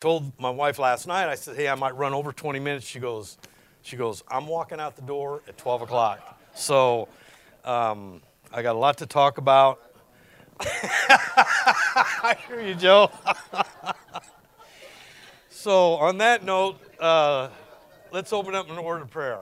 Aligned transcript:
told 0.00 0.32
my 0.40 0.48
wife 0.48 0.78
last 0.78 1.06
night, 1.06 1.28
I 1.28 1.34
said, 1.34 1.56
hey, 1.56 1.68
I 1.68 1.74
might 1.74 1.94
run 1.94 2.14
over 2.14 2.32
20 2.32 2.58
minutes. 2.58 2.86
She 2.86 2.98
goes, 2.98 3.36
she 3.82 3.96
goes, 3.96 4.24
I'm 4.28 4.46
walking 4.46 4.80
out 4.80 4.96
the 4.96 5.02
door 5.02 5.42
at 5.46 5.58
12 5.58 5.82
o'clock. 5.82 6.40
So 6.54 7.08
um, 7.66 8.22
I 8.50 8.62
got 8.62 8.76
a 8.76 8.78
lot 8.78 8.96
to 8.98 9.06
talk 9.06 9.36
about. 9.36 9.78
I 10.60 12.34
hear 12.48 12.62
you, 12.62 12.74
Joe. 12.74 13.10
so 15.50 15.94
on 15.94 16.16
that 16.18 16.44
note, 16.44 16.80
uh, 16.98 17.48
let's 18.10 18.32
open 18.32 18.54
up 18.54 18.70
an 18.70 18.82
word 18.82 19.02
of 19.02 19.10
prayer. 19.10 19.40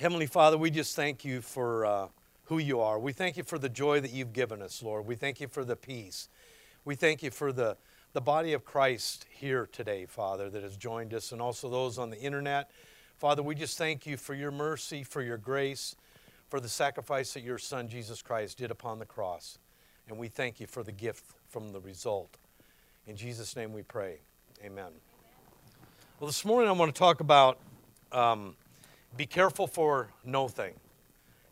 Heavenly 0.00 0.26
Father, 0.26 0.56
we 0.56 0.70
just 0.70 0.96
thank 0.96 1.26
you 1.26 1.42
for 1.42 1.84
uh, 1.84 2.06
who 2.44 2.56
you 2.56 2.80
are. 2.80 2.98
We 2.98 3.12
thank 3.12 3.36
you 3.36 3.42
for 3.42 3.58
the 3.58 3.68
joy 3.68 4.00
that 4.00 4.12
you've 4.12 4.32
given 4.32 4.62
us, 4.62 4.82
Lord. 4.82 5.06
We 5.06 5.14
thank 5.14 5.42
you 5.42 5.48
for 5.48 5.62
the 5.62 5.76
peace. 5.76 6.28
We 6.86 6.94
thank 6.94 7.22
you 7.22 7.30
for 7.30 7.52
the, 7.52 7.76
the 8.16 8.20
body 8.22 8.54
of 8.54 8.64
Christ 8.64 9.26
here 9.28 9.68
today, 9.70 10.06
Father, 10.06 10.48
that 10.48 10.62
has 10.62 10.78
joined 10.78 11.12
us, 11.12 11.32
and 11.32 11.42
also 11.42 11.68
those 11.68 11.98
on 11.98 12.08
the 12.08 12.18
internet. 12.18 12.70
Father, 13.18 13.42
we 13.42 13.54
just 13.54 13.76
thank 13.76 14.06
you 14.06 14.16
for 14.16 14.32
your 14.32 14.50
mercy, 14.50 15.02
for 15.02 15.20
your 15.20 15.36
grace, 15.36 15.96
for 16.48 16.58
the 16.58 16.68
sacrifice 16.70 17.34
that 17.34 17.42
your 17.42 17.58
Son, 17.58 17.90
Jesus 17.90 18.22
Christ, 18.22 18.56
did 18.56 18.70
upon 18.70 19.00
the 19.00 19.04
cross. 19.04 19.58
And 20.08 20.16
we 20.16 20.28
thank 20.28 20.60
you 20.60 20.66
for 20.66 20.82
the 20.82 20.92
gift 20.92 21.26
from 21.50 21.72
the 21.72 21.80
result. 21.80 22.38
In 23.06 23.16
Jesus' 23.16 23.54
name 23.54 23.74
we 23.74 23.82
pray. 23.82 24.20
Amen. 24.64 24.92
Well, 26.18 26.26
this 26.26 26.42
morning 26.42 26.70
I 26.70 26.72
want 26.72 26.94
to 26.94 26.98
talk 26.98 27.20
about 27.20 27.58
um, 28.12 28.56
be 29.14 29.26
careful 29.26 29.66
for 29.66 30.08
no 30.24 30.48
thing. 30.48 30.72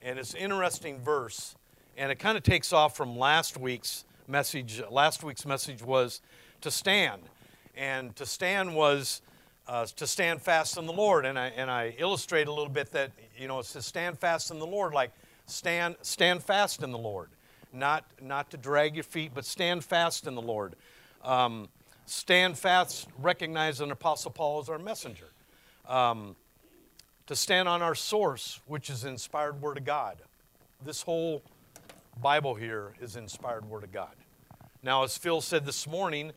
And 0.00 0.18
it's 0.18 0.32
an 0.32 0.40
interesting 0.40 0.98
verse, 0.98 1.56
and 1.98 2.10
it 2.10 2.18
kind 2.18 2.38
of 2.38 2.42
takes 2.42 2.72
off 2.72 2.96
from 2.96 3.18
last 3.18 3.58
week's 3.58 4.06
message. 4.26 4.82
Last 4.90 5.22
week's 5.22 5.44
message 5.44 5.82
was 5.82 6.22
to 6.64 6.70
stand. 6.70 7.22
And 7.76 8.14
to 8.16 8.26
stand 8.26 8.74
was 8.74 9.22
uh, 9.68 9.86
to 9.96 10.06
stand 10.06 10.42
fast 10.42 10.76
in 10.76 10.86
the 10.86 10.92
Lord. 10.92 11.24
And 11.24 11.38
I, 11.38 11.46
and 11.48 11.70
I 11.70 11.94
illustrate 11.98 12.48
a 12.48 12.52
little 12.52 12.72
bit 12.72 12.90
that, 12.92 13.12
you 13.38 13.48
know, 13.48 13.58
it 13.60 13.66
says 13.66 13.86
stand 13.86 14.18
fast 14.18 14.50
in 14.50 14.58
the 14.58 14.66
Lord, 14.66 14.92
like 14.92 15.12
stand, 15.46 15.96
stand 16.02 16.42
fast 16.42 16.82
in 16.82 16.90
the 16.90 16.98
Lord. 16.98 17.28
Not, 17.72 18.04
not 18.20 18.50
to 18.50 18.56
drag 18.56 18.94
your 18.94 19.04
feet, 19.04 19.32
but 19.34 19.44
stand 19.44 19.84
fast 19.84 20.26
in 20.26 20.34
the 20.34 20.42
Lord. 20.42 20.74
Um, 21.22 21.68
stand 22.06 22.56
fast, 22.56 23.08
recognize 23.20 23.80
an 23.80 23.90
Apostle 23.90 24.30
Paul 24.30 24.60
as 24.60 24.68
our 24.68 24.78
messenger. 24.78 25.26
Um, 25.88 26.36
to 27.26 27.36
stand 27.36 27.68
on 27.68 27.82
our 27.82 27.94
source, 27.94 28.60
which 28.66 28.90
is 28.90 29.04
inspired 29.04 29.60
Word 29.60 29.78
of 29.78 29.84
God. 29.84 30.16
This 30.84 31.02
whole 31.02 31.42
Bible 32.22 32.54
here 32.54 32.94
is 33.00 33.16
inspired 33.16 33.68
Word 33.68 33.82
of 33.82 33.92
God. 33.92 34.14
Now, 34.82 35.02
as 35.02 35.16
Phil 35.16 35.40
said 35.40 35.64
this 35.64 35.86
morning, 35.86 36.32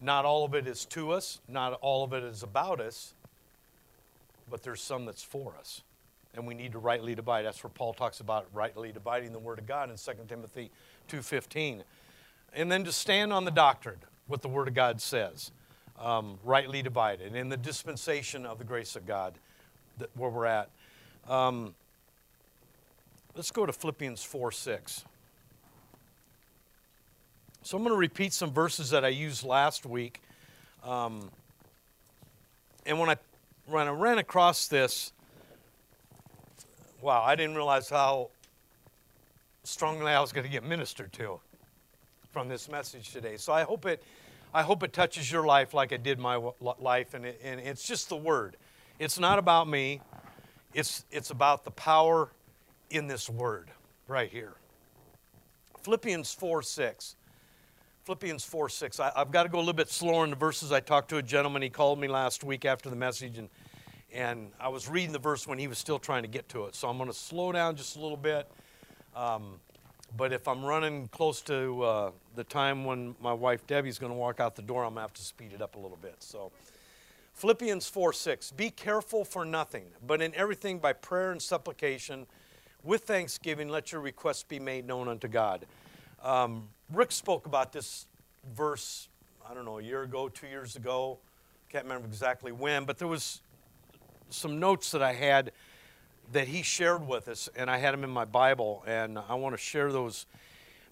not 0.00 0.24
all 0.24 0.44
of 0.44 0.54
it 0.54 0.66
is 0.66 0.84
to 0.86 1.12
us, 1.12 1.40
not 1.48 1.74
all 1.80 2.04
of 2.04 2.12
it 2.12 2.22
is 2.22 2.42
about 2.42 2.80
us, 2.80 3.14
but 4.50 4.62
there's 4.62 4.80
some 4.80 5.04
that's 5.04 5.22
for 5.22 5.54
us. 5.58 5.82
And 6.34 6.46
we 6.46 6.54
need 6.54 6.72
to 6.72 6.78
rightly 6.78 7.14
divide. 7.14 7.44
That's 7.44 7.62
where 7.62 7.70
Paul 7.70 7.94
talks 7.94 8.20
about 8.20 8.46
rightly 8.52 8.92
dividing 8.92 9.32
the 9.32 9.38
Word 9.38 9.58
of 9.58 9.66
God 9.66 9.90
in 9.90 9.96
2 9.96 10.12
Timothy 10.28 10.70
2.15. 11.08 11.82
And 12.54 12.70
then 12.70 12.84
to 12.84 12.92
stand 12.92 13.32
on 13.32 13.44
the 13.44 13.50
doctrine, 13.50 13.98
what 14.26 14.42
the 14.42 14.48
Word 14.48 14.68
of 14.68 14.74
God 14.74 15.00
says, 15.00 15.50
um, 15.98 16.38
rightly 16.44 16.82
divided, 16.82 17.34
in 17.34 17.48
the 17.48 17.56
dispensation 17.56 18.46
of 18.46 18.58
the 18.58 18.64
grace 18.64 18.94
of 18.94 19.06
God 19.06 19.34
that, 19.98 20.10
where 20.16 20.30
we're 20.30 20.46
at. 20.46 20.70
Um, 21.28 21.74
let's 23.34 23.50
go 23.50 23.66
to 23.66 23.72
Philippians 23.72 24.22
4 24.22 24.52
6. 24.52 25.04
So 27.62 27.76
I'm 27.76 27.82
going 27.82 27.94
to 27.94 27.98
repeat 27.98 28.32
some 28.32 28.52
verses 28.52 28.90
that 28.90 29.04
I 29.04 29.08
used 29.08 29.44
last 29.44 29.84
week. 29.84 30.22
Um, 30.84 31.30
and 32.86 32.98
when 32.98 33.10
I, 33.10 33.16
when 33.66 33.86
I 33.86 33.90
ran 33.90 34.18
across 34.18 34.68
this, 34.68 35.12
wow, 37.02 37.22
I 37.22 37.34
didn't 37.34 37.56
realize 37.56 37.90
how 37.90 38.30
strongly 39.64 40.12
I 40.12 40.20
was 40.20 40.32
going 40.32 40.46
to 40.46 40.50
get 40.50 40.64
ministered 40.64 41.12
to 41.14 41.40
from 42.32 42.48
this 42.48 42.70
message 42.70 43.12
today. 43.12 43.36
So 43.36 43.52
I 43.52 43.64
hope 43.64 43.84
it, 43.84 44.02
I 44.54 44.62
hope 44.62 44.82
it 44.82 44.92
touches 44.92 45.30
your 45.30 45.44
life 45.44 45.74
like 45.74 45.92
it 45.92 46.02
did 46.02 46.18
my 46.18 46.40
life. 46.78 47.14
And, 47.14 47.26
it, 47.26 47.40
and 47.42 47.60
it's 47.60 47.86
just 47.86 48.08
the 48.08 48.16
word. 48.16 48.56
It's 48.98 49.18
not 49.18 49.38
about 49.38 49.68
me. 49.68 50.00
It's, 50.74 51.04
it's 51.10 51.30
about 51.30 51.64
the 51.64 51.70
power 51.70 52.30
in 52.90 53.08
this 53.08 53.28
word 53.28 53.70
right 54.06 54.30
here. 54.30 54.54
Philippians 55.82 56.32
4 56.32 56.62
6. 56.62 57.16
Philippians 58.08 58.42
4 58.42 58.70
6. 58.70 59.00
I, 59.00 59.12
have 59.16 59.30
got 59.30 59.42
to 59.42 59.50
go 59.50 59.58
a 59.58 59.60
little 59.60 59.74
bit 59.74 59.90
slower 59.90 60.24
in 60.24 60.30
the 60.30 60.36
verses. 60.36 60.72
I 60.72 60.80
talked 60.80 61.10
to 61.10 61.18
a 61.18 61.22
gentleman. 61.22 61.60
He 61.60 61.68
called 61.68 62.00
me 62.00 62.08
last 62.08 62.42
week 62.42 62.64
after 62.64 62.88
the 62.88 62.96
message, 62.96 63.36
and, 63.36 63.50
and 64.14 64.50
I 64.58 64.68
was 64.68 64.88
reading 64.88 65.12
the 65.12 65.18
verse 65.18 65.46
when 65.46 65.58
he 65.58 65.68
was 65.68 65.76
still 65.76 65.98
trying 65.98 66.22
to 66.22 66.28
get 66.28 66.48
to 66.48 66.64
it. 66.64 66.74
So 66.74 66.88
I'm 66.88 66.96
going 66.96 67.10
to 67.10 67.14
slow 67.14 67.52
down 67.52 67.76
just 67.76 67.96
a 67.96 68.00
little 68.00 68.16
bit. 68.16 68.50
Um, 69.14 69.60
but 70.16 70.32
if 70.32 70.48
I'm 70.48 70.64
running 70.64 71.08
close 71.08 71.42
to 71.42 71.82
uh, 71.82 72.10
the 72.34 72.44
time 72.44 72.86
when 72.86 73.14
my 73.20 73.34
wife 73.34 73.66
Debbie's 73.66 73.98
going 73.98 74.12
to 74.12 74.18
walk 74.18 74.40
out 74.40 74.56
the 74.56 74.62
door, 74.62 74.84
I'm 74.84 74.94
going 74.94 74.96
to 74.96 75.00
have 75.02 75.12
to 75.12 75.22
speed 75.22 75.52
it 75.52 75.60
up 75.60 75.76
a 75.76 75.78
little 75.78 75.98
bit. 76.00 76.16
So. 76.20 76.50
Philippians 77.34 77.90
4 77.90 78.14
6. 78.14 78.52
Be 78.52 78.70
careful 78.70 79.22
for 79.22 79.44
nothing, 79.44 79.84
but 80.06 80.22
in 80.22 80.34
everything 80.34 80.78
by 80.78 80.94
prayer 80.94 81.30
and 81.30 81.42
supplication, 81.42 82.26
with 82.82 83.02
thanksgiving, 83.02 83.68
let 83.68 83.92
your 83.92 84.00
requests 84.00 84.44
be 84.44 84.58
made 84.58 84.86
known 84.86 85.08
unto 85.08 85.28
God. 85.28 85.66
Um, 86.22 86.68
Rick 86.92 87.12
spoke 87.12 87.44
about 87.44 87.72
this 87.72 88.06
verse, 88.54 89.08
I 89.48 89.52
don't 89.52 89.66
know, 89.66 89.78
a 89.78 89.82
year 89.82 90.02
ago, 90.02 90.28
two 90.28 90.46
years 90.46 90.74
ago. 90.74 91.18
Can't 91.68 91.84
remember 91.84 92.06
exactly 92.06 92.50
when, 92.50 92.84
but 92.84 92.98
there 92.98 93.08
was 93.08 93.42
some 94.30 94.58
notes 94.58 94.90
that 94.92 95.02
I 95.02 95.12
had 95.12 95.52
that 96.32 96.48
he 96.48 96.62
shared 96.62 97.06
with 97.06 97.28
us, 97.28 97.48
and 97.54 97.70
I 97.70 97.76
had 97.76 97.92
them 97.92 98.04
in 98.04 98.10
my 98.10 98.24
Bible, 98.24 98.82
and 98.86 99.18
I 99.18 99.34
want 99.34 99.54
to 99.54 99.60
share 99.60 99.92
those. 99.92 100.26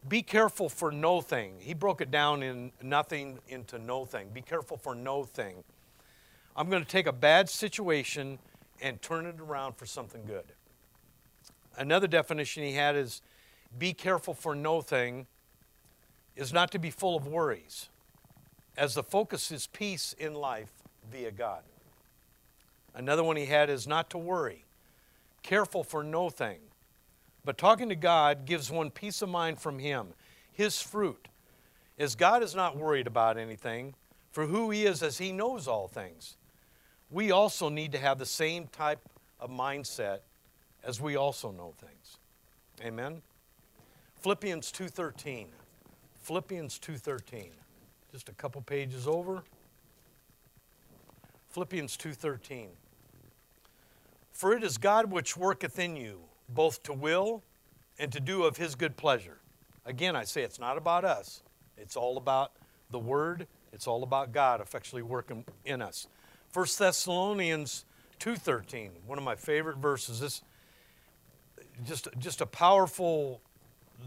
Be 0.06 0.22
careful 0.22 0.68
for 0.68 0.92
no 0.92 1.20
thing. 1.22 1.54
He 1.60 1.72
broke 1.72 2.00
it 2.00 2.10
down 2.10 2.42
in 2.42 2.72
nothing 2.82 3.38
into 3.48 3.78
no 3.78 4.04
thing. 4.04 4.28
Be 4.32 4.42
careful 4.42 4.76
for 4.76 4.94
no 4.94 5.24
thing. 5.24 5.64
I'm 6.54 6.68
going 6.70 6.82
to 6.82 6.88
take 6.88 7.06
a 7.06 7.12
bad 7.12 7.48
situation 7.48 8.38
and 8.82 9.00
turn 9.00 9.26
it 9.26 9.40
around 9.40 9.76
for 9.76 9.86
something 9.86 10.24
good. 10.26 10.44
Another 11.78 12.06
definition 12.06 12.62
he 12.62 12.72
had 12.72 12.96
is 12.96 13.22
be 13.78 13.92
careful 13.92 14.34
for 14.34 14.54
no 14.54 14.80
thing 14.80 15.26
is 16.36 16.52
not 16.52 16.70
to 16.72 16.78
be 16.78 16.90
full 16.90 17.16
of 17.16 17.26
worries, 17.26 17.88
as 18.76 18.94
the 18.94 19.02
focus 19.02 19.50
is 19.50 19.66
peace 19.66 20.14
in 20.18 20.34
life 20.34 20.70
via 21.10 21.30
God. 21.30 21.62
Another 22.94 23.24
one 23.24 23.36
he 23.36 23.46
had 23.46 23.68
is 23.68 23.86
not 23.86 24.10
to 24.10 24.18
worry, 24.18 24.64
careful 25.42 25.82
for 25.82 26.04
no 26.04 26.30
thing. 26.30 26.58
But 27.44 27.58
talking 27.58 27.88
to 27.88 27.96
God 27.96 28.44
gives 28.44 28.70
one 28.70 28.90
peace 28.90 29.22
of 29.22 29.28
mind 29.28 29.60
from 29.60 29.78
Him, 29.78 30.08
His 30.52 30.80
fruit. 30.80 31.28
As 31.98 32.14
God 32.14 32.42
is 32.42 32.54
not 32.54 32.76
worried 32.76 33.06
about 33.06 33.38
anything, 33.38 33.94
for 34.30 34.46
who 34.46 34.70
He 34.70 34.84
is, 34.84 35.02
as 35.02 35.18
He 35.18 35.32
knows 35.32 35.68
all 35.68 35.88
things 35.88 36.36
we 37.10 37.30
also 37.30 37.68
need 37.68 37.92
to 37.92 37.98
have 37.98 38.18
the 38.18 38.26
same 38.26 38.66
type 38.68 39.00
of 39.38 39.50
mindset 39.50 40.20
as 40.82 41.00
we 41.00 41.16
also 41.16 41.50
know 41.50 41.74
things. 41.78 42.18
Amen. 42.82 43.22
Philippians 44.16 44.72
2:13. 44.72 45.48
Philippians 46.26 46.80
2:13. 46.80 47.52
Just 48.10 48.28
a 48.28 48.32
couple 48.32 48.60
pages 48.60 49.06
over. 49.06 49.44
Philippians 51.50 51.96
2:13. 51.96 52.76
For 54.32 54.52
it 54.52 54.64
is 54.64 54.76
God 54.76 55.12
which 55.12 55.36
worketh 55.36 55.78
in 55.78 55.94
you 55.94 56.28
both 56.48 56.82
to 56.82 56.92
will 56.92 57.44
and 57.96 58.12
to 58.12 58.18
do 58.18 58.42
of 58.42 58.56
his 58.56 58.74
good 58.74 58.96
pleasure. 58.96 59.38
Again, 59.84 60.16
I 60.16 60.24
say 60.24 60.42
it's 60.42 60.58
not 60.58 60.76
about 60.76 61.04
us. 61.04 61.44
It's 61.76 61.94
all 61.94 62.16
about 62.16 62.56
the 62.90 62.98
word. 62.98 63.46
It's 63.72 63.86
all 63.86 64.02
about 64.02 64.32
God 64.32 64.60
effectually 64.60 65.02
working 65.02 65.44
in 65.64 65.80
us. 65.80 66.08
1 66.52 66.76
Thessalonians 66.76 67.84
2:13, 68.18 68.90
one 69.06 69.16
of 69.16 69.22
my 69.22 69.36
favorite 69.36 69.76
verses. 69.76 70.18
This 70.18 70.42
just 71.84 72.08
just 72.18 72.40
a 72.40 72.46
powerful 72.46 73.42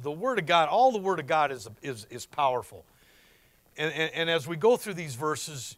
the 0.02 0.12
word 0.12 0.40
of 0.40 0.46
God, 0.46 0.70
all 0.70 0.92
the 0.92 1.00
word 1.00 1.20
of 1.20 1.28
God 1.28 1.52
is 1.52 1.68
is 1.82 2.06
is 2.10 2.26
powerful. 2.26 2.86
And, 3.78 3.94
and, 3.94 4.12
and 4.14 4.30
as 4.30 4.48
we 4.48 4.58
go 4.58 4.76
through 4.76 4.96
these 4.96 5.16
verses, 5.16 5.78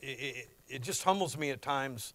it, 0.00 0.48
it 0.68 0.82
just 0.82 1.04
humbles 1.04 1.38
me 1.38 1.50
at 1.50 1.62
times 1.62 2.14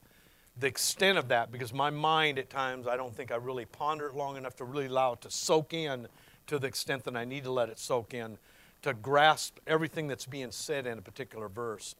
the 0.60 0.68
extent 0.68 1.18
of 1.18 1.28
that 1.28 1.52
because 1.52 1.74
my 1.74 1.90
mind 1.90 2.40
at 2.40 2.50
times 2.50 2.88
I 2.88 2.98
don't 2.98 3.16
think 3.16 3.32
I 3.32 3.36
really 3.36 3.66
ponder 3.66 4.08
it 4.08 4.16
long 4.16 4.38
enough 4.38 4.56
to 4.58 4.66
really 4.66 4.88
allow 4.88 5.14
it 5.14 5.22
to 5.22 5.32
soak 5.32 5.74
in 5.74 6.08
to 6.48 6.60
the 6.60 6.68
extent 6.68 7.04
that 7.04 7.16
I 7.16 7.26
need 7.26 7.44
to 7.44 7.52
let 7.52 7.70
it 7.70 7.80
soak 7.80 8.14
in 8.14 8.38
to 8.82 8.94
grasp 8.94 9.58
everything 9.68 10.08
that's 10.08 10.26
being 10.26 10.52
said 10.52 10.88
in 10.88 10.98
a 10.98 11.02
particular 11.02 11.48
verse. 11.48 11.96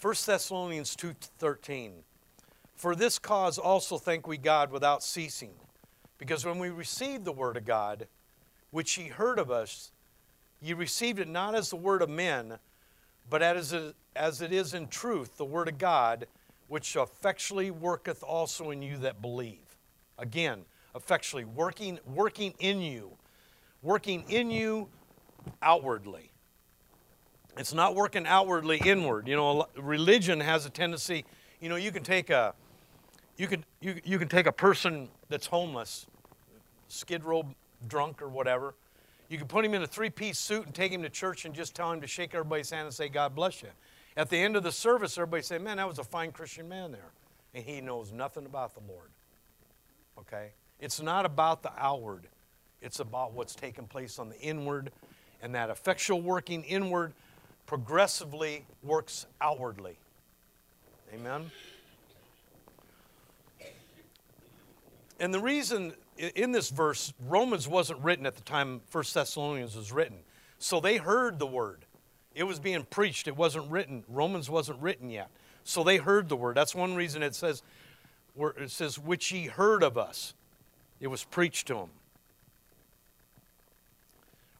1 0.00 0.14
Thessalonians 0.26 0.96
2:13 0.96 2.02
For 2.74 2.94
this 2.94 3.18
cause 3.18 3.58
also 3.58 3.98
thank 3.98 4.26
we 4.26 4.38
God 4.38 4.70
without 4.70 5.02
ceasing 5.02 5.52
because 6.20 6.44
when 6.44 6.60
we 6.60 6.70
received 6.70 7.24
the 7.24 7.32
word 7.32 7.56
of 7.56 7.64
God 7.64 8.06
which 8.70 8.96
ye 8.96 9.08
heard 9.08 9.40
of 9.40 9.50
us 9.50 9.90
ye 10.62 10.72
received 10.72 11.18
it 11.18 11.26
not 11.26 11.56
as 11.56 11.70
the 11.70 11.76
word 11.76 12.02
of 12.02 12.08
men 12.08 12.60
but 13.30 13.42
as 13.42 13.72
it, 13.72 13.94
as 14.16 14.42
it 14.42 14.52
is 14.52 14.74
in 14.74 14.88
truth, 14.88 15.38
the 15.38 15.44
Word 15.44 15.68
of 15.68 15.78
God, 15.78 16.26
which 16.68 16.96
effectually 16.96 17.70
worketh 17.70 18.22
also 18.22 18.70
in 18.70 18.82
you 18.82 18.98
that 18.98 19.22
believe. 19.22 19.78
Again, 20.18 20.62
effectually 20.94 21.44
working, 21.44 22.00
working 22.04 22.52
in 22.58 22.82
you, 22.82 23.12
working 23.82 24.24
in 24.28 24.50
you 24.50 24.88
outwardly. 25.62 26.30
It's 27.56 27.72
not 27.72 27.94
working 27.94 28.26
outwardly 28.26 28.78
inward. 28.84 29.28
You 29.28 29.36
know, 29.36 29.66
religion 29.76 30.40
has 30.40 30.66
a 30.66 30.70
tendency, 30.70 31.24
you 31.60 31.68
know, 31.68 31.76
you 31.76 31.92
can 31.92 32.02
take 32.02 32.30
a 32.30 32.54
you 33.36 33.46
can 33.46 33.64
you, 33.80 33.94
you 34.04 34.18
can 34.18 34.28
take 34.28 34.46
a 34.46 34.52
person 34.52 35.08
that's 35.28 35.46
homeless, 35.46 36.06
skid 36.90 37.24
row 37.24 37.46
drunk 37.86 38.22
or 38.22 38.28
whatever. 38.28 38.74
You 39.28 39.38
can 39.38 39.46
put 39.46 39.64
him 39.64 39.74
in 39.74 39.82
a 39.82 39.86
three-piece 39.86 40.38
suit 40.38 40.66
and 40.66 40.74
take 40.74 40.90
him 40.90 41.02
to 41.02 41.08
church 41.08 41.44
and 41.44 41.54
just 41.54 41.74
tell 41.74 41.92
him 41.92 42.00
to 42.00 42.06
shake 42.06 42.34
everybody's 42.34 42.70
hand 42.70 42.86
and 42.86 42.94
say, 42.94 43.08
God 43.08 43.34
bless 43.34 43.62
you. 43.62 43.68
At 44.16 44.28
the 44.28 44.36
end 44.36 44.56
of 44.56 44.64
the 44.64 44.72
service, 44.72 45.16
everybody 45.16 45.42
say, 45.42 45.58
Man, 45.58 45.76
that 45.76 45.86
was 45.86 45.98
a 45.98 46.04
fine 46.04 46.32
Christian 46.32 46.68
man 46.68 46.92
there. 46.92 47.12
And 47.54 47.64
he 47.64 47.80
knows 47.80 48.12
nothing 48.12 48.44
about 48.44 48.74
the 48.74 48.80
Lord. 48.88 49.10
Okay? 50.18 50.50
It's 50.80 51.00
not 51.00 51.26
about 51.26 51.62
the 51.62 51.72
outward, 51.78 52.26
it's 52.80 53.00
about 53.00 53.32
what's 53.32 53.54
taking 53.54 53.86
place 53.86 54.18
on 54.18 54.28
the 54.28 54.38
inward. 54.40 54.90
And 55.42 55.54
that 55.54 55.70
effectual 55.70 56.20
working 56.20 56.64
inward 56.64 57.14
progressively 57.66 58.66
works 58.82 59.26
outwardly. 59.40 59.96
Amen? 61.14 61.50
And 65.18 65.32
the 65.32 65.40
reason 65.40 65.94
in 66.20 66.52
this 66.52 66.70
verse, 66.70 67.12
Romans 67.26 67.66
wasn't 67.66 68.00
written 68.00 68.26
at 68.26 68.36
the 68.36 68.42
time 68.42 68.80
First 68.88 69.14
Thessalonians 69.14 69.74
was 69.74 69.90
written. 69.92 70.18
So 70.58 70.80
they 70.80 70.98
heard 70.98 71.38
the 71.38 71.46
word. 71.46 71.86
It 72.34 72.44
was 72.44 72.60
being 72.60 72.84
preached. 72.84 73.26
It 73.26 73.36
wasn't 73.36 73.70
written. 73.70 74.04
Romans 74.08 74.50
wasn't 74.50 74.80
written 74.80 75.10
yet. 75.10 75.30
So 75.64 75.82
they 75.82 75.96
heard 75.96 76.28
the 76.28 76.36
word. 76.36 76.56
That's 76.56 76.74
one 76.74 76.94
reason 76.94 77.22
it 77.22 77.34
says, 77.34 77.62
it 78.38 78.70
says, 78.70 78.98
which 78.98 79.32
ye 79.32 79.46
heard 79.46 79.82
of 79.82 79.96
us. 79.96 80.34
It 81.00 81.08
was 81.08 81.24
preached 81.24 81.66
to 81.68 81.74
them. 81.74 81.90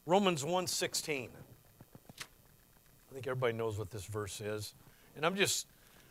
Romans 0.06 0.42
1.16. 0.42 1.28
I 1.28 3.14
think 3.14 3.26
everybody 3.26 3.52
knows 3.52 3.78
what 3.78 3.90
this 3.90 4.04
verse 4.06 4.40
is. 4.40 4.74
And 5.16 5.26
I'm 5.26 5.36
just 5.36 5.66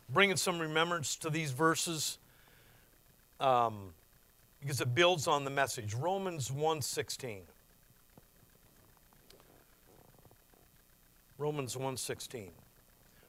bringing 0.08 0.36
some 0.36 0.58
remembrance 0.58 1.16
to 1.16 1.30
these 1.30 1.50
verses 1.50 2.18
um, 3.40 3.92
because 4.60 4.80
it 4.80 4.94
builds 4.94 5.26
on 5.26 5.44
the 5.44 5.50
message. 5.50 5.94
Romans 5.94 6.50
1.16. 6.50 7.42
Romans 11.40 11.74
1:16. 11.74 12.52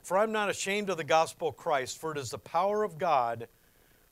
For 0.04 0.18
I'm 0.18 0.33
not 0.33 0.50
ashamed 0.50 0.89
of 0.89 0.98
the 0.98 1.04
gospel 1.06 1.48
of 1.48 1.56
Christ, 1.56 1.98
for 1.98 2.12
it 2.12 2.18
is 2.18 2.31
the 2.31 2.38
power 2.38 2.83
of 2.83 2.98
God 2.98 3.48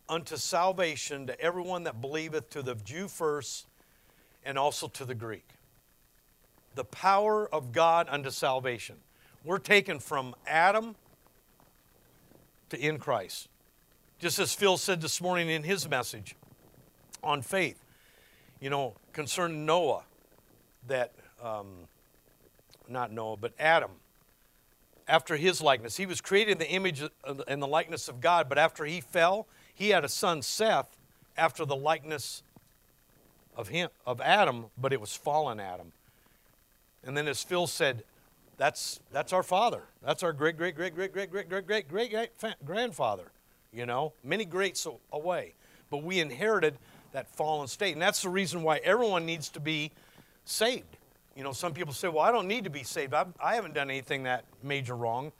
unto 0.07 0.37
salvation 0.37 1.27
to 1.27 1.39
everyone 1.39 1.83
that 1.83 1.99
believeth, 1.99 2.49
to 2.51 2.61
the 2.61 2.75
Jew 2.75 3.09
first, 3.09 3.67
and 4.45 4.57
also 4.57 4.87
to 4.87 5.03
the 5.03 5.15
Greek. 5.15 5.49
The 6.75 6.85
power 6.85 7.53
of 7.53 7.73
God 7.73 8.07
unto 8.09 8.29
salvation. 8.29 9.01
We're 9.43 9.59
taken 9.59 9.99
from 9.99 10.33
Adam 10.47 10.95
to 12.69 12.79
in 12.79 12.99
Christ. 12.99 13.49
Just 14.17 14.39
as 14.39 14.53
Phil 14.53 14.77
said 14.77 15.01
this 15.01 15.19
morning 15.19 15.49
in 15.49 15.63
his 15.63 15.89
message 15.89 16.35
on 17.23 17.41
faith, 17.41 17.83
you 18.59 18.69
know, 18.69 18.95
concerning 19.13 19.65
Noah, 19.65 20.03
that 20.87 21.13
um, 21.43 21.67
not 22.87 23.11
Noah, 23.11 23.37
but 23.37 23.53
Adam, 23.59 23.91
after 25.07 25.35
his 25.35 25.61
likeness. 25.61 25.97
He 25.97 26.05
was 26.05 26.21
created 26.21 26.53
in 26.53 26.57
the 26.59 26.69
image 26.69 27.03
and 27.47 27.61
the 27.61 27.67
likeness 27.67 28.07
of 28.07 28.21
God, 28.21 28.47
but 28.47 28.57
after 28.57 28.85
he 28.85 29.01
fell, 29.01 29.47
he 29.73 29.89
had 29.89 30.05
a 30.05 30.09
son, 30.09 30.41
Seth, 30.41 30.95
after 31.37 31.65
the 31.65 31.75
likeness 31.75 32.43
of 33.55 33.69
him, 33.69 33.89
of 34.05 34.21
Adam, 34.21 34.65
but 34.77 34.93
it 34.93 35.01
was 35.01 35.15
fallen 35.15 35.59
Adam. 35.59 35.91
And 37.03 37.17
then 37.17 37.27
as 37.27 37.41
Phil 37.43 37.65
said, 37.65 38.03
that's, 38.57 38.99
that's 39.11 39.31
our 39.31 39.43
father. 39.43 39.83
That's 40.03 40.21
our 40.21 40.33
great, 40.33 40.57
great, 40.57 40.75
great, 40.75 40.93
great, 40.93 41.13
great, 41.13 41.31
great, 41.31 41.49
great, 41.49 41.67
great, 41.67 41.87
great, 41.87 42.11
great 42.11 42.65
grandfather. 42.65 43.31
You 43.71 43.85
know, 43.85 44.13
many 44.23 44.45
greats 44.45 44.85
away. 45.13 45.53
But 45.89 46.03
we 46.03 46.19
inherited 46.19 46.77
that 47.11 47.27
fallen 47.35 47.67
state. 47.67 47.93
And 47.93 48.01
that's 48.01 48.21
the 48.21 48.29
reason 48.29 48.63
why 48.63 48.77
everyone 48.77 49.25
needs 49.25 49.49
to 49.49 49.59
be 49.59 49.91
saved. 50.45 50.97
You 51.35 51.43
know, 51.43 51.51
some 51.53 51.73
people 51.73 51.93
say, 51.93 52.07
well, 52.07 52.23
I 52.23 52.31
don't 52.31 52.47
need 52.47 52.65
to 52.65 52.69
be 52.69 52.83
saved. 52.83 53.13
I've, 53.13 53.33
I 53.41 53.55
haven't 53.55 53.73
done 53.73 53.89
anything 53.89 54.23
that 54.23 54.45
major 54.61 54.95
wrong. 54.95 55.31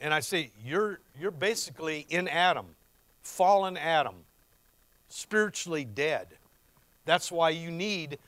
And 0.00 0.12
I 0.12 0.20
say, 0.20 0.50
you're, 0.64 1.00
you're 1.18 1.30
basically 1.30 2.06
in 2.08 2.28
Adam, 2.28 2.66
fallen 3.22 3.76
Adam, 3.76 4.14
spiritually 5.08 5.84
dead. 5.84 6.28
That's 7.04 7.30
why 7.30 7.50
you 7.50 7.70
need 7.70 8.18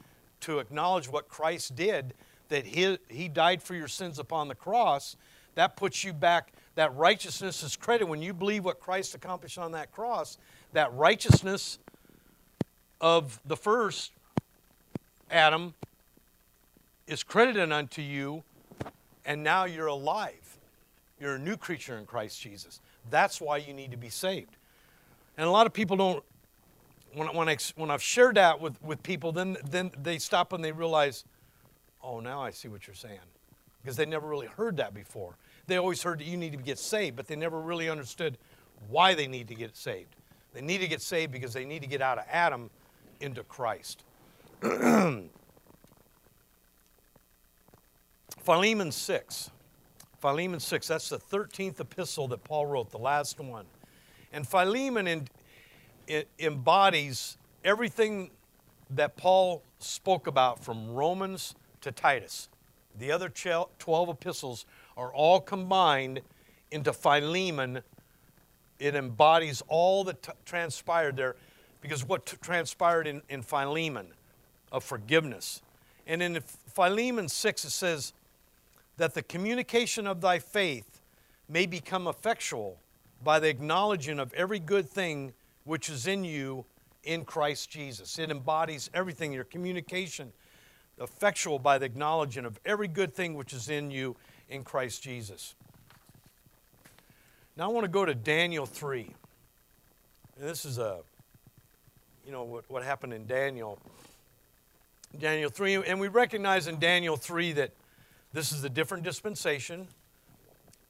to 0.41 0.61
acknowledge 0.61 1.09
what 1.09 1.29
Christ 1.29 1.75
did, 1.75 2.15
that 2.49 2.65
he, 2.65 2.99
he 3.09 3.29
died 3.29 3.63
for 3.63 3.75
your 3.75 3.89
sins 3.89 4.19
upon 4.19 4.49
the 4.49 4.55
cross. 4.55 5.17
That 5.57 5.77
puts 5.77 6.05
you 6.05 6.13
back, 6.13 6.53
that 6.77 6.95
righteousness 6.95 7.63
is 7.63 7.75
credited. 7.75 8.09
When 8.09 8.23
you 8.23 8.33
believe 8.33 8.65
what 8.65 8.81
Christ 8.81 9.15
accomplished 9.15 9.59
on 9.59 9.73
that 9.73 9.91
cross, 9.91 10.39
that 10.73 10.93
righteousness 10.95 11.79
of 13.01 13.41
the 13.45 13.57
first 13.57 14.13
Adam 15.31 15.75
is 17.07 17.23
credited 17.23 17.73
unto 17.73 18.03
you, 18.03 18.43
and 19.25 19.43
now 19.43 19.65
you're 19.65 19.87
alive. 19.87 20.59
You're 21.21 21.35
a 21.35 21.39
new 21.39 21.57
creature 21.57 21.99
in 21.99 22.07
Christ 22.07 22.41
Jesus. 22.41 22.81
That's 23.11 23.41
why 23.41 23.59
you 23.59 23.73
need 23.73 23.91
to 23.91 23.97
be 23.97 24.09
saved. 24.09 24.57
And 25.37 25.47
a 25.47 25.51
lot 25.51 25.67
of 25.67 25.73
people 25.73 25.97
don't, 25.97 26.25
when, 27.15 27.29
when, 27.29 27.49
I, 27.49 27.57
when 27.77 27.91
I've 27.91 28.03
shared 28.03 28.37
that 28.37 28.61
with, 28.61 28.81
with 28.83 29.03
people, 29.03 29.33
then, 29.33 29.57
then 29.69 29.91
they 30.01 30.19
stop 30.19 30.53
and 30.53 30.65
they 30.65 30.73
realize, 30.73 31.25
oh, 32.03 32.21
now 32.21 32.41
I 32.43 32.51
see 32.51 32.69
what 32.69 32.87
you're 32.87 32.95
saying. 32.95 33.19
Because 33.83 33.97
they 33.97 34.07
never 34.07 34.27
really 34.27 34.47
heard 34.47 34.77
that 34.77 34.95
before. 34.95 35.35
They 35.67 35.77
always 35.77 36.03
heard 36.03 36.21
that 36.21 36.27
you 36.27 36.37
need 36.37 36.53
to 36.53 36.59
get 36.59 36.79
saved, 36.79 37.17
but 37.17 37.27
they 37.27 37.37
never 37.37 37.61
really 37.61 37.89
understood 37.89 38.39
why 38.89 39.15
they 39.15 39.27
need 39.27 39.49
to 39.49 39.55
get 39.55 39.77
saved. 39.77 40.15
They 40.53 40.61
need 40.61 40.79
to 40.79 40.89
get 40.89 41.03
saved 41.03 41.33
because 41.33 41.53
they 41.53 41.65
need 41.65 41.83
to 41.83 41.89
get 41.89 42.03
out 42.03 42.19
of 42.19 42.25
Adam 42.31 42.71
into 43.21 43.43
Christ. 43.45 44.05
Philemon 48.41 48.93
6. 48.93 49.51
Philemon 50.21 50.59
6, 50.59 50.89
that's 50.89 51.09
the 51.11 51.19
13th 51.19 51.79
epistle 51.81 52.27
that 52.29 52.43
Paul 52.43 52.67
wrote, 52.67 52.91
the 52.91 52.99
last 52.99 53.39
one. 53.39 53.67
And 54.33 54.47
Philemon 54.47 55.07
in, 55.07 55.29
embodies 56.39 57.39
everything 57.65 58.31
that 58.91 59.17
Paul 59.17 59.63
spoke 59.79 60.27
about 60.27 60.65
from 60.65 60.91
Romans 60.91 61.55
to 61.83 61.93
Titus. 61.93 62.49
The 62.99 63.13
other 63.13 63.29
12 63.29 64.09
epistles 64.09 64.67
are 64.97 65.13
all 65.13 65.41
combined 65.41 66.21
into 66.71 66.93
Philemon. 66.93 67.83
It 68.79 68.95
embodies 68.95 69.63
all 69.69 70.05
that 70.05 70.29
transpired 70.45 71.17
there 71.17 71.37
because 71.81 72.05
what 72.05 72.27
transpired 72.41 73.07
in, 73.07 73.23
in 73.29 73.43
Philemon 73.43 74.09
of 74.73 74.85
forgiveness. 74.85 75.63
And 76.07 76.23
in 76.23 76.41
Philemon 76.41 77.29
6, 77.29 77.65
it 77.65 77.71
says, 77.71 78.13
that 78.99 79.15
the 79.15 79.23
communication 79.23 80.07
of 80.07 80.21
thy 80.21 80.39
faith 80.39 81.01
may 81.49 81.65
become 81.65 82.07
effectual 82.07 82.79
by 83.25 83.41
the 83.41 83.49
acknowledging 83.49 84.19
of 84.19 84.35
every 84.35 84.59
good 84.59 84.89
thing 84.89 85.33
which 85.65 85.89
is 85.89 86.07
in 86.07 86.25
you 86.25 86.65
in 87.05 87.25
Christ 87.25 87.71
Jesus. 87.71 88.19
It 88.19 88.31
embodies 88.31 88.91
everything, 88.93 89.33
your 89.33 89.45
communication, 89.45 90.33
effectual 91.01 91.59
by 91.59 91.79
the 91.79 91.87
acknowledging 91.87 92.45
of 92.45 92.59
every 92.67 92.89
good 92.89 93.15
thing 93.15 93.35
which 93.35 93.53
is 93.53 93.69
in 93.69 93.91
you 93.91 94.17
in 94.51 94.65
Christ 94.65 95.03
Jesus. 95.03 95.55
Now 97.57 97.71
I 97.71 97.73
want 97.73 97.85
to 97.85 97.91
go 97.91 98.05
to 98.05 98.15
Daniel 98.15 98.67
3. 98.67 99.15
And 100.39 100.49
this 100.49 100.65
is 100.65 100.79
a, 100.79 100.99
you 102.29 102.35
know, 102.35 102.45
what, 102.45 102.65
what 102.69 102.83
happened 102.83 103.15
in 103.15 103.27
Daniel. 103.27 103.79
Daniel 105.19 105.49
3, 105.49 105.77
and 105.77 105.99
we 105.99 106.09
recognize 106.09 106.67
in 106.67 106.79
Daniel 106.79 107.17
3 107.17 107.53
that 107.53 107.71
this 108.35 108.53
is 108.53 108.63
a 108.65 108.69
different 108.69 109.03
dispensation, 109.03 109.89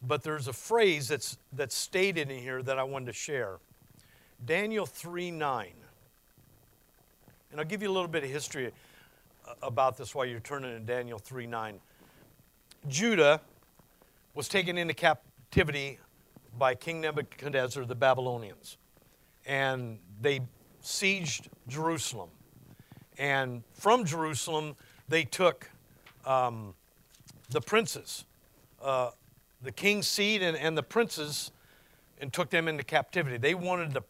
but 0.03 0.25
there's 0.25 0.49
a 0.49 0.53
phrase 0.53 1.07
that's, 1.07 1.39
that's 1.53 1.77
stated 1.77 2.29
in 2.29 2.41
here 2.41 2.61
that 2.61 2.77
I 2.77 2.83
wanted 2.83 3.07
to 3.07 3.13
share. 3.13 3.59
Daniel 4.45 4.85
3 4.85 5.31
9. 5.31 5.69
And 7.53 7.61
I'll 7.61 7.67
give 7.67 7.83
you 7.83 7.89
a 7.89 7.95
little 7.95 8.09
bit 8.09 8.25
of 8.25 8.31
history 8.31 8.73
uh, 9.47 9.55
about 9.63 9.97
this 9.97 10.17
while 10.17 10.27
you're 10.27 10.41
turning 10.41 10.73
to 10.73 10.81
Daniel 10.81 11.21
3 11.21 11.47
9. 11.47 11.79
Judah 12.89 13.41
was 14.35 14.49
taken 14.49 14.77
into 14.77 14.93
captivity 14.93 16.01
by 16.59 16.75
King 16.75 17.01
Nebuchadnezzar, 17.01 17.85
the 17.85 17.95
Babylonians. 17.95 18.77
And 19.47 20.01
they 20.21 20.41
sieged 20.83 21.49
Jerusalem. 21.69 22.31
And 23.19 23.63
from 23.75 24.05
Jerusalem, 24.05 24.77
they 25.09 25.25
took 25.25 25.71
um, 26.25 26.75
the 27.51 27.61
princes 27.61 28.25
uh, 28.83 29.11
the 29.63 29.73
king's 29.73 30.07
seed 30.07 30.43
and, 30.43 30.57
and 30.57 30.77
the 30.77 30.83
princes 30.83 31.51
and 32.21 32.33
took 32.33 32.51
them 32.51 32.69
into 32.69 32.85
captivity. 32.85 33.37
They 33.37 33.55
wanted 33.55 33.93
the, 33.93 34.03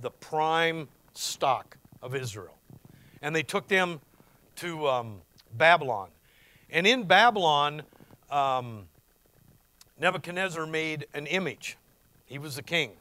the 0.00 0.10
prime 0.10 0.88
stock 1.14 1.76
of 2.02 2.14
Israel. 2.14 2.56
And 3.20 3.34
they 3.34 3.42
took 3.42 3.68
them 3.68 4.00
to 4.56 4.88
um, 4.88 5.20
Babylon. 5.56 6.08
And 6.70 6.86
in 6.86 7.04
Babylon, 7.04 7.82
um, 8.30 8.84
Nebuchadnezzar 10.00 10.66
made 10.66 11.06
an 11.14 11.26
image. 11.26 11.76
He 12.26 12.38
was 12.38 12.56
the 12.56 12.62
king. 12.62 12.92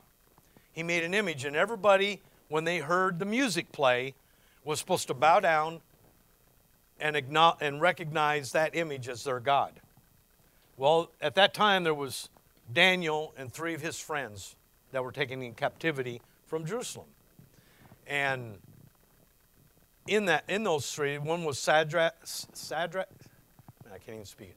He 0.73 0.83
made 0.83 1.03
an 1.03 1.13
image, 1.13 1.45
and 1.45 1.55
everybody, 1.55 2.21
when 2.51 2.65
they 2.65 2.79
heard 2.79 3.17
the 3.17 3.25
music 3.25 3.71
play, 3.71 4.13
was 4.65 4.77
supposed 4.77 5.07
to 5.07 5.13
bow 5.13 5.39
down 5.39 5.79
and, 6.99 7.15
and 7.15 7.81
recognize 7.81 8.51
that 8.51 8.75
image 8.75 9.07
as 9.07 9.23
their 9.23 9.39
God. 9.39 9.71
Well, 10.77 11.11
at 11.21 11.35
that 11.35 11.53
time, 11.53 11.85
there 11.85 11.93
was 11.93 12.29
Daniel 12.71 13.33
and 13.37 13.51
three 13.51 13.73
of 13.73 13.81
his 13.81 13.97
friends 13.97 14.55
that 14.91 15.01
were 15.01 15.13
taken 15.13 15.41
in 15.41 15.53
captivity 15.53 16.21
from 16.45 16.65
Jerusalem. 16.65 17.07
And 18.05 18.57
in 20.07 20.25
that, 20.25 20.43
in 20.49 20.63
those 20.63 20.91
three, 20.91 21.17
one 21.17 21.45
was 21.45 21.57
Sadrach, 21.57 22.11
Sadrach, 22.25 23.05
I 23.85 23.97
can't 23.97 24.15
even 24.15 24.25
speak. 24.25 24.55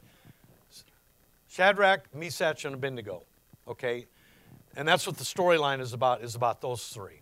Shadrach, 1.48 2.12
Meshach, 2.12 2.64
and 2.64 2.74
Abednego. 2.74 3.22
Okay, 3.68 4.06
and 4.76 4.86
that's 4.88 5.06
what 5.06 5.16
the 5.16 5.24
storyline 5.24 5.80
is 5.80 5.92
about. 5.92 6.22
Is 6.22 6.34
about 6.34 6.60
those 6.60 6.88
three. 6.88 7.20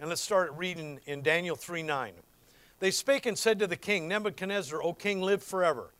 And 0.00 0.08
let's 0.08 0.20
start 0.20 0.52
reading 0.56 0.98
in 1.06 1.22
Daniel 1.22 1.54
3 1.54 1.82
9. 1.82 2.14
They 2.80 2.90
spake 2.90 3.26
and 3.26 3.38
said 3.38 3.60
to 3.60 3.66
the 3.66 3.76
king, 3.76 4.08
Nebuchadnezzar, 4.08 4.82
O 4.82 4.92
king, 4.92 5.22
live 5.22 5.42
forever. 5.42 5.94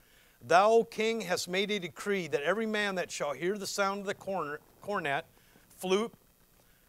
Thou, 0.47 0.71
O 0.71 0.85
king, 0.85 1.23
hast 1.23 1.49
made 1.49 1.71
a 1.71 1.79
decree 1.79 2.27
that 2.29 2.43
every 2.43 2.67
man 2.67 2.97
that 2.97 3.11
shall 3.11 3.33
hear 3.33 3.57
the 3.57 3.67
sound 3.67 4.01
of 4.01 4.07
the 4.07 4.15
cornet, 4.15 5.25
flute, 5.79 6.13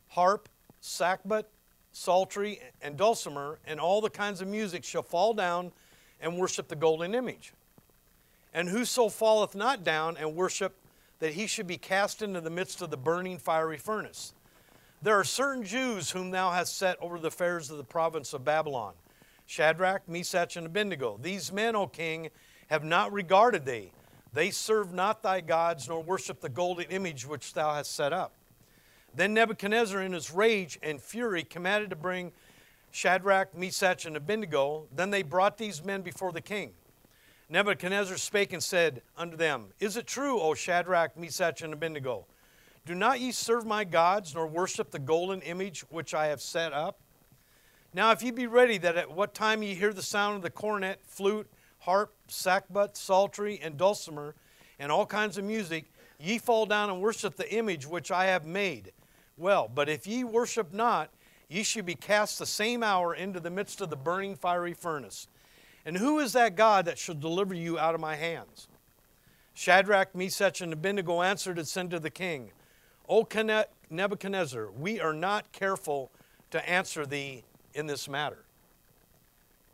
harp, 0.10 0.50
sackbut, 0.82 1.46
psaltery, 1.92 2.60
and 2.82 2.98
dulcimer, 2.98 3.60
and 3.66 3.80
all 3.80 4.02
the 4.02 4.10
kinds 4.10 4.42
of 4.42 4.48
music 4.48 4.84
shall 4.84 5.04
fall 5.04 5.34
down 5.34 5.72
and 6.20 6.38
worship 6.38 6.68
the 6.68 6.76
golden 6.76 7.14
image. 7.14 7.54
And 8.54 8.70
whoso 8.70 9.10
falleth 9.10 9.56
not 9.56 9.84
down 9.84 10.18
and 10.18 10.36
worship, 10.36 10.76
that 11.20 11.34
he 11.34 11.48
should 11.48 11.68
be 11.68 11.78
cast 11.78 12.22
into 12.22 12.42
the 12.42 12.50
midst 12.50 12.82
of 12.82 12.90
the 12.90 12.98
burning 12.98 13.38
fiery 13.38 13.78
furnace. 13.78 14.34
There 15.06 15.20
are 15.20 15.24
certain 15.24 15.64
Jews 15.64 16.10
whom 16.10 16.32
thou 16.32 16.50
hast 16.50 16.80
set 16.80 16.98
over 17.00 17.20
the 17.20 17.28
affairs 17.28 17.70
of 17.70 17.78
the 17.78 17.84
province 17.84 18.34
of 18.34 18.44
Babylon 18.44 18.96
Shadrach, 19.46 20.10
Meshach, 20.10 20.58
and 20.58 20.66
Abednego. 20.66 21.20
These 21.22 21.52
men, 21.52 21.76
O 21.76 21.86
king, 21.86 22.32
have 22.72 22.84
not 22.84 23.14
regarded 23.14 23.66
thee. 23.66 23.92
They 24.34 24.50
serve 24.50 24.94
not 24.94 25.22
thy 25.22 25.42
gods, 25.42 25.88
nor 25.88 26.02
worship 26.02 26.42
the 26.42 26.50
golden 26.50 26.86
image 26.86 27.28
which 27.28 27.54
thou 27.54 27.76
hast 27.76 27.94
set 27.94 28.14
up. 28.14 28.34
Then 29.14 29.36
Nebuchadnezzar, 29.36 30.02
in 30.02 30.12
his 30.12 30.32
rage 30.32 30.80
and 30.82 31.00
fury, 31.00 31.44
commanded 31.44 31.92
to 31.92 31.96
bring 31.96 32.32
Shadrach, 32.90 33.56
Meshach, 33.56 34.08
and 34.08 34.18
Abednego. 34.18 34.88
Then 34.92 35.12
they 35.12 35.22
brought 35.22 35.60
these 35.60 35.84
men 35.84 36.02
before 36.02 36.32
the 36.32 36.42
king. 36.42 36.72
Nebuchadnezzar 37.48 38.18
spake 38.18 38.54
and 38.54 38.64
said 38.64 39.04
unto 39.16 39.38
them, 39.38 39.68
Is 39.80 39.98
it 39.98 40.08
true, 40.08 40.42
O 40.42 40.56
Shadrach, 40.56 41.16
Meshach, 41.16 41.62
and 41.62 41.74
Abednego? 41.74 42.26
Do 42.86 42.94
not 42.94 43.20
ye 43.20 43.32
serve 43.32 43.66
my 43.66 43.84
gods, 43.84 44.36
nor 44.36 44.46
worship 44.46 44.92
the 44.92 45.00
golden 45.00 45.42
image 45.42 45.82
which 45.90 46.14
I 46.14 46.28
have 46.28 46.42
set 46.42 46.72
up? 46.72 47.00
Now, 47.94 48.12
if 48.12 48.22
ye 48.22 48.30
be 48.30 48.46
ready, 48.46 48.78
that 48.78 48.96
at 48.98 49.10
what 49.10 49.34
time 49.34 49.64
ye 49.64 49.74
hear 49.74 49.94
the 49.94 50.04
sound 50.04 50.36
of 50.36 50.42
the 50.44 50.50
cornet, 50.50 51.00
flute, 51.04 51.50
harp, 51.80 52.14
sackbut, 52.28 52.96
psaltery, 52.96 53.60
and 53.64 53.78
dulcimer, 53.78 54.36
and 54.78 54.92
all 54.92 55.06
kinds 55.06 55.38
of 55.38 55.46
music, 55.46 55.86
ye 56.20 56.38
fall 56.38 56.66
down 56.66 56.90
and 56.90 57.02
worship 57.02 57.36
the 57.36 57.52
image 57.54 57.88
which 57.88 58.12
I 58.12 58.26
have 58.26 58.46
made. 58.46 58.92
Well, 59.38 59.70
but 59.74 59.90
if 59.90 60.06
ye 60.06 60.24
worship 60.24 60.74
not, 60.74 61.10
ye 61.50 61.64
should 61.64 61.86
be 61.86 61.96
cast 61.96 62.38
the 62.38 62.46
same 62.46 62.84
hour 62.84 63.16
into 63.16 63.40
the 63.40 63.50
midst 63.50 63.82
of 63.82 63.90
the 63.90 63.96
burning 63.96 64.36
fiery 64.36 64.74
furnace. 64.74 65.28
And 65.86 65.98
who 65.98 66.20
is 66.20 66.34
that 66.34 66.56
God 66.56 66.86
that 66.86 66.98
shall 66.98 67.16
deliver 67.16 67.54
you 67.54 67.80
out 67.80 67.96
of 67.96 68.02
my 68.02 68.16
hands? 68.16 68.68
Shadrach, 69.54 70.14
Meshach, 70.14 70.62
and 70.62 70.74
Abednego 70.74 71.22
answered 71.22 71.58
and 71.58 71.68
said 71.68 71.90
to 71.92 72.00
the 72.00 72.10
king, 72.10 72.52
O 73.08 73.28
Nebuchadnezzar, 73.90 74.72
we 74.72 75.00
are 75.00 75.14
not 75.14 75.52
careful 75.52 76.12
to 76.52 76.70
answer 76.70 77.06
thee 77.06 77.44
in 77.74 77.88
this 77.88 78.08
matter. 78.10 78.46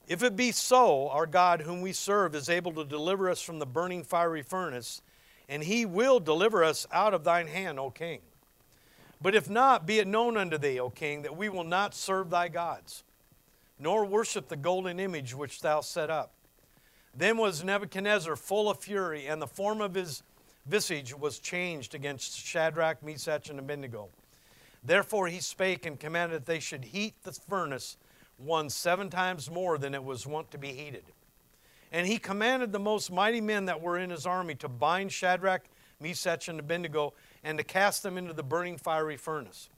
If 0.08 0.24
it 0.24 0.36
be 0.36 0.52
so, 0.52 1.10
our 1.10 1.26
God, 1.26 1.62
whom 1.62 1.82
we 1.82 1.94
serve, 1.94 2.36
is 2.36 2.50
able 2.50 2.74
to 2.74 2.84
deliver 2.84 3.30
us 3.30 3.42
from 3.42 3.60
the 3.60 3.66
burning 3.66 4.04
fiery 4.04 4.42
furnace, 4.42 5.02
and 5.48 5.64
he 5.64 5.86
will 5.86 6.20
deliver 6.20 6.64
us 6.64 6.88
out 6.92 7.14
of 7.14 7.24
thine 7.24 7.48
hand, 7.48 7.80
O 7.80 7.92
king. 7.92 8.20
But 9.22 9.36
if 9.36 9.50
not, 9.50 9.86
be 9.86 10.00
it 10.00 10.08
known 10.08 10.36
unto 10.36 10.58
thee, 10.58 10.80
O 10.80 10.90
king, 10.90 11.22
that 11.22 11.38
we 11.38 11.48
will 11.48 11.64
not 11.64 11.94
serve 11.94 12.30
thy 12.30 12.48
gods, 12.50 13.04
nor 13.80 14.04
worship 14.06 14.48
the 14.48 14.56
golden 14.56 15.00
image 15.00 15.34
which 15.34 15.62
thou 15.62 15.82
set 15.82 16.10
up. 16.10 16.34
Then 17.16 17.38
was 17.38 17.64
Nebuchadnezzar 17.64 18.36
full 18.36 18.70
of 18.70 18.80
fury, 18.80 19.28
and 19.28 19.42
the 19.42 19.48
form 19.48 19.80
of 19.80 19.94
his 19.94 20.24
visage 20.66 21.18
was 21.18 21.40
changed 21.40 21.96
against 21.96 22.38
Shadrach, 22.38 23.04
Meshach, 23.04 23.50
and 23.50 23.60
Abednego. 23.60 24.10
Therefore 24.84 25.28
he 25.28 25.40
spake 25.40 25.86
and 25.86 26.00
commanded 26.00 26.42
that 26.42 26.46
they 26.46 26.60
should 26.60 26.86
heat 26.86 27.16
the 27.24 27.32
furnace 27.32 27.98
one 28.38 28.70
seven 28.70 29.10
times 29.10 29.50
more 29.50 29.78
than 29.78 29.94
it 29.94 30.04
was 30.04 30.26
wont 30.26 30.52
to 30.52 30.58
be 30.58 30.70
heated. 30.70 31.04
And 31.92 32.08
he 32.08 32.18
commanded 32.18 32.72
the 32.72 32.80
most 32.80 33.12
mighty 33.12 33.42
men 33.42 33.66
that 33.66 33.82
were 33.82 33.98
in 33.98 34.10
his 34.10 34.26
army 34.26 34.56
to 34.56 34.70
bind 34.70 35.12
Shadrach, 35.12 35.64
Meshach, 36.00 36.48
and 36.48 36.60
Abednego 36.60 37.14
and 37.44 37.58
to 37.58 37.64
cast 37.64 38.02
them 38.02 38.18
into 38.18 38.34
the 38.34 38.44
burning 38.44 38.78
fiery 38.78 39.18
furnace. 39.18 39.70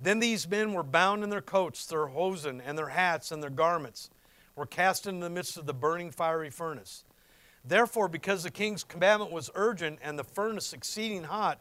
Then 0.00 0.18
these 0.18 0.48
men 0.48 0.72
were 0.72 0.82
bound 0.82 1.22
in 1.22 1.30
their 1.30 1.40
coats, 1.40 1.86
their 1.86 2.08
hosen, 2.08 2.60
and 2.60 2.76
their 2.76 2.88
hats, 2.88 3.30
and 3.30 3.42
their 3.42 3.50
garments 3.50 4.10
were 4.56 4.66
cast 4.66 5.06
into 5.06 5.24
the 5.24 5.30
midst 5.30 5.56
of 5.56 5.66
the 5.66 5.74
burning 5.74 6.10
fiery 6.10 6.50
furnace. 6.50 7.04
Therefore, 7.64 8.08
because 8.08 8.42
the 8.42 8.50
king's 8.50 8.84
commandment 8.84 9.30
was 9.30 9.50
urgent 9.54 9.98
and 10.02 10.18
the 10.18 10.24
furnace 10.24 10.72
exceeding 10.72 11.24
hot, 11.24 11.60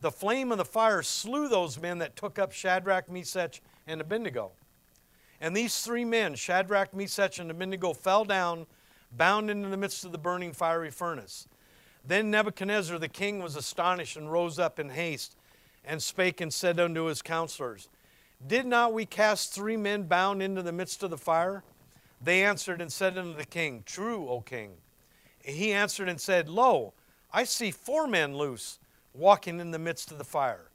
the 0.00 0.10
flame 0.10 0.50
of 0.50 0.58
the 0.58 0.64
fire 0.64 1.02
slew 1.02 1.48
those 1.48 1.80
men 1.80 1.98
that 1.98 2.16
took 2.16 2.38
up 2.38 2.52
Shadrach, 2.52 3.10
Meshach, 3.10 3.60
and 3.86 4.00
Abednego. 4.00 4.52
And 5.40 5.56
these 5.56 5.80
three 5.82 6.04
men, 6.04 6.34
Shadrach, 6.34 6.94
Meshach, 6.94 7.38
and 7.38 7.50
Abednego, 7.50 7.92
fell 7.92 8.24
down, 8.24 8.66
bound 9.12 9.50
into 9.50 9.68
the 9.68 9.76
midst 9.76 10.04
of 10.04 10.12
the 10.12 10.18
burning 10.18 10.52
fiery 10.52 10.90
furnace. 10.90 11.48
Then 12.04 12.30
Nebuchadnezzar 12.30 12.98
the 12.98 13.08
king 13.08 13.42
was 13.42 13.56
astonished 13.56 14.16
and 14.16 14.30
rose 14.30 14.58
up 14.58 14.78
in 14.78 14.90
haste 14.90 15.36
and 15.84 16.02
spake 16.02 16.40
and 16.40 16.52
said 16.52 16.80
unto 16.80 17.04
his 17.04 17.22
counselors, 17.22 17.88
Did 18.44 18.66
not 18.66 18.92
we 18.92 19.06
cast 19.06 19.52
three 19.52 19.76
men 19.76 20.04
bound 20.04 20.42
into 20.42 20.62
the 20.62 20.72
midst 20.72 21.02
of 21.02 21.10
the 21.10 21.18
fire? 21.18 21.62
They 22.20 22.44
answered 22.44 22.80
and 22.80 22.92
said 22.92 23.18
unto 23.18 23.36
the 23.36 23.44
king, 23.44 23.82
True, 23.84 24.28
O 24.28 24.40
king. 24.40 24.72
He 25.42 25.72
answered 25.72 26.08
and 26.08 26.20
said, 26.20 26.48
Lo, 26.48 26.94
I 27.32 27.44
see 27.44 27.70
four 27.70 28.06
men 28.06 28.36
loose, 28.36 28.78
walking 29.14 29.60
in 29.60 29.70
the 29.70 29.78
midst 29.78 30.10
of 30.10 30.18
the 30.18 30.24
fire. 30.24 30.70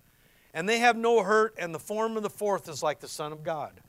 And 0.54 0.68
they 0.68 0.80
have 0.80 0.98
no 0.98 1.24
hurt, 1.24 1.56
and 1.58 1.74
the 1.74 1.80
form 1.80 2.18
of 2.18 2.24
the 2.24 2.30
fourth 2.30 2.68
is 2.68 2.82
like 2.82 3.00
the 3.00 3.08
Son 3.08 3.32
of 3.32 3.44
God. 3.44 3.82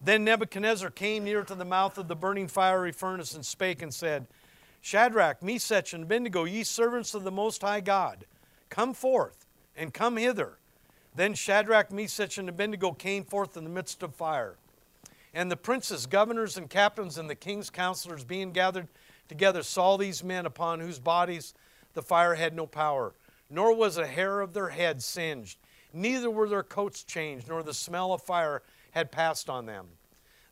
Then 0.00 0.24
Nebuchadnezzar 0.24 0.90
came 0.90 1.24
near 1.24 1.42
to 1.42 1.54
the 1.54 1.64
mouth 1.64 1.98
of 1.98 2.08
the 2.08 2.14
burning 2.14 2.46
fiery 2.46 2.92
furnace 2.92 3.34
and 3.34 3.44
spake 3.44 3.82
and 3.82 3.92
said, 3.92 4.26
Shadrach, 4.80 5.42
Meshach, 5.42 5.92
and 5.92 6.04
Abednego, 6.04 6.44
ye 6.44 6.62
servants 6.62 7.14
of 7.14 7.24
the 7.24 7.32
Most 7.32 7.62
High 7.62 7.80
God, 7.80 8.26
come 8.70 8.94
forth 8.94 9.46
and 9.76 9.92
come 9.92 10.16
hither. 10.16 10.58
Then 11.14 11.34
Shadrach, 11.34 11.90
Meshach, 11.90 12.38
and 12.38 12.48
Abednego 12.48 12.92
came 12.92 13.24
forth 13.24 13.56
in 13.56 13.64
the 13.64 13.70
midst 13.70 14.04
of 14.04 14.14
fire. 14.14 14.54
And 15.34 15.50
the 15.50 15.56
princes, 15.56 16.06
governors, 16.06 16.56
and 16.56 16.70
captains, 16.70 17.18
and 17.18 17.28
the 17.28 17.34
king's 17.34 17.70
counselors, 17.70 18.24
being 18.24 18.52
gathered 18.52 18.88
together 19.28 19.62
saw 19.62 19.96
these 19.96 20.24
men 20.24 20.46
upon 20.46 20.80
whose 20.80 20.98
bodies 20.98 21.54
the 21.94 22.02
fire 22.02 22.34
had 22.34 22.54
no 22.54 22.66
power, 22.66 23.14
nor 23.50 23.74
was 23.74 23.96
a 23.96 24.06
hair 24.06 24.40
of 24.40 24.52
their 24.52 24.68
head 24.68 25.02
singed, 25.02 25.58
neither 25.92 26.30
were 26.30 26.48
their 26.48 26.62
coats 26.62 27.02
changed, 27.02 27.48
nor 27.48 27.62
the 27.62 27.74
smell 27.74 28.12
of 28.12 28.22
fire 28.22 28.62
had 28.92 29.12
passed 29.12 29.48
on 29.48 29.66
them. 29.66 29.86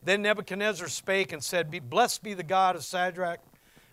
Then 0.03 0.23
Nebuchadnezzar 0.23 0.89
spake 0.89 1.33
and 1.33 1.43
said, 1.43 1.71
Blessed 1.91 2.23
be 2.23 2.35
the 2.35 2.43
God 2.43 2.77
of 2.77 2.85
Shadrach, 2.85 3.41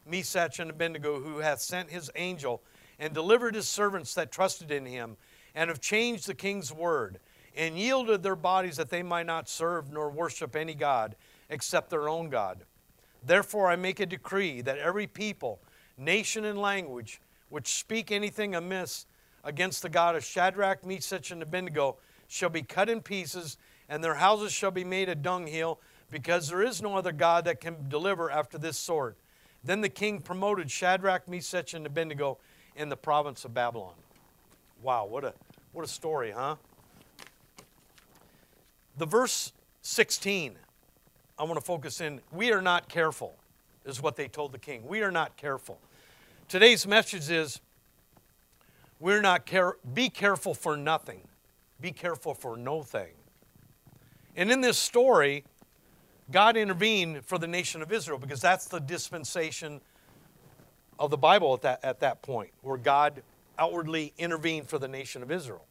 Meshach, 0.06 0.60
and 0.60 0.70
Abednego, 0.70 1.20
who 1.20 1.40
hath 1.40 1.62
sent 1.62 1.90
his 1.90 2.12
angel 2.16 2.62
and 3.00 3.14
delivered 3.14 3.56
his 3.56 3.68
servants 3.68 4.14
that 4.14 4.32
trusted 4.32 4.72
in 4.72 4.86
him, 4.86 5.18
and 5.56 5.70
have 5.70 5.82
changed 5.82 6.28
the 6.28 6.34
king's 6.34 6.72
word, 6.72 7.20
and 7.56 7.78
yielded 7.78 8.24
their 8.24 8.36
bodies 8.36 8.78
that 8.78 8.90
they 8.90 9.04
might 9.04 9.26
not 9.26 9.50
serve 9.50 9.92
nor 9.92 10.10
worship 10.10 10.56
any 10.56 10.74
God 10.74 11.16
except 11.50 11.90
their 11.90 12.10
own 12.10 12.30
God. 12.30 12.64
Therefore, 13.26 13.70
I 13.70 13.76
make 13.76 14.00
a 14.00 14.06
decree 14.06 14.62
that 14.62 14.78
every 14.78 15.08
people, 15.08 15.60
nation, 15.98 16.46
and 16.46 16.60
language 16.60 17.22
which 17.50 17.68
speak 17.68 18.12
anything 18.12 18.56
amiss 18.56 19.06
against 19.44 19.82
the 19.82 19.90
God 19.90 20.16
of 20.16 20.24
Shadrach, 20.24 20.86
Meshach, 20.86 21.32
and 21.32 21.42
Abednego 21.42 21.98
shall 22.28 22.50
be 22.50 22.64
cut 22.64 22.90
in 22.90 23.02
pieces, 23.02 23.58
and 23.88 24.04
their 24.04 24.16
houses 24.16 24.52
shall 24.52 24.72
be 24.72 24.84
made 24.84 25.10
a 25.10 25.16
dunghill, 25.16 25.80
because 26.10 26.48
there 26.48 26.64
is 26.64 26.82
no 26.82 26.98
other 26.98 27.12
God 27.12 27.46
that 27.46 27.62
can 27.62 27.90
deliver 27.90 28.32
after 28.32 28.58
this 28.58 28.78
sort. 28.78 29.18
Then 29.64 29.82
the 29.82 29.90
king 29.90 30.20
promoted 30.20 30.70
Shadrach, 30.70 31.28
Meshach, 31.28 31.74
and 31.74 31.86
Abednego, 31.86 32.38
in 32.76 32.90
the 32.90 32.98
province 32.98 33.46
of 33.46 33.54
Babylon. 33.54 33.94
Wow, 34.82 35.06
what 35.06 35.24
a, 35.24 35.34
what 35.72 35.86
a 35.86 35.88
story, 35.88 36.32
huh? 36.32 36.56
The 38.98 39.06
verse 39.06 39.54
16, 39.82 40.56
I 41.38 41.44
want 41.44 41.56
to 41.56 41.66
focus 41.66 42.00
in. 42.02 42.22
We 42.32 42.52
are 42.52 42.62
not 42.62 42.90
careful, 42.90 43.36
is 43.86 44.02
what 44.02 44.16
they 44.16 44.28
told 44.28 44.52
the 44.52 44.60
king. 44.60 44.86
We 44.88 45.02
are 45.02 45.12
not 45.12 45.36
careful. 45.36 45.80
Today's 46.48 46.86
message 46.86 47.30
is 47.30 47.60
we're 49.00 49.22
not 49.22 49.46
care, 49.46 49.76
be 49.94 50.10
careful 50.10 50.54
for 50.54 50.78
nothing, 50.78 51.22
be 51.82 51.92
careful 51.92 52.34
for 52.34 52.56
no 52.56 52.84
thing. 52.84 53.14
And 54.36 54.52
in 54.52 54.62
this 54.62 54.78
story, 54.78 55.44
God 56.32 56.56
intervened 56.56 57.26
for 57.26 57.38
the 57.38 57.48
nation 57.48 57.82
of 57.82 57.92
Israel 57.92 58.18
because 58.18 58.42
that's 58.42 58.66
the 58.66 58.80
dispensation 58.80 59.82
of 61.00 61.10
the 61.10 61.18
Bible 61.18 61.54
at 61.56 61.62
that, 61.64 61.84
at 61.84 62.00
that 62.02 62.22
point, 62.22 62.52
where 62.62 62.78
God 62.78 63.24
outwardly 63.58 64.14
intervened 64.18 64.70
for 64.70 64.80
the 64.80 64.88
nation 64.88 65.22
of 65.22 65.32
Israel. 65.32 65.66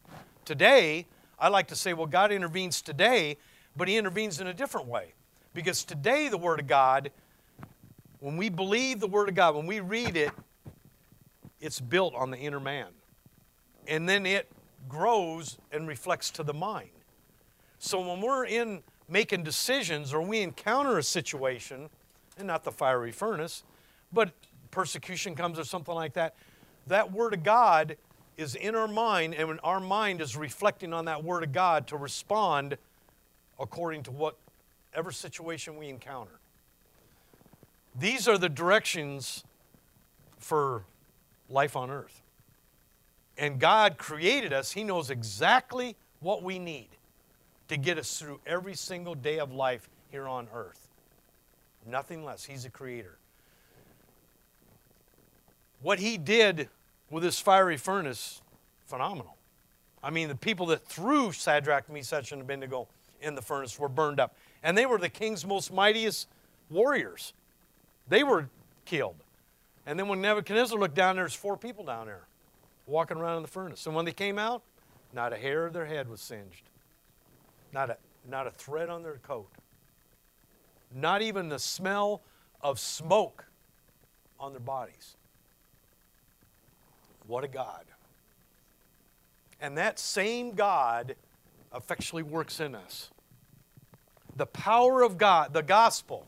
Today, 0.45 1.07
I 1.39 1.49
like 1.49 1.69
to 1.69 1.77
say, 1.77 1.93
well, 1.95 2.07
God 2.07 2.33
intervenes 2.33 2.83
today, 2.83 3.37
but 3.77 3.89
He 3.89 3.97
intervenes 3.97 4.41
in 4.41 4.47
a 4.49 4.55
different 4.55 4.89
way. 4.89 5.15
Because 5.55 5.85
today, 5.85 6.29
the 6.29 6.39
Word 6.39 6.61
of 6.61 6.67
God, 6.67 7.11
when 8.21 8.37
we 8.37 8.49
believe 8.49 9.01
the 9.01 9.07
Word 9.07 9.29
of 9.29 9.35
God, 9.35 9.55
when 9.55 9.67
we 9.67 9.81
read 9.81 10.17
it, 10.17 10.31
it's 11.61 11.81
built 11.81 12.15
on 12.15 12.31
the 12.31 12.39
inner 12.39 12.61
man. 12.61 12.89
And 13.87 14.09
then 14.09 14.27
it 14.27 14.51
grows 14.89 15.59
and 15.71 15.87
reflects 15.87 16.31
to 16.33 16.43
the 16.43 16.55
mind. 16.55 16.91
So 17.79 18.01
when 18.01 18.21
we're 18.21 18.47
in 18.47 18.83
making 19.09 19.43
decisions 19.43 20.15
or 20.15 20.23
we 20.23 20.41
encounter 20.41 20.99
a 20.99 21.03
situation, 21.03 21.91
and 22.39 22.47
not 22.47 22.65
the 22.65 22.73
fiery 22.73 23.13
furnace, 23.13 23.63
but 24.13 24.33
persecution 24.71 25.35
comes 25.35 25.59
or 25.59 25.65
something 25.65 25.95
like 25.95 26.15
that, 26.15 26.35
that 26.87 27.13
Word 27.13 27.35
of 27.35 27.43
God 27.43 27.97
is 28.37 28.55
in 28.55 28.75
our 28.75 28.89
mind, 28.89 29.35
and 29.35 29.49
when 29.49 29.59
our 29.61 29.81
mind 29.81 30.21
is 30.21 30.37
reflecting 30.37 30.93
on 30.93 31.05
that 31.05 31.23
Word 31.23 31.43
of 31.43 31.53
God 31.53 31.87
to 31.89 31.97
respond 31.97 32.79
according 33.61 34.03
to 34.05 34.11
whatever 34.93 35.11
situation 35.11 35.79
we 35.79 35.89
encounter. 35.89 36.39
These 37.99 38.29
are 38.29 38.37
the 38.37 38.51
directions 38.51 39.43
for 40.39 40.85
life 41.49 41.77
on 41.77 41.91
earth. 41.91 42.21
And 43.39 43.59
God 43.59 43.97
created 43.97 44.53
us, 44.53 44.73
He 44.73 44.85
knows 44.85 45.09
exactly 45.09 45.97
what 46.21 46.43
we 46.43 46.59
need 46.59 46.89
to 47.69 47.79
get 47.79 47.97
us 47.97 48.19
through 48.19 48.41
every 48.47 48.75
single 48.75 49.15
day 49.15 49.39
of 49.39 49.51
life 49.53 49.89
here 50.11 50.29
on 50.29 50.47
earth. 50.53 50.89
Nothing 51.87 52.23
less. 52.23 52.45
He's 52.45 52.67
a 52.67 52.71
creator. 52.71 53.17
What 55.81 55.99
He 55.99 56.19
did 56.19 56.69
with 57.11 57.23
this 57.23 57.41
fiery 57.41 57.79
furnace, 57.79 58.43
phenomenal. 58.85 59.37
I 60.03 60.11
mean, 60.11 60.29
the 60.29 60.37
people 60.37 60.67
that 60.67 60.85
threw 60.87 61.33
Shadrach, 61.33 61.89
Meshach, 61.89 62.33
and 62.33 62.43
Abednego 62.43 62.89
in 63.23 63.35
the 63.35 63.43
furnace 63.43 63.79
were 63.79 63.89
burned 63.89 64.21
up. 64.21 64.35
And 64.63 64.77
they 64.77 64.87
were 64.87 64.99
the 64.99 65.09
king's 65.09 65.45
most 65.47 65.73
mightiest 65.73 66.29
warriors. 66.71 67.33
They 68.09 68.23
were 68.23 68.49
killed. 68.85 69.17
And 69.87 69.99
then 69.99 70.09
when 70.09 70.21
Nebuchadnezzar 70.21 70.79
looked 70.79 70.95
down, 70.95 71.17
there's 71.17 71.35
four 71.35 71.57
people 71.57 71.85
down 71.85 72.07
there 72.07 72.27
walking 72.87 73.17
around 73.17 73.39
in 73.39 73.43
the 73.43 73.49
furnace. 73.49 73.87
And 73.87 73.95
when 73.95 74.05
they 74.05 74.13
came 74.13 74.39
out, 74.39 74.63
not 75.13 75.33
a 75.33 75.37
hair 75.37 75.67
of 75.67 75.73
their 75.73 75.87
head 75.87 76.09
was 76.09 76.21
singed, 76.21 76.63
not 77.73 77.91
a, 77.91 77.97
not 78.29 78.47
a 78.47 78.51
thread 78.51 78.89
on 78.89 79.03
their 79.03 79.19
coat, 79.23 79.49
not 80.95 81.23
even 81.23 81.49
the 81.49 81.59
smell 81.59 82.21
of 82.61 82.79
smoke 82.79 83.45
on 84.39 84.53
their 84.53 84.61
bodies. 84.61 85.17
What 87.27 87.45
a 87.45 87.49
God. 87.49 87.85
And 89.61 89.79
that 89.79 89.99
same 89.99 90.53
God 90.53 91.15
effectually 91.75 92.23
works 92.23 92.61
in 92.61 92.75
us. 92.75 93.11
The 94.35 94.47
power 94.47 95.03
of 95.03 95.19
God, 95.19 95.53
the 95.53 95.63
gospel, 95.63 96.27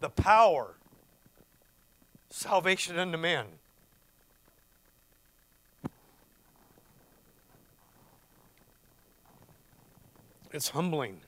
the 0.00 0.10
power 0.10 0.74
salvation 2.30 2.98
unto 2.98 3.16
men. 3.16 3.46
It's 10.52 10.70
humbling. 10.70 11.20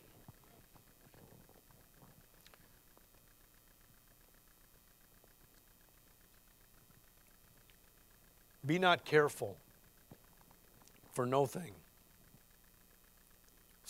Be 8.65 8.79
not 8.79 9.05
careful 9.05 9.57
for 11.13 11.25
no 11.25 11.47
thing. 11.47 11.73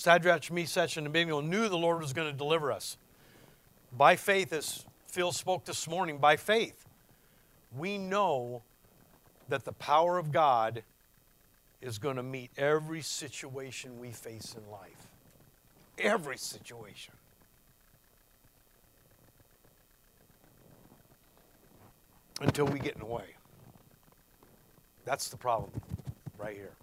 Shadrach, 0.01 0.51
Meshach, 0.51 0.97
and 0.97 1.07
Abednego 1.07 1.41
knew 1.41 1.69
the 1.69 1.77
Lord 1.77 2.01
was 2.01 2.13
going 2.13 2.31
to 2.31 2.37
deliver 2.37 2.71
us. 2.71 2.97
By 3.97 4.17
faith, 4.17 4.53
as 4.53 4.85
Phil 5.09 5.33
spoke 5.33 5.65
this 5.65 5.89
morning, 5.89 6.19
by 6.19 6.37
faith 6.37 6.85
we 7.77 7.99
know 7.99 8.63
that 9.49 9.65
the 9.65 9.73
power 9.73 10.19
of 10.19 10.33
God 10.33 10.83
is 11.81 11.99
going 11.99 12.17
to 12.17 12.23
meet 12.23 12.51
every 12.57 13.03
situation 13.03 13.99
we 14.01 14.11
face 14.11 14.55
in 14.57 14.71
life. 14.71 15.07
Every 15.99 16.39
situation. 16.39 17.15
Until 22.41 22.67
we 22.67 22.79
get 22.79 22.95
in 22.95 23.01
the 23.01 23.07
way. 23.07 23.35
That's 25.05 25.29
the 25.29 25.37
problem 25.37 25.73
right 26.39 26.55
here. 26.55 26.78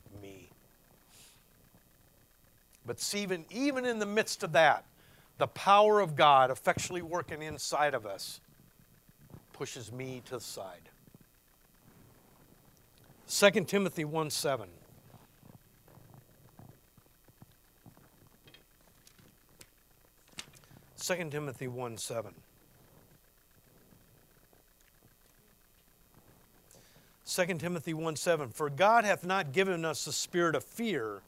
But 2.86 3.13
even, 3.15 3.45
even 3.50 3.86
in 3.86 4.00
the 4.00 4.06
midst 4.06 4.43
of 4.43 4.52
that, 4.54 4.86
the 5.38 5.48
power 5.48 6.00
of 6.00 6.15
God 6.15 6.52
effectually 6.52 7.02
working 7.02 7.41
inside 7.41 7.93
of 7.93 8.06
us 8.06 8.39
pushes 9.54 9.91
me 9.91 10.21
to 10.26 10.32
the 10.32 10.39
side. 10.39 10.89
2 13.28 13.65
Timothy 13.65 14.06
1 14.06 14.30
7. 14.30 14.67
Second 20.95 21.32
Timothy 21.32 21.67
1 21.67 21.98
7. 21.98 22.34
2 27.28 27.45
Timothy 27.56 27.93
1 27.93 28.15
7. 28.15 28.50
For 28.50 28.69
God 28.69 29.04
hath 29.04 29.26
not 29.26 29.52
given 29.52 29.84
us 29.84 30.06
the 30.06 30.12
spirit 30.12 30.56
of 30.56 30.63
fear, 30.63 31.21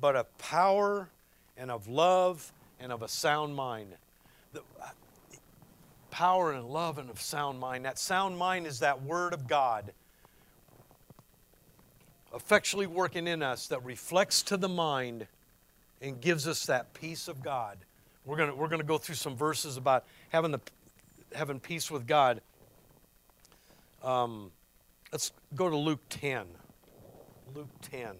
but 0.00 0.16
of 0.16 0.38
power 0.38 1.08
and 1.56 1.70
of 1.70 1.88
love 1.88 2.52
and 2.78 2.92
of 2.92 3.02
a 3.02 3.08
sound 3.08 3.54
mind. 3.54 3.90
The, 4.52 4.62
power 6.10 6.52
and 6.52 6.68
love 6.68 6.98
and 6.98 7.10
of 7.10 7.20
sound 7.20 7.60
mind. 7.60 7.84
That 7.84 7.98
sound 7.98 8.36
mind 8.36 8.66
is 8.66 8.80
that 8.80 9.02
Word 9.02 9.32
of 9.32 9.46
God 9.46 9.92
effectually 12.34 12.86
working 12.86 13.26
in 13.26 13.42
us 13.42 13.66
that 13.68 13.84
reflects 13.84 14.42
to 14.42 14.56
the 14.56 14.68
mind 14.68 15.26
and 16.00 16.20
gives 16.20 16.46
us 16.46 16.66
that 16.66 16.94
peace 16.94 17.28
of 17.28 17.42
God. 17.42 17.76
We're 18.24 18.36
going 18.36 18.56
we're 18.56 18.68
to 18.68 18.82
go 18.82 18.98
through 18.98 19.16
some 19.16 19.36
verses 19.36 19.76
about 19.76 20.04
having, 20.28 20.52
the, 20.52 20.60
having 21.34 21.58
peace 21.58 21.90
with 21.90 22.06
God. 22.06 22.40
Um, 24.02 24.50
let's 25.12 25.32
go 25.54 25.68
to 25.68 25.76
Luke 25.76 26.00
10. 26.10 26.44
Luke 27.54 27.68
10. 27.82 28.14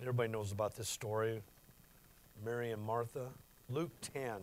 Everybody 0.00 0.30
knows 0.30 0.52
about 0.52 0.76
this 0.76 0.88
story 0.88 1.42
Mary 2.44 2.70
and 2.70 2.80
Martha. 2.80 3.26
Luke 3.68 3.90
10. 4.00 4.36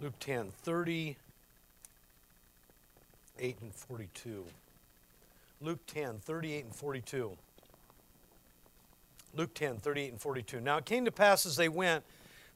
Luke 0.00 0.18
10, 0.20 0.52
38 0.62 1.16
and 3.62 3.74
42. 3.74 4.44
Luke 5.60 5.86
10, 5.86 6.18
38 6.18 6.64
and 6.64 6.74
42. 6.74 7.36
Luke 9.36 9.54
10, 9.54 9.78
38 9.78 10.12
and 10.12 10.20
42. 10.20 10.60
Now 10.60 10.78
it 10.78 10.84
came 10.84 11.04
to 11.04 11.12
pass 11.12 11.46
as 11.46 11.56
they 11.56 11.68
went 11.68 12.04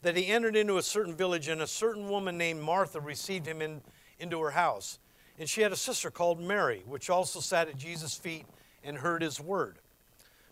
that 0.02 0.16
he 0.16 0.26
entered 0.26 0.56
into 0.56 0.78
a 0.78 0.82
certain 0.82 1.14
village, 1.14 1.48
and 1.48 1.60
a 1.60 1.66
certain 1.66 2.08
woman 2.08 2.38
named 2.38 2.60
Martha 2.60 3.00
received 3.00 3.46
him 3.46 3.60
in, 3.60 3.80
into 4.20 4.40
her 4.40 4.52
house. 4.52 4.98
And 5.38 5.48
she 5.48 5.62
had 5.62 5.72
a 5.72 5.76
sister 5.76 6.10
called 6.10 6.40
Mary, 6.40 6.82
which 6.86 7.10
also 7.10 7.40
sat 7.40 7.68
at 7.68 7.76
Jesus' 7.76 8.14
feet 8.14 8.44
and 8.84 8.98
heard 8.98 9.22
his 9.22 9.40
word. 9.40 9.78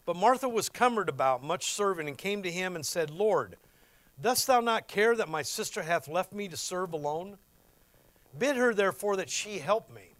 But 0.04 0.16
Martha 0.16 0.48
was 0.48 0.68
cumbered 0.68 1.08
about 1.08 1.44
much 1.44 1.72
serving 1.72 2.08
and 2.08 2.18
came 2.18 2.42
to 2.42 2.50
him 2.50 2.74
and 2.74 2.84
said, 2.84 3.10
Lord, 3.10 3.56
Dost 4.20 4.46
thou 4.46 4.60
not 4.60 4.88
care 4.88 5.14
that 5.14 5.28
my 5.28 5.42
sister 5.42 5.82
hath 5.82 6.08
left 6.08 6.32
me 6.32 6.48
to 6.48 6.56
serve 6.56 6.92
alone? 6.92 7.36
Bid 8.36 8.56
her 8.56 8.72
therefore 8.72 9.16
that 9.16 9.30
she 9.30 9.58
help 9.58 9.92
me. 9.92 10.14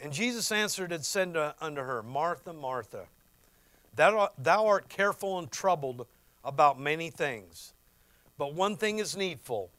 And 0.00 0.12
Jesus 0.12 0.50
answered 0.52 0.92
and 0.92 1.04
said 1.04 1.36
unto 1.60 1.82
her, 1.82 2.02
Martha, 2.02 2.52
Martha, 2.52 3.06
thou 3.98 4.66
art 4.66 4.88
careful 4.88 5.38
and 5.38 5.50
troubled 5.50 6.06
about 6.44 6.78
many 6.80 7.10
things, 7.10 7.74
but 8.38 8.54
one 8.54 8.76
thing 8.76 9.00
is 9.00 9.16
needful, 9.16 9.70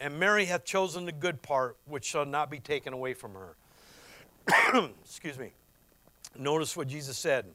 and 0.00 0.18
Mary 0.18 0.44
hath 0.46 0.64
chosen 0.64 1.06
the 1.06 1.12
good 1.12 1.40
part, 1.42 1.76
which 1.86 2.04
shall 2.04 2.26
not 2.26 2.50
be 2.50 2.58
taken 2.58 2.92
away 2.92 3.14
from 3.14 3.34
her. 3.34 3.56
Excuse 5.04 5.38
me. 5.38 5.52
Notice 6.38 6.76
what 6.76 6.88
Jesus 6.88 7.16
said 7.16 7.46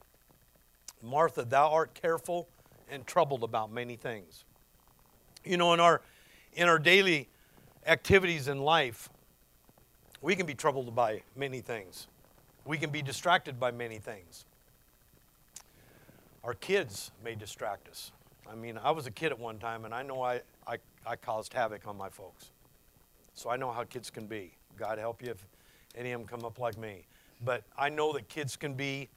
Martha, 1.02 1.44
thou 1.44 1.70
art 1.70 1.94
careful 1.94 2.48
and 2.90 3.06
troubled 3.06 3.42
about 3.42 3.70
many 3.70 3.96
things. 3.96 4.44
You 5.44 5.56
know, 5.56 5.74
in 5.74 5.80
our, 5.80 6.00
in 6.54 6.68
our 6.68 6.78
daily 6.78 7.28
activities 7.86 8.48
in 8.48 8.60
life, 8.60 9.08
we 10.20 10.36
can 10.36 10.46
be 10.46 10.54
troubled 10.54 10.94
by 10.94 11.22
many 11.36 11.60
things. 11.60 12.06
We 12.64 12.78
can 12.78 12.90
be 12.90 13.02
distracted 13.02 13.58
by 13.58 13.72
many 13.72 13.98
things. 13.98 14.44
Our 16.44 16.54
kids 16.54 17.12
may 17.24 17.34
distract 17.34 17.88
us. 17.88 18.10
I 18.50 18.56
mean, 18.56 18.78
I 18.82 18.90
was 18.90 19.06
a 19.06 19.10
kid 19.10 19.30
at 19.30 19.38
one 19.38 19.58
time, 19.58 19.84
and 19.84 19.94
I 19.94 20.02
know 20.02 20.22
I, 20.22 20.40
I, 20.66 20.78
I 21.06 21.14
caused 21.16 21.52
havoc 21.52 21.86
on 21.86 21.96
my 21.96 22.08
folks. 22.08 22.50
So 23.34 23.48
I 23.48 23.56
know 23.56 23.70
how 23.70 23.84
kids 23.84 24.10
can 24.10 24.26
be. 24.26 24.52
God 24.76 24.98
help 24.98 25.22
you 25.22 25.30
if 25.30 25.46
any 25.94 26.10
of 26.12 26.20
them 26.20 26.28
come 26.28 26.44
up 26.44 26.58
like 26.58 26.76
me. 26.76 27.06
But 27.44 27.62
I 27.78 27.88
know 27.88 28.12
that 28.12 28.28
kids 28.28 28.56
can 28.56 28.74
be 28.74 29.08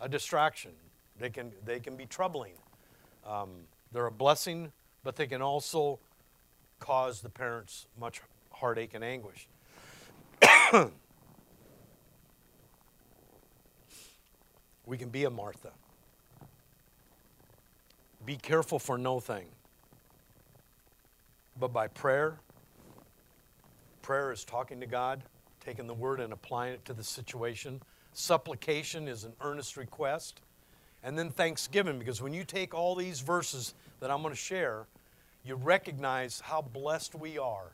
a 0.00 0.08
distraction. 0.08 0.72
They 1.18 1.28
can, 1.28 1.52
they 1.64 1.80
can 1.80 1.96
be 1.96 2.06
troubling. 2.06 2.54
Um, 3.26 3.50
they're 3.92 4.06
a 4.06 4.12
blessing, 4.12 4.72
but 5.04 5.16
they 5.16 5.26
can 5.26 5.42
also 5.42 5.98
cause 6.78 7.20
the 7.20 7.28
parents 7.28 7.86
much 7.98 8.22
heartache 8.50 8.94
and 8.94 9.04
anguish. 9.04 9.48
we 14.86 14.96
can 14.96 15.10
be 15.10 15.24
a 15.24 15.30
Martha. 15.30 15.72
Be 18.24 18.36
careful 18.36 18.78
for 18.78 18.98
no 18.98 19.20
thing. 19.20 19.46
But 21.58 21.72
by 21.72 21.88
prayer, 21.88 22.38
prayer 24.02 24.32
is 24.32 24.44
talking 24.44 24.80
to 24.80 24.86
God, 24.86 25.22
taking 25.64 25.86
the 25.86 25.94
word 25.94 26.20
and 26.20 26.32
applying 26.32 26.74
it 26.74 26.84
to 26.86 26.92
the 26.92 27.04
situation. 27.04 27.80
Supplication 28.12 29.08
is 29.08 29.24
an 29.24 29.32
earnest 29.40 29.76
request. 29.76 30.40
And 31.02 31.18
then 31.18 31.30
thanksgiving, 31.30 31.98
because 31.98 32.20
when 32.20 32.34
you 32.34 32.44
take 32.44 32.74
all 32.74 32.94
these 32.94 33.20
verses 33.20 33.74
that 34.00 34.10
I'm 34.10 34.20
going 34.22 34.34
to 34.34 34.40
share, 34.40 34.86
you 35.44 35.54
recognize 35.54 36.40
how 36.40 36.60
blessed 36.60 37.14
we 37.14 37.38
are, 37.38 37.72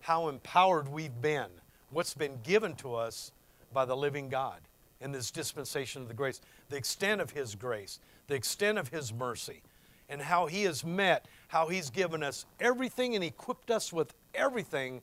how 0.00 0.28
empowered 0.28 0.88
we've 0.88 1.20
been, 1.20 1.48
what's 1.90 2.14
been 2.14 2.38
given 2.44 2.74
to 2.76 2.94
us 2.94 3.32
by 3.72 3.84
the 3.84 3.96
living 3.96 4.28
God 4.28 4.60
in 5.00 5.12
this 5.12 5.30
dispensation 5.30 6.02
of 6.02 6.08
the 6.08 6.14
grace, 6.14 6.40
the 6.68 6.76
extent 6.76 7.20
of 7.20 7.30
His 7.30 7.54
grace, 7.54 7.98
the 8.28 8.34
extent 8.34 8.78
of 8.78 8.88
His 8.88 9.12
mercy, 9.12 9.62
and 10.10 10.20
how 10.20 10.46
He 10.46 10.64
has 10.64 10.84
met, 10.84 11.24
how 11.48 11.68
He's 11.68 11.88
given 11.88 12.22
us 12.22 12.44
everything 12.58 13.14
and 13.14 13.24
equipped 13.24 13.70
us 13.70 13.92
with 13.92 14.12
everything 14.34 15.00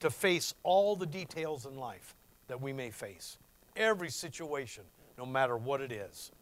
to 0.00 0.10
face 0.10 0.54
all 0.64 0.96
the 0.96 1.06
details 1.06 1.66
in 1.66 1.76
life 1.76 2.16
that 2.48 2.60
we 2.60 2.72
may 2.72 2.90
face. 2.90 3.38
Every 3.76 4.10
situation, 4.10 4.82
no 5.16 5.26
matter 5.26 5.56
what 5.56 5.80
it 5.80 5.92
is. 5.92 6.32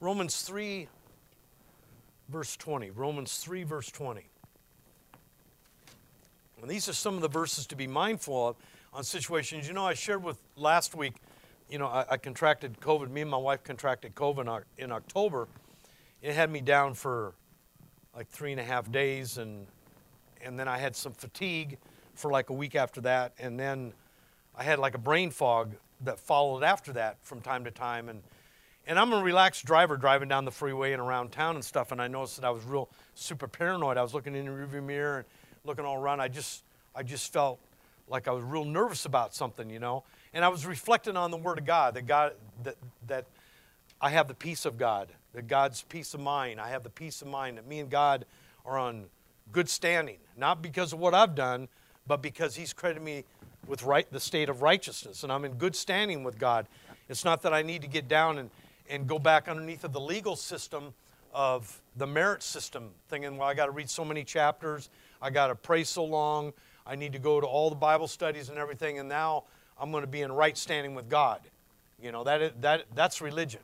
Romans 0.00 0.42
3, 0.42 0.88
verse 2.30 2.56
20. 2.56 2.90
Romans 2.90 3.36
3, 3.38 3.64
verse 3.64 3.90
20. 3.90 4.26
And 6.62 6.70
these 6.70 6.88
are 6.88 6.94
some 6.94 7.14
of 7.14 7.20
the 7.20 7.28
verses 7.28 7.66
to 7.68 7.76
be 7.76 7.86
mindful 7.86 8.48
of 8.48 8.56
on 8.92 9.04
situations. 9.04 9.68
You 9.68 9.74
know, 9.74 9.86
I 9.86 9.94
shared 9.94 10.22
with 10.22 10.38
last 10.56 10.94
week, 10.94 11.14
you 11.70 11.78
know, 11.78 11.86
I, 11.86 12.04
I 12.10 12.16
contracted 12.16 12.80
COVID. 12.80 13.10
Me 13.10 13.20
and 13.20 13.30
my 13.30 13.36
wife 13.36 13.62
contracted 13.62 14.14
COVID 14.14 14.62
in 14.76 14.90
October. 14.90 15.48
It 16.20 16.34
had 16.34 16.50
me 16.50 16.60
down 16.60 16.94
for 16.94 17.34
like 18.14 18.28
three 18.28 18.50
and 18.50 18.60
a 18.60 18.64
half 18.64 18.90
days, 18.90 19.38
and 19.38 19.66
and 20.42 20.58
then 20.58 20.68
I 20.68 20.78
had 20.78 20.96
some 20.96 21.12
fatigue 21.12 21.78
for 22.14 22.30
like 22.30 22.50
a 22.50 22.52
week 22.52 22.74
after 22.74 23.00
that, 23.02 23.32
and 23.38 23.58
then 23.58 23.92
I 24.56 24.64
had 24.64 24.78
like 24.78 24.94
a 24.94 24.98
brain 24.98 25.30
fog 25.30 25.74
that 26.02 26.18
followed 26.18 26.64
after 26.64 26.92
that 26.94 27.18
from 27.22 27.40
time 27.40 27.64
to 27.64 27.70
time, 27.70 28.08
and 28.08 28.22
and 28.86 28.98
I'm 28.98 29.12
a 29.12 29.22
relaxed 29.22 29.64
driver 29.64 29.96
driving 29.96 30.28
down 30.28 30.44
the 30.44 30.50
freeway 30.50 30.92
and 30.92 31.00
around 31.00 31.30
town 31.30 31.54
and 31.54 31.64
stuff, 31.64 31.92
and 31.92 32.02
I 32.02 32.08
noticed 32.08 32.40
that 32.40 32.46
I 32.46 32.50
was 32.50 32.64
real 32.64 32.88
super 33.14 33.46
paranoid. 33.46 33.96
I 33.96 34.02
was 34.02 34.12
looking 34.12 34.34
in 34.34 34.46
the 34.46 34.50
rearview 34.50 34.82
mirror 34.82 35.18
and 35.18 35.26
looking 35.64 35.84
all 35.84 35.96
around. 35.96 36.20
I 36.20 36.28
just 36.28 36.64
I 36.96 37.04
just 37.04 37.32
felt 37.32 37.60
like 38.08 38.26
I 38.26 38.32
was 38.32 38.42
real 38.42 38.64
nervous 38.64 39.04
about 39.04 39.34
something, 39.34 39.70
you 39.70 39.78
know. 39.78 40.02
And 40.32 40.44
I 40.44 40.48
was 40.48 40.64
reflecting 40.64 41.16
on 41.16 41.30
the 41.30 41.36
Word 41.36 41.58
of 41.58 41.64
God 41.66 41.94
that 41.94 42.06
God 42.06 42.34
that 42.62 42.76
that 43.06 43.26
I 44.00 44.10
have 44.10 44.28
the 44.28 44.34
peace 44.34 44.64
of 44.64 44.78
God, 44.78 45.08
that 45.34 45.48
God's 45.48 45.82
peace 45.82 46.14
of 46.14 46.20
mind. 46.20 46.60
I 46.60 46.68
have 46.68 46.82
the 46.82 46.90
peace 46.90 47.20
of 47.22 47.28
mind 47.28 47.58
that 47.58 47.66
me 47.66 47.80
and 47.80 47.90
God 47.90 48.24
are 48.64 48.78
on 48.78 49.06
good 49.52 49.68
standing, 49.68 50.18
not 50.36 50.62
because 50.62 50.92
of 50.92 50.98
what 50.98 51.14
I've 51.14 51.34
done, 51.34 51.68
but 52.06 52.22
because 52.22 52.56
He's 52.56 52.72
credited 52.72 53.02
me 53.02 53.24
with 53.66 53.82
right 53.82 54.10
the 54.10 54.20
state 54.20 54.48
of 54.48 54.62
righteousness, 54.62 55.22
and 55.22 55.32
I'm 55.32 55.44
in 55.44 55.52
good 55.54 55.76
standing 55.76 56.24
with 56.24 56.38
God. 56.38 56.66
It's 57.08 57.24
not 57.24 57.42
that 57.42 57.52
I 57.52 57.62
need 57.62 57.82
to 57.82 57.88
get 57.88 58.08
down 58.08 58.38
and 58.38 58.50
and 58.88 59.06
go 59.06 59.18
back 59.18 59.48
underneath 59.48 59.84
of 59.84 59.92
the 59.92 60.00
legal 60.00 60.34
system 60.34 60.92
of 61.32 61.80
the 61.96 62.06
merit 62.06 62.42
system, 62.42 62.90
thinking, 63.08 63.36
well, 63.36 63.48
I 63.48 63.54
got 63.54 63.66
to 63.66 63.72
read 63.72 63.88
so 63.88 64.04
many 64.04 64.24
chapters, 64.24 64.90
I 65.22 65.30
got 65.30 65.46
to 65.46 65.54
pray 65.54 65.84
so 65.84 66.04
long, 66.04 66.52
I 66.86 66.96
need 66.96 67.12
to 67.12 67.20
go 67.20 67.40
to 67.40 67.46
all 67.46 67.70
the 67.70 67.76
Bible 67.76 68.08
studies 68.08 68.48
and 68.48 68.58
everything, 68.58 68.98
and 68.98 69.08
now 69.08 69.44
I'm 69.80 69.90
going 69.90 70.02
to 70.02 70.10
be 70.10 70.20
in 70.20 70.30
right 70.30 70.56
standing 70.56 70.94
with 70.94 71.08
God. 71.08 71.40
You 72.00 72.12
know, 72.12 72.22
that, 72.24 72.42
is, 72.42 72.52
that, 72.60 72.84
that's 72.94 73.20
religion. 73.20 73.60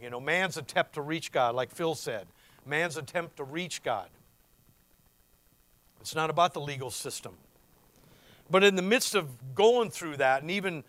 You 0.00 0.10
know, 0.10 0.20
man's 0.20 0.56
attempt 0.56 0.94
to 0.94 1.02
reach 1.02 1.32
God, 1.32 1.54
like 1.54 1.70
Phil 1.70 1.94
said, 1.94 2.26
man's 2.66 2.96
attempt 2.96 3.36
to 3.38 3.44
reach 3.44 3.82
God. 3.82 4.08
It's 6.00 6.14
not 6.14 6.30
about 6.30 6.52
the 6.52 6.60
legal 6.60 6.90
system. 6.90 7.34
But 8.50 8.62
in 8.62 8.76
the 8.76 8.82
midst 8.82 9.14
of 9.14 9.54
going 9.54 9.90
through 9.90 10.18
that 10.18 10.42
and 10.42 10.50
even 10.50 10.84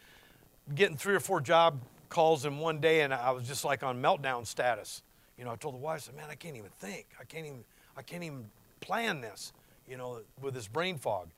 getting 0.73 0.97
three 0.97 1.15
or 1.15 1.19
four 1.19 1.39
job 1.39 1.79
calls 2.09 2.45
in 2.45 2.57
one 2.57 2.79
day, 2.79 3.01
and 3.01 3.13
I 3.13 3.31
was 3.31 3.47
just 3.47 3.63
like 3.63 3.83
on 3.83 4.01
meltdown 4.01 4.45
status. 4.45 5.01
You 5.37 5.45
know, 5.45 5.51
I 5.51 5.55
told 5.55 5.75
the 5.75 5.79
wife, 5.79 5.95
I 5.95 5.99
said, 5.99 6.15
man, 6.15 6.27
I 6.29 6.35
can't 6.35 6.55
even 6.55 6.71
think. 6.79 7.07
I 7.19 7.23
can't 7.23 7.45
even, 7.45 7.63
I 7.97 8.01
can't 8.01 8.23
even 8.23 8.45
plan 8.81 9.21
this, 9.21 9.53
you 9.87 9.97
know, 9.97 10.21
with 10.41 10.53
this 10.53 10.67
brain 10.67 10.97
fog. 10.97 11.29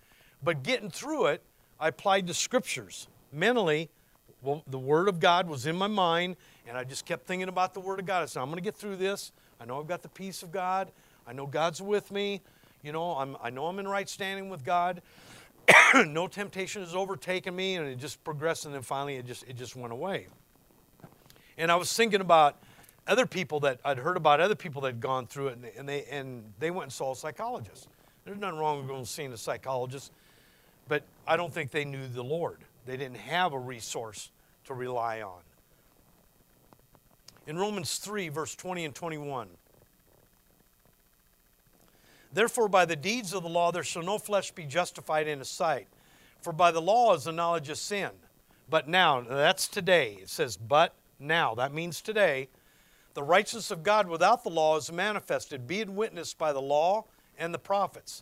But 0.43 0.63
getting 0.63 0.89
through 0.89 1.27
it, 1.27 1.43
I 1.79 1.89
applied 1.89 2.27
the 2.27 2.33
scriptures. 2.33 3.07
Mentally, 3.31 3.89
well, 4.41 4.63
the 4.67 4.79
Word 4.79 5.07
of 5.07 5.19
God 5.19 5.47
was 5.49 5.65
in 5.65 5.75
my 5.75 5.87
mind, 5.87 6.37
and 6.67 6.77
I 6.77 6.83
just 6.83 7.05
kept 7.05 7.27
thinking 7.27 7.49
about 7.49 7.73
the 7.73 7.79
Word 7.79 7.99
of 7.99 8.05
God. 8.05 8.23
I 8.23 8.25
said, 8.25 8.41
I'm 8.41 8.47
going 8.47 8.57
to 8.57 8.63
get 8.63 8.75
through 8.75 8.95
this. 8.95 9.31
I 9.59 9.65
know 9.65 9.79
I've 9.79 9.87
got 9.87 10.01
the 10.01 10.09
peace 10.09 10.43
of 10.43 10.51
God. 10.51 10.91
I 11.27 11.33
know 11.33 11.45
God's 11.45 11.81
with 11.81 12.11
me. 12.11 12.41
You 12.83 12.91
know, 12.91 13.11
I'm, 13.11 13.35
I 13.41 13.49
know 13.49 13.67
I'm 13.67 13.79
in 13.79 13.87
right 13.87 14.07
standing 14.07 14.49
with 14.49 14.63
God. 14.63 15.01
no 16.07 16.27
temptation 16.27 16.81
has 16.81 16.95
overtaken 16.95 17.55
me, 17.55 17.75
and 17.75 17.87
it 17.87 17.97
just 17.97 18.23
progressed, 18.23 18.65
and 18.65 18.73
then 18.73 18.81
finally 18.81 19.15
it 19.15 19.25
just, 19.25 19.43
it 19.47 19.57
just 19.57 19.75
went 19.75 19.91
away. 19.91 20.27
And 21.57 21.71
I 21.71 21.75
was 21.75 21.91
thinking 21.93 22.21
about 22.21 22.57
other 23.07 23.25
people 23.25 23.59
that 23.61 23.79
I'd 23.83 23.97
heard 23.97 24.17
about 24.17 24.39
other 24.39 24.55
people 24.55 24.81
that 24.81 24.89
had 24.89 24.99
gone 24.99 25.27
through 25.27 25.47
it, 25.47 25.73
and 25.77 25.89
they, 25.89 26.05
and 26.05 26.43
they 26.59 26.71
went 26.71 26.83
and 26.83 26.93
saw 26.93 27.13
a 27.13 27.15
psychologist. 27.15 27.87
There's 28.25 28.37
nothing 28.37 28.59
wrong 28.59 28.77
with 28.79 28.87
going 28.87 28.99
and 28.99 29.07
seeing 29.07 29.33
a 29.33 29.37
psychologist 29.37 30.11
but 30.87 31.03
I 31.27 31.37
don't 31.37 31.53
think 31.53 31.71
they 31.71 31.85
knew 31.85 32.07
the 32.07 32.23
Lord. 32.23 32.57
They 32.85 32.97
didn't 32.97 33.17
have 33.17 33.53
a 33.53 33.59
resource 33.59 34.29
to 34.65 34.73
rely 34.73 35.21
on. 35.21 35.41
In 37.45 37.57
Romans 37.57 37.97
3, 37.97 38.29
verse 38.29 38.55
20 38.55 38.85
and 38.85 38.95
21, 38.95 39.47
Therefore, 42.33 42.67
by 42.67 42.85
the 42.85 42.95
deeds 42.95 43.33
of 43.33 43.43
the 43.43 43.49
law, 43.49 43.71
there 43.71 43.83
shall 43.83 44.03
no 44.03 44.17
flesh 44.17 44.51
be 44.51 44.65
justified 44.65 45.27
in 45.27 45.39
his 45.39 45.49
sight. 45.49 45.87
For 46.41 46.53
by 46.53 46.71
the 46.71 46.81
law 46.81 47.13
is 47.15 47.23
the 47.23 47.31
knowledge 47.31 47.69
of 47.69 47.77
sin. 47.77 48.11
But 48.69 48.87
now, 48.87 49.21
that's 49.21 49.67
today. 49.67 50.19
It 50.21 50.29
says, 50.29 50.57
but 50.57 50.93
now. 51.19 51.55
That 51.55 51.73
means 51.73 52.01
today. 52.01 52.49
The 53.13 53.23
righteousness 53.23 53.71
of 53.71 53.81
God 53.81 54.07
without 54.07 54.43
the 54.43 54.49
law 54.49 54.77
is 54.77 54.91
manifested, 54.91 55.67
being 55.67 55.95
witnessed 55.95 56.37
by 56.37 56.53
the 56.53 56.61
law 56.61 57.05
and 57.39 57.53
the 57.53 57.59
prophets 57.59 58.21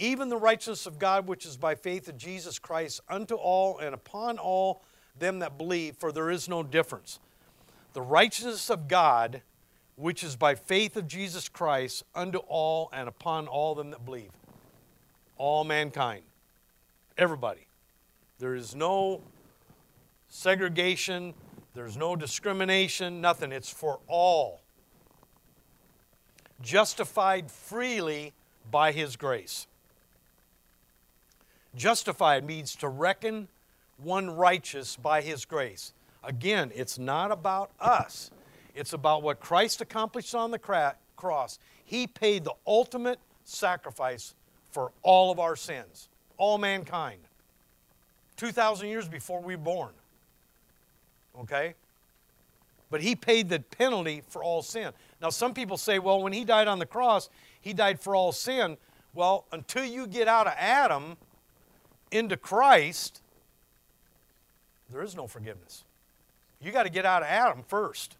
even 0.00 0.30
the 0.30 0.36
righteousness 0.36 0.86
of 0.86 0.98
God 0.98 1.26
which 1.28 1.44
is 1.44 1.56
by 1.56 1.74
faith 1.74 2.08
in 2.08 2.18
Jesus 2.18 2.58
Christ 2.58 3.00
unto 3.08 3.34
all 3.34 3.78
and 3.78 3.94
upon 3.94 4.38
all 4.38 4.82
them 5.18 5.40
that 5.40 5.58
believe, 5.58 5.96
for 5.96 6.10
there 6.10 6.30
is 6.30 6.48
no 6.48 6.62
difference. 6.62 7.20
The 7.92 8.00
righteousness 8.00 8.70
of 8.70 8.88
God 8.88 9.42
which 9.96 10.24
is 10.24 10.34
by 10.36 10.54
faith 10.54 10.96
of 10.96 11.06
Jesus 11.06 11.48
Christ 11.50 12.04
unto 12.14 12.38
all 12.38 12.88
and 12.92 13.08
upon 13.08 13.46
all 13.46 13.74
them 13.74 13.90
that 13.90 14.04
believe. 14.04 14.30
All 15.36 15.64
mankind. 15.64 16.22
Everybody. 17.18 17.66
There 18.38 18.54
is 18.54 18.74
no 18.74 19.20
segregation, 20.28 21.34
there's 21.74 21.98
no 21.98 22.16
discrimination, 22.16 23.20
nothing. 23.20 23.52
It's 23.52 23.68
for 23.68 24.00
all. 24.06 24.62
Justified 26.62 27.50
freely 27.50 28.32
by 28.70 28.92
His 28.92 29.16
grace. 29.16 29.66
Justified 31.76 32.44
means 32.44 32.74
to 32.76 32.88
reckon 32.88 33.48
one 33.98 34.30
righteous 34.30 34.96
by 34.96 35.20
his 35.20 35.44
grace. 35.44 35.92
Again, 36.24 36.72
it's 36.74 36.98
not 36.98 37.30
about 37.30 37.70
us, 37.80 38.30
it's 38.74 38.92
about 38.92 39.22
what 39.22 39.40
Christ 39.40 39.80
accomplished 39.80 40.34
on 40.34 40.50
the 40.50 40.58
cross. 41.16 41.58
He 41.84 42.06
paid 42.06 42.44
the 42.44 42.54
ultimate 42.66 43.18
sacrifice 43.44 44.34
for 44.70 44.92
all 45.02 45.30
of 45.30 45.38
our 45.38 45.56
sins, 45.56 46.08
all 46.36 46.58
mankind. 46.58 47.20
2,000 48.36 48.88
years 48.88 49.08
before 49.08 49.40
we 49.40 49.56
were 49.56 49.62
born. 49.62 49.90
Okay? 51.40 51.74
But 52.90 53.02
he 53.02 53.14
paid 53.14 53.48
the 53.48 53.60
penalty 53.60 54.22
for 54.28 54.42
all 54.42 54.62
sin. 54.62 54.92
Now, 55.20 55.30
some 55.30 55.54
people 55.54 55.76
say, 55.76 55.98
well, 55.98 56.22
when 56.22 56.32
he 56.32 56.44
died 56.44 56.68
on 56.68 56.78
the 56.78 56.86
cross, 56.86 57.28
he 57.60 57.72
died 57.72 58.00
for 58.00 58.16
all 58.16 58.32
sin. 58.32 58.76
Well, 59.14 59.44
until 59.52 59.84
you 59.84 60.06
get 60.06 60.26
out 60.26 60.46
of 60.46 60.54
Adam 60.56 61.16
into 62.10 62.36
Christ, 62.36 63.22
there 64.90 65.02
is 65.02 65.14
no 65.14 65.26
forgiveness. 65.26 65.84
You 66.60 66.72
got 66.72 66.82
to 66.82 66.90
get 66.90 67.06
out 67.06 67.22
of 67.22 67.28
Adam 67.28 67.62
first. 67.66 68.16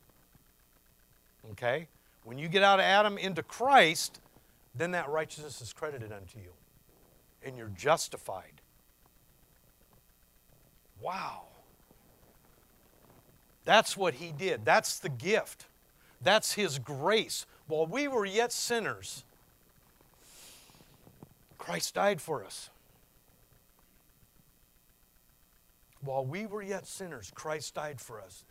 Okay? 1.53 1.89
When 2.25 2.39
you 2.39 2.49
get 2.49 2.63
out 2.63 2.79
of 2.79 2.85
Adam 2.85 3.19
into 3.19 3.43
Christ, 3.43 4.21
then 4.75 4.93
that 4.93 5.09
righteousness 5.09 5.61
is 5.61 5.73
credited 5.73 6.13
unto 6.13 6.39
you. 6.39 6.53
And 7.45 7.57
you're 7.57 7.73
justified. 7.77 8.61
Wow. 11.01 11.43
That's 13.65 13.97
what 13.97 14.15
he 14.15 14.33
did. 14.33 14.65
That's 14.65 14.99
the 14.99 15.09
gift. 15.09 15.67
That's 16.23 16.53
his 16.55 16.79
grace. 16.79 17.47
While 17.67 17.87
we 17.87 18.09
were 18.09 18.27
yet 18.27 18.53
sinners, 18.53 19.25
Christ 21.59 21.95
died 21.95 22.21
for 22.21 22.45
us. 22.45 22.70
While 26.03 26.25
we 26.25 26.47
were 26.47 26.63
yet 26.63 26.87
sinners, 26.87 27.31
Christ 27.35 27.75
died 27.75 28.01
for 28.01 28.21
us. 28.21 28.45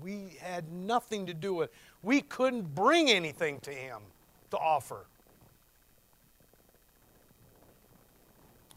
We 0.00 0.36
had 0.40 0.72
nothing 0.72 1.26
to 1.26 1.34
do 1.34 1.54
with 1.54 1.70
it. 1.70 1.74
We 2.02 2.20
couldn't 2.20 2.74
bring 2.74 3.08
anything 3.10 3.60
to 3.60 3.70
him 3.70 4.00
to 4.50 4.58
offer. 4.58 5.06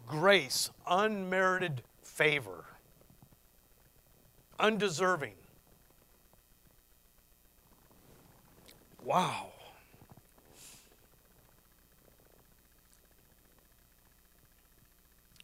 Grace, 0.08 0.70
unmerited 0.88 1.82
favor, 2.04 2.65
undeserving. 4.60 5.34
Wow. 9.04 9.48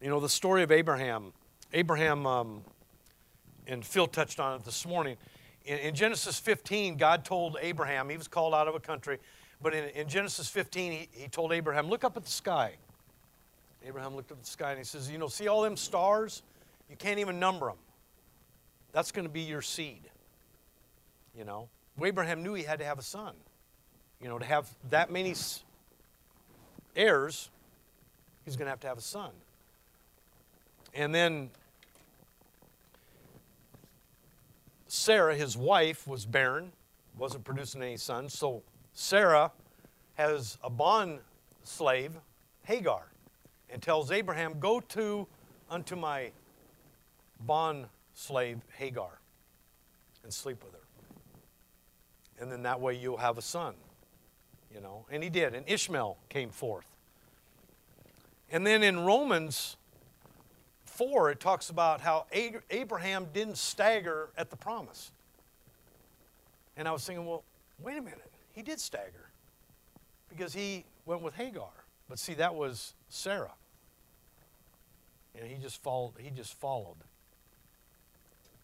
You 0.02 0.10
know, 0.10 0.19
the 0.19 0.30
story 0.30 0.62
of 0.62 0.71
Abraham. 0.71 1.34
Abraham, 1.74 2.28
um, 2.28 2.63
and 3.67 3.86
Phil 3.86 4.08
touched 4.08 4.39
on 4.39 4.60
it 4.60 4.65
this 4.65 4.86
morning. 4.86 5.17
In, 5.65 5.78
in, 5.80 5.95
Genesis 5.95 6.39
15, 6.39 6.97
God 6.97 7.25
told 7.25 7.58
Abraham, 7.62 8.10
he 8.10 8.17
was 8.17 8.28
called 8.28 8.54
out 8.54 8.67
of 8.67 8.75
a 8.75 8.80
country, 8.80 9.19
but 9.62 9.73
in, 9.73 9.86
in 9.89 10.08
Genesis 10.08 10.47
15, 10.47 10.91
he, 10.91 11.10
he 11.12 11.28
told 11.28 11.51
Abraham, 11.51 11.89
Look 11.89 12.04
up 12.04 12.17
at 12.17 12.23
the 12.23 12.32
sky. 12.32 12.75
Abraham 13.86 14.15
looked 14.15 14.32
up 14.32 14.38
at 14.38 14.43
the 14.43 14.49
sky 14.49 14.71
and 14.71 14.78
he 14.78 14.86
says, 14.86 15.10
You 15.10 15.17
know, 15.17 15.28
see 15.28 15.47
all 15.47 15.62
them 15.62 15.78
stars? 15.78 16.43
You 16.89 16.95
can't 16.95 17.19
even 17.19 17.39
number 17.39 17.67
them. 17.67 17.78
That's 18.91 19.12
going 19.12 19.25
to 19.25 19.32
be 19.32 19.41
your 19.41 19.62
seed. 19.62 20.10
You 21.38 21.43
know? 21.43 21.69
Abraham 22.04 22.43
knew 22.43 22.54
he 22.54 22.63
had 22.63 22.80
to 22.80 22.86
have 22.86 22.99
a 22.99 23.04
son. 23.04 23.34
You 24.21 24.30
know, 24.30 24.39
to 24.39 24.45
have 24.45 24.69
that 24.89 25.12
many 25.12 25.34
heirs, 26.95 27.49
he's 28.43 28.56
going 28.56 28.65
to 28.65 28.69
have 28.69 28.80
to 28.82 28.88
have 28.88 28.97
a 28.97 29.01
son. 29.01 29.32
And 30.93 31.13
then 31.13 31.49
Sarah, 34.95 35.36
his 35.36 35.58
wife, 35.58 36.08
was 36.08 36.25
barren, 36.25 36.71
wasn't 37.17 37.43
producing 37.43 37.81
any 37.81 37.97
sons. 37.97 38.34
So 38.34 38.63
Sarah 38.93 39.51
has 40.13 40.58
a 40.63 40.69
bond 40.69 41.19
slave, 41.63 42.13
Hagar, 42.63 43.12
and 43.69 43.81
tells 43.81 44.10
Abraham, 44.10 44.58
Go 44.60 44.79
to 44.79 45.27
unto 45.69 45.95
my 45.95 46.31
bond 47.45 47.88
slave 48.13 48.62
Hagar 48.77 49.19
and 50.23 50.34
sleep 50.34 50.63
with 50.63 50.73
her. 50.73 50.79
And 52.39 52.51
then 52.51 52.63
that 52.63 52.79
way 52.79 52.95
you'll 52.95 53.17
have 53.17 53.38
a 53.38 53.41
son. 53.41 53.75
You 54.73 54.81
know, 54.81 55.05
and 55.12 55.21
he 55.21 55.29
did, 55.29 55.53
and 55.53 55.67
Ishmael 55.69 56.17
came 56.29 56.49
forth. 56.49 56.88
And 58.51 58.65
then 58.65 58.81
in 58.81 59.01
Romans 59.01 59.77
4, 60.95 61.31
it 61.31 61.39
talks 61.39 61.69
about 61.69 62.01
how 62.01 62.25
Abraham 62.69 63.27
didn't 63.34 63.58
stagger 63.58 64.29
at 64.38 64.49
the 64.49 64.55
promise. 64.55 65.12
And 66.77 66.88
I 66.88 66.91
was 66.91 67.05
thinking, 67.05 67.25
well, 67.25 67.43
wait 67.79 67.97
a 67.97 68.01
minute. 68.01 68.31
He 68.53 68.62
did 68.62 68.79
stagger 68.79 69.29
because 70.29 70.53
he 70.53 70.86
went 71.05 71.21
with 71.21 71.36
Hagar. 71.36 71.69
But 72.10 72.19
see, 72.19 72.34
that 72.36 72.55
was 72.55 72.93
Sarah. 73.10 73.53
And 75.38 75.49
he 75.49 75.58
just 75.58 75.81
followed, 75.81 76.13
he 76.17 76.29
just 76.29 76.53
followed. 76.53 76.97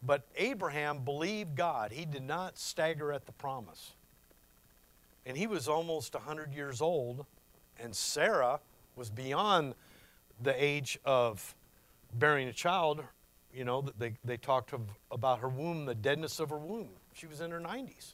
But 0.04 0.26
Abraham 0.36 1.00
believed 1.00 1.56
God. 1.56 1.92
He 1.92 2.06
did 2.06 2.24
not 2.24 2.58
stagger 2.58 3.12
at 3.12 3.26
the 3.26 3.32
promise. 3.34 3.92
And 5.26 5.38
he 5.38 5.48
was 5.48 5.68
almost 5.68 6.14
100 6.14 6.54
years 6.54 6.82
old, 6.82 7.26
and 7.80 7.96
Sarah 7.96 8.60
was 8.96 9.10
beyond 9.10 9.76
the 10.42 10.56
age 10.64 10.98
of 11.06 11.56
bearing 12.14 12.48
a 12.48 12.54
child, 12.54 13.04
you 13.54 13.66
know, 13.66 13.86
they, 13.98 14.14
they 14.24 14.38
talked 14.38 14.74
of, 14.74 14.82
about 15.12 15.40
her 15.40 15.50
womb, 15.50 15.86
the 15.86 15.96
deadness 15.96 16.40
of 16.40 16.50
her 16.50 16.58
womb. 16.58 16.90
She 17.14 17.28
was 17.28 17.42
in 17.42 17.52
her 17.52 17.60
90s. 17.60 18.14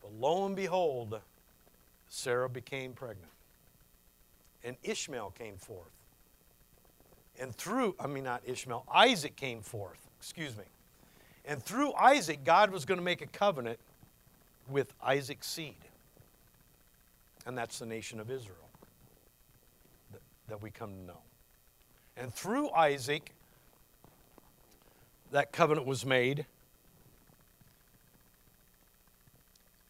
But 0.00 0.12
lo 0.12 0.46
and 0.46 0.56
behold, 0.56 1.20
Sarah 2.08 2.48
became 2.48 2.92
pregnant. 2.92 3.32
And 4.64 4.76
Ishmael 4.82 5.34
came 5.38 5.56
forth. 5.56 5.90
And 7.40 7.54
through, 7.54 7.94
I 8.00 8.06
mean, 8.06 8.24
not 8.24 8.42
Ishmael, 8.44 8.84
Isaac 8.92 9.36
came 9.36 9.60
forth, 9.62 10.08
excuse 10.18 10.56
me. 10.56 10.64
And 11.44 11.62
through 11.62 11.94
Isaac, 11.94 12.44
God 12.44 12.70
was 12.70 12.84
going 12.84 12.98
to 12.98 13.04
make 13.04 13.22
a 13.22 13.26
covenant 13.26 13.78
with 14.68 14.92
Isaac's 15.02 15.46
seed. 15.46 15.76
And 17.46 17.56
that's 17.56 17.78
the 17.78 17.86
nation 17.86 18.20
of 18.20 18.30
Israel 18.30 18.56
that, 20.12 20.20
that 20.48 20.62
we 20.62 20.70
come 20.70 20.90
to 20.90 21.02
know. 21.06 21.20
And 22.18 22.34
through 22.34 22.70
Isaac, 22.72 23.32
that 25.30 25.52
covenant 25.52 25.86
was 25.86 26.04
made. 26.04 26.46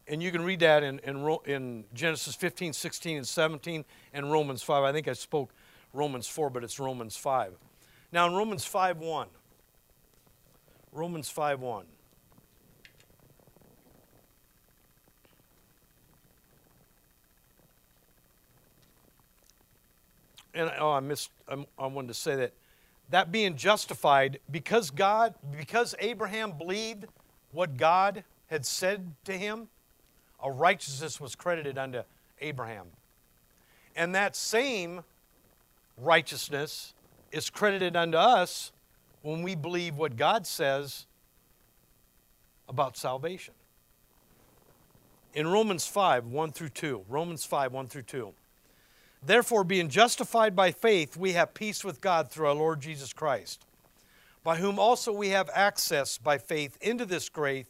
And 0.07 0.23
you 0.23 0.31
can 0.31 0.43
read 0.43 0.61
that 0.61 0.83
in, 0.83 0.99
in, 1.01 1.39
in, 1.47 1.85
Genesis 1.95 2.35
15, 2.35 2.73
16, 2.73 3.19
and 3.19 3.27
17, 3.27 3.85
and 4.13 4.33
Romans 4.33 4.63
5. 4.63 4.85
I 4.85 4.93
think 4.93 5.09
I 5.09 5.13
spoke 5.13 5.51
Romans 5.93 6.27
4, 6.27 6.51
but 6.51 6.65
it's 6.65 6.79
Romans 6.79 7.17
5. 7.17 7.55
Now, 8.11 8.27
in 8.27 8.35
Romans 8.35 8.65
5 8.65 8.99
1, 8.99 9.29
Romans 10.93 11.29
5 11.29 11.61
1. 11.61 11.87
And 20.59 20.73
oh, 20.79 20.91
I 20.91 21.01
missed, 21.01 21.31
um, 21.49 21.67
I 21.79 21.87
wanted 21.87 22.09
to 22.09 22.15
say 22.15 22.35
that, 22.37 22.53
that 23.11 23.31
being 23.31 23.57
justified 23.57 24.41
because 24.51 24.91
God, 24.91 25.35
because 25.57 25.95
Abraham 26.01 26.53
believed 26.53 27.07
what 27.53 27.77
God 27.77 28.25
had 28.49 28.67
said 28.67 29.15
to 29.25 29.33
him, 29.33 29.69
a 30.43 30.51
righteousness 30.51 31.21
was 31.21 31.35
credited 31.35 31.79
unto 31.79 32.03
Abraham. 32.41 32.87
And 33.97 34.15
that 34.15 34.35
same 34.35 35.05
righteousness 35.97 36.93
is 37.31 37.51
credited 37.51 37.97
unto 37.97 38.19
us 38.19 38.73
when 39.23 39.43
we 39.43 39.55
believe 39.55 39.97
what 39.97 40.17
God 40.17 40.47
says 40.47 41.07
about 42.69 42.97
salvation. 42.97 43.55
In 45.35 45.47
Romans 45.47 45.87
5, 45.87 46.27
1 46.27 46.53
through 46.53 46.71
2, 46.71 47.05
Romans 47.09 47.45
5, 47.45 47.73
1 47.73 47.87
through 47.87 48.03
2. 48.03 48.35
Therefore, 49.23 49.65
being 49.65 49.89
justified 49.89 50.55
by 50.55 50.71
faith, 50.71 51.17
we 51.17 51.33
have 51.33 51.55
peace 51.55 51.85
with 51.85 52.01
God 52.01 52.31
through 52.31 52.47
our 52.47 52.55
Lord 52.55 52.81
Jesus 52.81 53.13
Christ, 53.13 53.65
by 54.45 54.57
whom 54.57 54.79
also 54.79 55.13
we 55.13 55.31
have 55.31 55.51
access 55.53 56.19
by 56.19 56.39
faith 56.39 56.79
into 56.81 57.05
this 57.05 57.29
grace, 57.29 57.67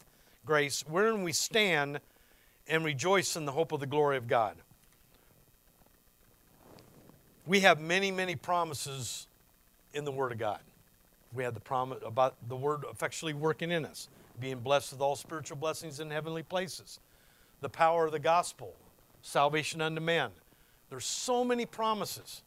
wherein 0.88 1.22
we 1.22 1.32
stand 1.32 2.00
and 2.68 2.84
rejoice 2.84 3.34
in 3.34 3.46
the 3.46 3.52
hope 3.52 3.72
of 3.72 3.80
the 3.80 3.87
glory 3.87 4.18
of 4.18 4.28
God. 4.28 4.56
We 7.46 7.61
have 7.61 7.80
many, 7.80 8.11
many 8.11 8.37
promises 8.37 9.26
in 9.94 10.04
the 10.04 10.12
Word 10.12 10.32
of 10.32 10.38
God. 10.38 10.61
We 11.32 11.44
have 11.44 11.54
the 11.54 11.61
promise 11.61 11.98
about 12.04 12.37
the 12.46 12.56
Word 12.56 12.84
effectually 12.90 13.32
working 13.32 13.70
in 13.70 13.87
us, 13.87 14.11
being 14.38 14.58
blessed 14.58 14.92
with 14.92 15.00
all 15.00 15.16
spiritual 15.16 15.56
blessings 15.56 15.98
in 15.98 16.11
heavenly 16.11 16.42
places, 16.42 17.00
the 17.62 17.70
power 17.70 18.04
of 18.04 18.12
the 18.12 18.18
gospel, 18.18 18.74
salvation 19.22 19.80
unto 19.80 20.02
men 20.02 20.30
there's 20.90 21.05
so 21.05 21.44
many 21.44 21.66
promises. 21.66 22.42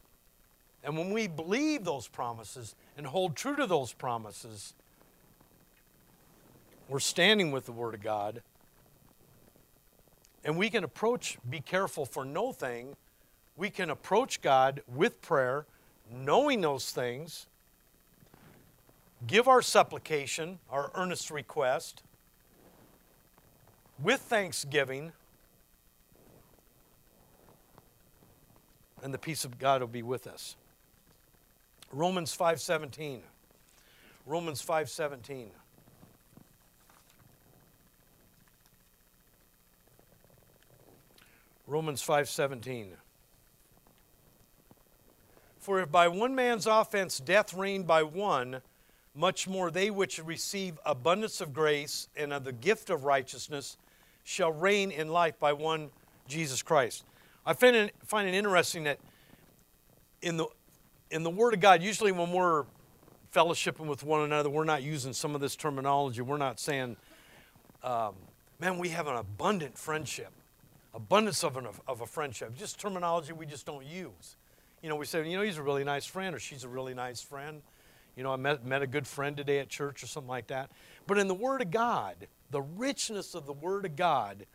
And 0.83 0.97
when 0.97 1.11
we 1.11 1.27
believe 1.27 1.83
those 1.83 2.07
promises 2.07 2.75
and 2.97 3.05
hold 3.05 3.35
true 3.35 3.55
to 3.55 3.67
those 3.67 3.93
promises, 3.93 4.73
we're 6.89 6.99
standing 6.99 7.51
with 7.51 7.65
the 7.65 7.71
Word 7.71 7.93
of 7.93 8.01
God. 8.01 8.41
And 10.43 10.57
we 10.57 10.69
can 10.69 10.83
approach, 10.83 11.37
be 11.47 11.59
careful 11.59 12.05
for 12.05 12.25
no 12.25 12.51
thing. 12.51 12.95
We 13.55 13.69
can 13.69 13.91
approach 13.91 14.41
God 14.41 14.81
with 14.87 15.21
prayer, 15.21 15.65
knowing 16.11 16.61
those 16.61 16.89
things, 16.91 17.45
give 19.27 19.47
our 19.47 19.61
supplication, 19.61 20.57
our 20.69 20.91
earnest 20.95 21.29
request, 21.29 22.01
with 24.01 24.21
thanksgiving, 24.21 25.11
and 29.01 29.13
the 29.13 29.17
peace 29.17 29.45
of 29.45 29.57
God 29.59 29.81
will 29.81 29.87
be 29.87 30.03
with 30.03 30.27
us. 30.27 30.55
Romans 31.91 32.33
5:17. 32.35 33.23
Romans 34.25 34.61
5:17. 34.61 35.51
Romans 41.67 42.01
5:17. 42.01 42.97
For 45.59 45.79
if 45.79 45.91
by 45.91 46.07
one 46.07 46.35
man's 46.35 46.65
offense 46.65 47.19
death 47.19 47.53
reigned 47.53 47.87
by 47.87 48.03
one, 48.03 48.61
much 49.13 49.47
more 49.47 49.69
they 49.69 49.89
which 49.89 50.19
receive 50.19 50.79
abundance 50.85 51.39
of 51.39 51.53
grace 51.53 52.07
and 52.15 52.33
of 52.33 52.43
the 52.43 52.51
gift 52.51 52.89
of 52.89 53.03
righteousness 53.03 53.77
shall 54.23 54.51
reign 54.51 54.91
in 54.91 55.09
life 55.09 55.39
by 55.39 55.53
one 55.53 55.91
Jesus 56.27 56.61
Christ. 56.61 57.03
I 57.45 57.53
find 57.53 57.75
it, 57.75 57.95
find 58.05 58.27
it 58.27 58.35
interesting 58.35 58.83
that 58.83 58.99
in 60.21 60.37
the 60.37 60.47
in 61.09 61.23
the 61.23 61.29
Word 61.29 61.53
of 61.53 61.59
God, 61.59 61.83
usually 61.83 62.11
when 62.11 62.31
we're 62.31 62.65
fellowshipping 63.33 63.85
with 63.85 64.03
one 64.03 64.21
another, 64.21 64.49
we're 64.49 64.63
not 64.63 64.83
using 64.83 65.13
some 65.13 65.35
of 65.35 65.41
this 65.41 65.55
terminology. 65.55 66.21
We're 66.21 66.37
not 66.37 66.59
saying, 66.59 66.97
um, 67.83 68.15
man, 68.59 68.77
we 68.77 68.89
have 68.89 69.07
an 69.07 69.15
abundant 69.15 69.77
friendship, 69.77 70.31
abundance 70.93 71.43
of, 71.43 71.57
an, 71.57 71.67
of 71.87 72.01
a 72.01 72.05
friendship. 72.05 72.55
Just 72.55 72.79
terminology 72.79 73.33
we 73.33 73.45
just 73.45 73.65
don't 73.65 73.85
use. 73.85 74.37
You 74.81 74.89
know, 74.89 74.95
we 74.95 75.05
say, 75.05 75.27
you 75.29 75.37
know, 75.37 75.43
he's 75.43 75.57
a 75.57 75.63
really 75.63 75.83
nice 75.83 76.05
friend 76.05 76.35
or 76.35 76.39
she's 76.39 76.63
a 76.63 76.69
really 76.69 76.93
nice 76.93 77.21
friend. 77.21 77.61
You 78.15 78.23
know, 78.23 78.33
I 78.33 78.35
met, 78.35 78.65
met 78.65 78.81
a 78.81 78.87
good 78.87 79.07
friend 79.07 79.37
today 79.37 79.59
at 79.59 79.69
church 79.69 80.03
or 80.03 80.07
something 80.07 80.29
like 80.29 80.47
that. 80.47 80.71
But 81.07 81.17
in 81.17 81.27
the 81.27 81.33
Word 81.33 81.61
of 81.61 81.71
God, 81.71 82.27
the 82.49 82.61
richness 82.61 83.35
of 83.35 83.45
the 83.45 83.53
Word 83.53 83.85
of 83.85 83.95
God, 83.95 84.45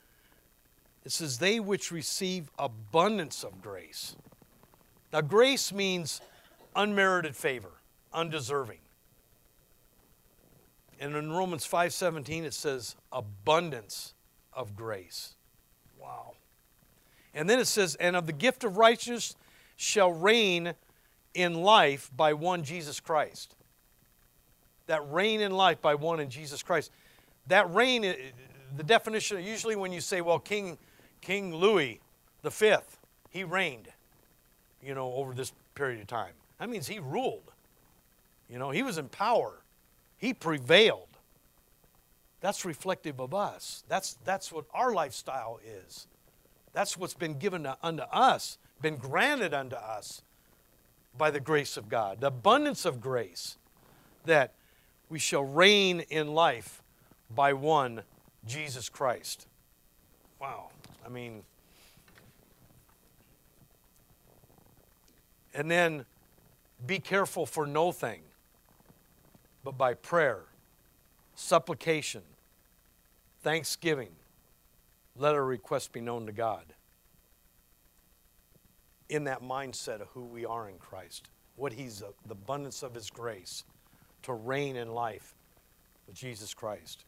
it 1.06 1.12
says, 1.12 1.38
they 1.38 1.60
which 1.60 1.92
receive 1.92 2.50
abundance 2.58 3.44
of 3.44 3.62
grace. 3.62 4.16
Now, 5.12 5.20
grace 5.20 5.72
means 5.72 6.20
unmerited 6.74 7.36
favor, 7.36 7.70
undeserving. 8.12 8.80
And 10.98 11.14
in 11.14 11.30
Romans 11.30 11.64
5:17 11.64 12.42
it 12.44 12.54
says 12.54 12.96
abundance 13.12 14.14
of 14.52 14.74
grace. 14.74 15.36
Wow. 15.96 16.34
And 17.32 17.48
then 17.48 17.60
it 17.60 17.66
says 17.66 17.94
and 17.96 18.16
of 18.16 18.26
the 18.26 18.32
gift 18.32 18.64
of 18.64 18.76
righteousness 18.76 19.36
shall 19.76 20.10
reign 20.10 20.74
in 21.34 21.54
life 21.54 22.10
by 22.16 22.32
one 22.32 22.64
Jesus 22.64 22.98
Christ. 22.98 23.54
That 24.86 25.02
reign 25.12 25.40
in 25.40 25.52
life 25.52 25.80
by 25.80 25.94
one 25.94 26.18
in 26.18 26.30
Jesus 26.30 26.64
Christ. 26.64 26.90
That 27.46 27.72
reign 27.72 28.04
uh, 28.04 28.14
the 28.76 28.82
definition 28.82 29.44
usually 29.44 29.76
when 29.76 29.92
you 29.92 30.00
say 30.00 30.20
well 30.20 30.40
King 30.40 30.78
King 31.26 31.52
Louis 31.52 32.00
5th 32.44 32.98
he 33.30 33.42
reigned 33.42 33.88
you 34.80 34.94
know 34.94 35.12
over 35.14 35.34
this 35.34 35.52
period 35.74 36.00
of 36.00 36.06
time. 36.06 36.32
That 36.60 36.70
means 36.70 36.86
he 36.86 37.00
ruled. 37.00 37.50
You 38.48 38.60
know, 38.60 38.70
he 38.70 38.84
was 38.84 38.96
in 38.96 39.08
power. 39.08 39.62
He 40.18 40.32
prevailed. 40.32 41.08
That's 42.40 42.64
reflective 42.64 43.20
of 43.20 43.34
us. 43.34 43.82
That's, 43.88 44.14
that's 44.24 44.52
what 44.52 44.66
our 44.72 44.92
lifestyle 44.94 45.58
is. 45.66 46.06
That's 46.72 46.96
what's 46.96 47.14
been 47.14 47.38
given 47.38 47.64
to, 47.64 47.76
unto 47.82 48.04
us, 48.04 48.58
been 48.80 48.96
granted 48.96 49.52
unto 49.52 49.74
us 49.74 50.22
by 51.18 51.32
the 51.32 51.40
grace 51.40 51.76
of 51.76 51.88
God, 51.88 52.20
the 52.20 52.28
abundance 52.28 52.84
of 52.84 53.00
grace 53.00 53.56
that 54.26 54.54
we 55.08 55.18
shall 55.18 55.44
reign 55.44 56.00
in 56.08 56.28
life 56.28 56.82
by 57.34 57.52
one, 57.52 58.02
Jesus 58.46 58.88
Christ. 58.88 59.48
Wow. 60.40 60.68
I 61.06 61.08
mean, 61.08 61.44
and 65.54 65.70
then 65.70 66.04
be 66.84 66.98
careful 66.98 67.46
for 67.46 67.64
no 67.64 67.92
thing, 67.92 68.22
but 69.62 69.78
by 69.78 69.94
prayer, 69.94 70.40
supplication, 71.36 72.22
thanksgiving, 73.42 74.10
let 75.16 75.34
our 75.34 75.44
request 75.44 75.92
be 75.92 76.00
known 76.00 76.26
to 76.26 76.32
God. 76.32 76.64
In 79.08 79.24
that 79.24 79.42
mindset 79.42 80.00
of 80.00 80.08
who 80.08 80.24
we 80.24 80.44
are 80.44 80.68
in 80.68 80.76
Christ, 80.78 81.28
what 81.54 81.72
He's, 81.72 82.02
uh, 82.02 82.06
the 82.26 82.32
abundance 82.32 82.82
of 82.82 82.94
His 82.94 83.10
grace 83.10 83.62
to 84.22 84.34
reign 84.34 84.74
in 84.74 84.92
life 84.92 85.36
with 86.08 86.16
Jesus 86.16 86.52
Christ. 86.52 87.04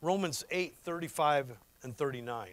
Romans 0.00 0.44
8 0.52 0.76
35 0.84 1.50
and 1.82 1.96
39. 1.96 2.50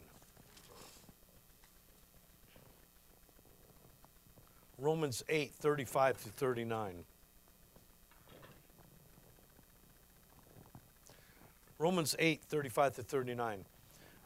Romans 4.79 5.23
8 5.27 5.53
35 5.55 6.17
through 6.17 6.31
39. 6.33 7.03
Romans 11.79 12.15
8 12.19 12.41
35 12.43 12.95
to 12.95 13.03
39. 13.03 13.65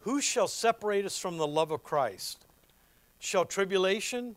Who 0.02 0.20
shall 0.20 0.50
separate 0.50 1.06
us 1.06 1.18
from 1.18 1.38
the 1.38 1.48
love 1.48 1.72
of 1.72 1.84
Christ? 1.84 2.46
Shall 3.20 3.46
tribulation 3.46 4.36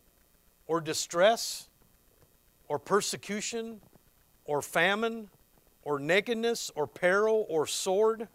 or 0.67 0.79
distress 0.79 1.67
or 2.69 2.79
persecution 2.79 3.81
or 4.45 4.61
famine 4.61 5.29
or 5.83 5.99
nakedness 5.99 6.71
or 6.75 6.87
peril 6.87 7.45
or 7.49 7.67
sword? 7.67 8.29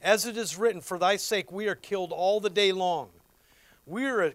As 0.00 0.26
it 0.26 0.36
is 0.36 0.56
written, 0.56 0.80
For 0.80 0.96
thy 0.96 1.16
sake 1.16 1.50
we 1.50 1.66
are 1.66 1.74
killed 1.74 2.12
all 2.12 2.38
the 2.38 2.50
day 2.50 2.70
long. 2.70 3.08
We 3.84 4.04
are 4.06 4.34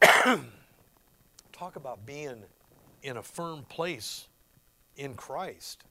Talk 1.52 1.76
about 1.76 2.06
being 2.06 2.42
in 3.02 3.16
a 3.16 3.22
firm 3.22 3.64
place 3.68 4.28
in 4.96 5.14
Christ. 5.14 5.84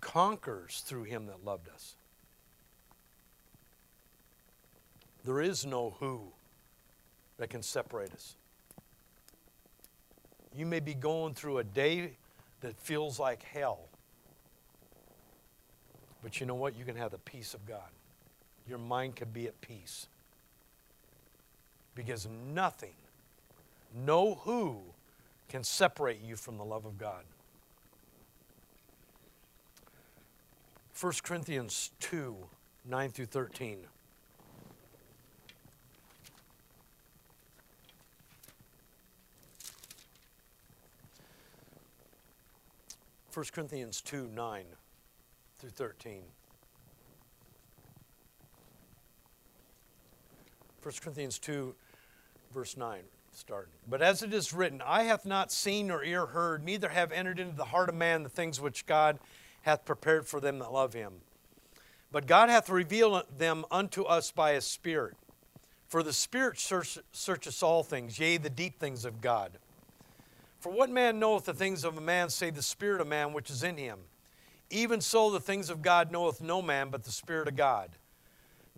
Conquers 0.00 0.82
through 0.86 1.04
him 1.04 1.26
that 1.26 1.44
loved 1.44 1.68
us. 1.68 1.94
There 5.24 5.40
is 5.40 5.66
no 5.66 5.96
who 6.00 6.32
that 7.36 7.50
can 7.50 7.62
separate 7.62 8.12
us. 8.12 8.36
You 10.56 10.66
may 10.66 10.80
be 10.80 10.94
going 10.94 11.34
through 11.34 11.58
a 11.58 11.64
day 11.64 12.16
that 12.62 12.78
feels 12.80 13.20
like 13.20 13.42
hell. 13.42 13.80
But 16.22 16.40
you 16.40 16.46
know 16.46 16.54
what? 16.54 16.76
You 16.76 16.84
can 16.84 16.96
have 16.96 17.10
the 17.10 17.18
peace 17.18 17.54
of 17.54 17.64
God 17.66 17.88
your 18.70 18.78
mind 18.78 19.16
could 19.16 19.34
be 19.34 19.46
at 19.46 19.60
peace. 19.60 20.06
Because 21.94 22.28
nothing, 22.54 22.94
no 24.06 24.36
who, 24.36 24.78
can 25.48 25.64
separate 25.64 26.20
you 26.22 26.36
from 26.36 26.56
the 26.56 26.64
love 26.64 26.86
of 26.86 26.96
God. 26.96 27.24
1 30.98 31.12
Corinthians 31.22 31.90
2 32.00 32.36
9 32.86 33.10
through 33.10 33.26
13. 33.26 33.78
First 43.30 43.52
Corinthians 43.52 44.00
2 44.00 44.28
9 44.34 44.64
through 45.58 45.70
13. 45.70 46.22
1 50.82 50.94
Corinthians 51.02 51.38
2, 51.38 51.74
verse 52.54 52.76
9, 52.76 53.00
starting. 53.32 53.72
But 53.88 54.02
as 54.02 54.22
it 54.22 54.32
is 54.32 54.54
written, 54.54 54.82
Eye 54.82 55.04
hath 55.04 55.26
not 55.26 55.52
seen 55.52 55.88
nor 55.88 56.02
ear 56.02 56.26
heard, 56.26 56.64
neither 56.64 56.88
have 56.88 57.12
entered 57.12 57.38
into 57.38 57.56
the 57.56 57.66
heart 57.66 57.88
of 57.88 57.94
man 57.94 58.22
the 58.22 58.28
things 58.28 58.60
which 58.60 58.86
God 58.86 59.18
hath 59.62 59.84
prepared 59.84 60.26
for 60.26 60.40
them 60.40 60.58
that 60.58 60.72
love 60.72 60.94
him. 60.94 61.14
But 62.12 62.26
God 62.26 62.48
hath 62.48 62.68
revealed 62.68 63.24
them 63.36 63.64
unto 63.70 64.02
us 64.04 64.30
by 64.30 64.54
his 64.54 64.64
Spirit. 64.64 65.16
For 65.86 66.02
the 66.02 66.12
Spirit 66.12 66.58
search, 66.58 66.98
searcheth 67.12 67.62
all 67.62 67.82
things, 67.82 68.18
yea, 68.18 68.36
the 68.36 68.48
deep 68.50 68.78
things 68.78 69.04
of 69.04 69.20
God. 69.20 69.52
For 70.60 70.72
what 70.72 70.90
man 70.90 71.18
knoweth 71.18 71.44
the 71.44 71.54
things 71.54 71.84
of 71.84 71.98
a 71.98 72.00
man, 72.00 72.28
save 72.28 72.54
the 72.54 72.62
Spirit 72.62 73.00
of 73.00 73.06
man 73.06 73.32
which 73.32 73.50
is 73.50 73.62
in 73.62 73.76
him? 73.76 73.98
Even 74.70 75.00
so, 75.00 75.30
the 75.30 75.40
things 75.40 75.68
of 75.68 75.82
God 75.82 76.12
knoweth 76.12 76.40
no 76.40 76.62
man 76.62 76.90
but 76.90 77.04
the 77.04 77.10
Spirit 77.10 77.48
of 77.48 77.56
God. 77.56 77.90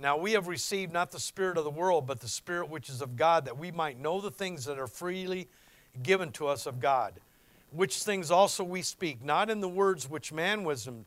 Now 0.02 0.16
we 0.16 0.32
have 0.32 0.48
received 0.48 0.92
not 0.92 1.12
the 1.12 1.20
Spirit 1.20 1.56
of 1.56 1.62
the 1.62 1.70
world, 1.70 2.08
but 2.08 2.18
the 2.18 2.26
Spirit 2.26 2.68
which 2.68 2.88
is 2.88 3.00
of 3.00 3.14
God, 3.14 3.44
that 3.44 3.56
we 3.56 3.70
might 3.70 4.00
know 4.00 4.20
the 4.20 4.32
things 4.32 4.64
that 4.64 4.76
are 4.76 4.88
freely 4.88 5.46
given 6.02 6.32
to 6.32 6.48
us 6.48 6.66
of 6.66 6.80
God. 6.80 7.14
Which 7.70 8.02
things 8.02 8.28
also 8.28 8.64
we 8.64 8.82
speak, 8.82 9.24
not 9.24 9.48
in 9.48 9.60
the 9.60 9.68
words 9.68 10.10
which 10.10 10.32
man 10.32 10.64
wisdom, 10.64 11.06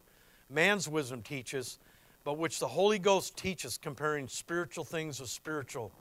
man's 0.49 0.87
wisdom 0.87 1.23
teaches, 1.23 1.77
but 2.23 2.37
which 2.37 2.59
the 2.59 2.69
Holy 2.69 2.97
Ghost 2.97 3.35
teaches, 3.35 3.77
comparing 3.77 4.29
spiritual 4.29 4.85
things 4.85 5.19
with 5.19 5.29
spiritual. 5.29 5.91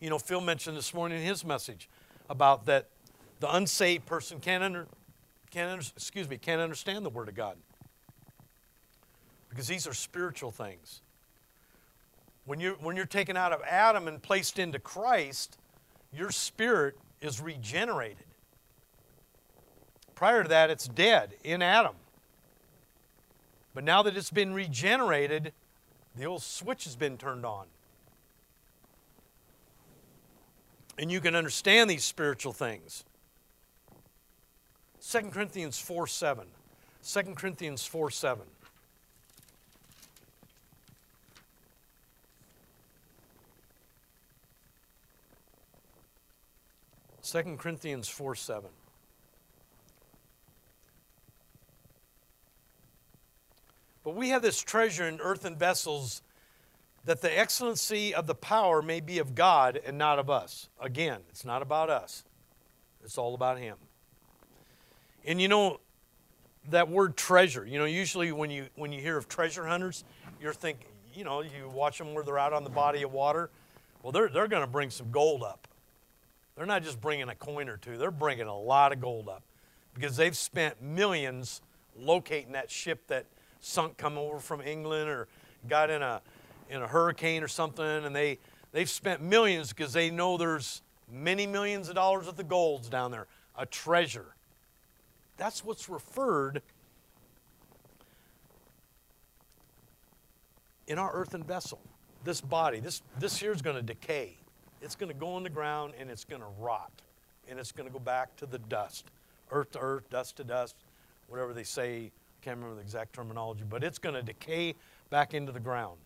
You 0.00 0.10
know, 0.10 0.18
Phil 0.18 0.42
mentioned 0.42 0.76
this 0.76 0.92
morning 0.92 1.18
in 1.18 1.24
his 1.24 1.46
message 1.46 1.88
about 2.28 2.66
that 2.66 2.90
the 3.40 3.52
unsaved 3.56 4.04
person 4.04 4.38
can't 4.38 4.62
under, 4.62 4.86
can't 5.50 5.80
excuse 5.96 6.28
me 6.28 6.36
can't 6.36 6.60
understand 6.60 7.06
the 7.06 7.10
Word 7.10 7.28
of 7.30 7.34
God 7.34 7.56
because 9.48 9.66
these 9.66 9.86
are 9.86 9.94
spiritual 9.94 10.50
things. 10.50 11.00
When 12.46 12.60
you're, 12.60 12.74
when 12.74 12.96
you're 12.96 13.06
taken 13.06 13.36
out 13.36 13.52
of 13.52 13.62
Adam 13.62 14.06
and 14.06 14.22
placed 14.22 14.58
into 14.58 14.78
Christ, 14.78 15.58
your 16.12 16.30
spirit 16.30 16.98
is 17.20 17.40
regenerated. 17.40 18.26
Prior 20.14 20.42
to 20.42 20.48
that, 20.50 20.70
it's 20.70 20.86
dead 20.86 21.34
in 21.42 21.62
Adam. 21.62 21.94
But 23.74 23.84
now 23.84 24.02
that 24.02 24.16
it's 24.16 24.30
been 24.30 24.52
regenerated, 24.54 25.52
the 26.14 26.24
old 26.26 26.42
switch 26.42 26.84
has 26.84 26.96
been 26.96 27.16
turned 27.18 27.44
on. 27.44 27.66
And 30.96 31.10
you 31.10 31.20
can 31.20 31.34
understand 31.34 31.90
these 31.90 32.04
spiritual 32.04 32.52
things. 32.52 33.04
2 35.10 35.22
Corinthians 35.30 35.78
4 35.78 36.06
7. 36.06 36.46
2 37.02 37.22
Corinthians 37.34 37.84
4 37.84 38.10
7. 38.10 38.44
2 47.24 47.56
Corinthians 47.56 48.08
4 48.08 48.34
7. 48.34 48.70
But 54.04 54.14
we 54.14 54.28
have 54.28 54.42
this 54.42 54.60
treasure 54.60 55.08
in 55.08 55.18
earthen 55.20 55.56
vessels 55.56 56.20
that 57.06 57.22
the 57.22 57.38
excellency 57.38 58.14
of 58.14 58.26
the 58.26 58.34
power 58.34 58.82
may 58.82 59.00
be 59.00 59.18
of 59.18 59.34
God 59.34 59.80
and 59.84 59.96
not 59.96 60.18
of 60.18 60.28
us. 60.28 60.68
Again, 60.80 61.20
it's 61.30 61.44
not 61.44 61.62
about 61.62 61.88
us, 61.88 62.24
it's 63.02 63.16
all 63.16 63.34
about 63.34 63.58
Him. 63.58 63.76
And 65.24 65.40
you 65.40 65.48
know, 65.48 65.80
that 66.68 66.90
word 66.90 67.16
treasure, 67.16 67.66
you 67.66 67.78
know, 67.78 67.86
usually 67.86 68.32
when 68.32 68.50
you, 68.50 68.66
when 68.76 68.92
you 68.92 69.00
hear 69.00 69.16
of 69.16 69.28
treasure 69.28 69.66
hunters, 69.66 70.04
you're 70.40 70.52
thinking, 70.52 70.88
you 71.14 71.24
know, 71.24 71.40
you 71.40 71.70
watch 71.72 71.96
them 71.96 72.12
where 72.12 72.24
they're 72.24 72.38
out 72.38 72.52
on 72.52 72.64
the 72.64 72.70
body 72.70 73.02
of 73.02 73.12
water. 73.12 73.48
Well, 74.02 74.12
they're, 74.12 74.28
they're 74.28 74.48
going 74.48 74.64
to 74.64 74.70
bring 74.70 74.90
some 74.90 75.10
gold 75.10 75.42
up. 75.42 75.66
They're 76.56 76.66
not 76.66 76.84
just 76.84 77.00
bringing 77.00 77.28
a 77.28 77.34
coin 77.34 77.68
or 77.68 77.76
two, 77.76 77.98
they're 77.98 78.10
bringing 78.10 78.46
a 78.46 78.56
lot 78.56 78.92
of 78.92 79.00
gold 79.00 79.28
up 79.28 79.42
because 79.94 80.16
they've 80.16 80.36
spent 80.36 80.80
millions 80.80 81.60
locating 81.96 82.52
that 82.52 82.70
ship 82.70 83.06
that 83.08 83.26
sunk 83.60 83.96
come 83.96 84.18
over 84.18 84.38
from 84.38 84.60
England 84.60 85.08
or 85.08 85.28
got 85.68 85.90
in 85.90 86.02
a, 86.02 86.20
in 86.68 86.82
a 86.82 86.86
hurricane 86.86 87.42
or 87.42 87.48
something 87.48 87.84
and 87.84 88.14
they, 88.14 88.38
they've 88.72 88.90
spent 88.90 89.20
millions 89.20 89.70
because 89.70 89.92
they 89.92 90.10
know 90.10 90.36
there's 90.36 90.82
many 91.10 91.46
millions 91.46 91.88
of 91.88 91.94
dollars 91.94 92.26
worth 92.26 92.38
of 92.38 92.48
golds 92.48 92.88
down 92.88 93.10
there, 93.10 93.26
a 93.56 93.66
treasure. 93.66 94.34
That's 95.36 95.64
what's 95.64 95.88
referred 95.88 96.62
in 100.86 100.98
our 100.98 101.12
earthen 101.12 101.42
vessel. 101.42 101.80
This 102.22 102.40
body, 102.40 102.80
this, 102.80 103.02
this 103.18 103.36
here 103.36 103.52
is 103.52 103.60
going 103.60 103.76
to 103.76 103.82
decay 103.82 104.36
it's 104.84 104.94
going 104.94 105.08
to 105.08 105.18
go 105.18 105.38
in 105.38 105.42
the 105.42 105.50
ground 105.50 105.94
and 105.98 106.10
it's 106.10 106.24
going 106.24 106.42
to 106.42 106.48
rot. 106.60 106.92
And 107.48 107.58
it's 107.58 107.72
going 107.72 107.88
to 107.88 107.92
go 107.92 107.98
back 107.98 108.36
to 108.36 108.46
the 108.46 108.58
dust 108.58 109.06
earth 109.50 109.72
to 109.72 109.78
earth, 109.78 110.08
dust 110.10 110.36
to 110.36 110.44
dust, 110.44 110.76
whatever 111.28 111.52
they 111.52 111.62
say. 111.62 112.10
I 112.10 112.44
can't 112.44 112.56
remember 112.58 112.76
the 112.76 112.82
exact 112.82 113.14
terminology, 113.14 113.64
but 113.68 113.82
it's 113.82 113.98
going 113.98 114.14
to 114.14 114.22
decay 114.22 114.74
back 115.08 115.32
into 115.32 115.52
the 115.52 115.60
ground. 115.60 115.98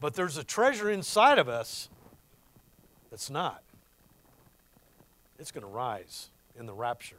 But 0.00 0.14
there's 0.14 0.36
a 0.36 0.44
treasure 0.44 0.90
inside 0.90 1.38
of 1.38 1.48
us 1.48 1.88
that's 3.10 3.30
not. 3.30 3.62
It's 5.38 5.50
going 5.50 5.62
to 5.62 5.70
rise 5.70 6.28
in 6.58 6.66
the 6.66 6.74
rapture. 6.74 7.16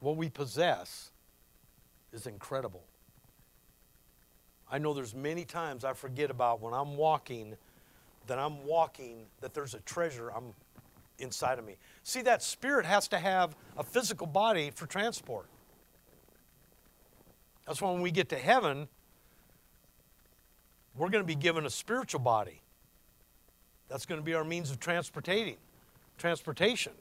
What 0.00 0.16
we 0.16 0.28
possess 0.28 1.10
is 2.12 2.26
incredible. 2.26 2.82
I 4.70 4.78
know 4.78 4.94
there's 4.94 5.14
many 5.14 5.44
times 5.44 5.84
I 5.84 5.92
forget 5.92 6.30
about 6.30 6.60
when 6.60 6.74
I'm 6.74 6.96
walking 6.96 7.56
that 8.26 8.38
I'm 8.38 8.64
walking 8.64 9.26
that 9.40 9.54
there's 9.54 9.74
a 9.74 9.80
treasure 9.80 10.30
I'm 10.30 10.52
inside 11.18 11.58
of 11.58 11.64
me. 11.64 11.76
See 12.02 12.22
that 12.22 12.42
spirit 12.42 12.84
has 12.84 13.08
to 13.08 13.18
have 13.18 13.56
a 13.76 13.84
physical 13.84 14.26
body 14.26 14.70
for 14.74 14.86
transport. 14.86 15.46
That's 17.66 17.80
why 17.80 17.92
when 17.92 18.02
we 18.02 18.10
get 18.10 18.28
to 18.30 18.36
heaven, 18.36 18.88
we're 20.96 21.08
going 21.08 21.22
to 21.22 21.26
be 21.26 21.34
given 21.34 21.66
a 21.66 21.70
spiritual 21.70 22.20
body. 22.20 22.62
That's 23.88 24.06
going 24.06 24.20
to 24.20 24.24
be 24.24 24.34
our 24.34 24.44
means 24.44 24.70
of 24.70 24.80
transportating, 24.80 25.56
transportation. 26.18 26.92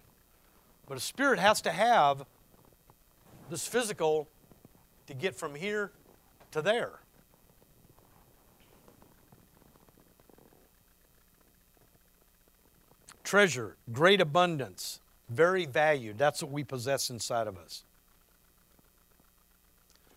But 0.87 0.97
a 0.97 1.01
spirit 1.01 1.39
has 1.39 1.61
to 1.61 1.71
have 1.71 2.25
this 3.49 3.67
physical 3.67 4.27
to 5.07 5.13
get 5.13 5.35
from 5.35 5.55
here 5.55 5.91
to 6.51 6.61
there. 6.61 6.99
Treasure, 13.25 13.75
great 13.91 14.21
abundance, 14.21 15.01
very 15.29 15.65
valued. 15.65 16.17
That's 16.17 16.41
what 16.41 16.51
we 16.51 16.63
possess 16.63 17.09
inside 17.09 17.47
of 17.47 17.57
us. 17.57 17.83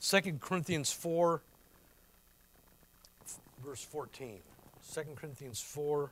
2 0.01 0.39
Corinthians 0.41 0.93
4, 0.93 1.41
verse 3.65 3.83
14. 3.83 4.39
2 4.95 5.01
Corinthians 5.17 5.61
4, 5.61 6.11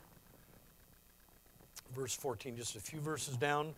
verse 1.95 2.13
14, 2.13 2.57
just 2.57 2.75
a 2.75 2.79
few 2.79 2.99
verses 2.99 3.37
down. 3.37 3.73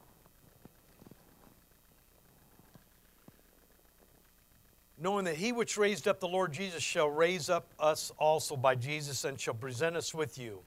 Knowing 5.02 5.26
that 5.26 5.36
he 5.36 5.52
which 5.52 5.78
raised 5.78 6.08
up 6.08 6.20
the 6.20 6.28
Lord 6.28 6.52
Jesus 6.52 6.84
shall 6.84 7.10
raise 7.10 7.50
up 7.50 7.66
us 7.80 8.12
also 8.18 8.58
by 8.58 8.76
Jesus 8.76 9.24
and 9.24 9.40
shall 9.40 9.54
present 9.54 9.96
us 9.96 10.14
with 10.14 10.38
you. 10.38 10.60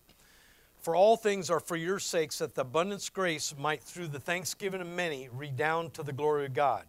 For 0.83 0.97
all 0.97 1.16
things 1.16 1.49
are 1.49 1.61
for 1.61 1.76
your 1.76 2.01
sakes, 2.01 2.39
that 2.39 2.57
the 2.57 2.62
abundance 2.62 3.09
grace 3.09 3.55
might 3.57 3.85
through 3.85 4.09
the 4.09 4.18
thanksgiving 4.18 4.80
of 4.80 4.89
many 4.89 5.28
redound 5.33 5.95
to 5.95 6.03
the 6.03 6.12
glory 6.12 6.47
of 6.47 6.55
God. 6.55 6.85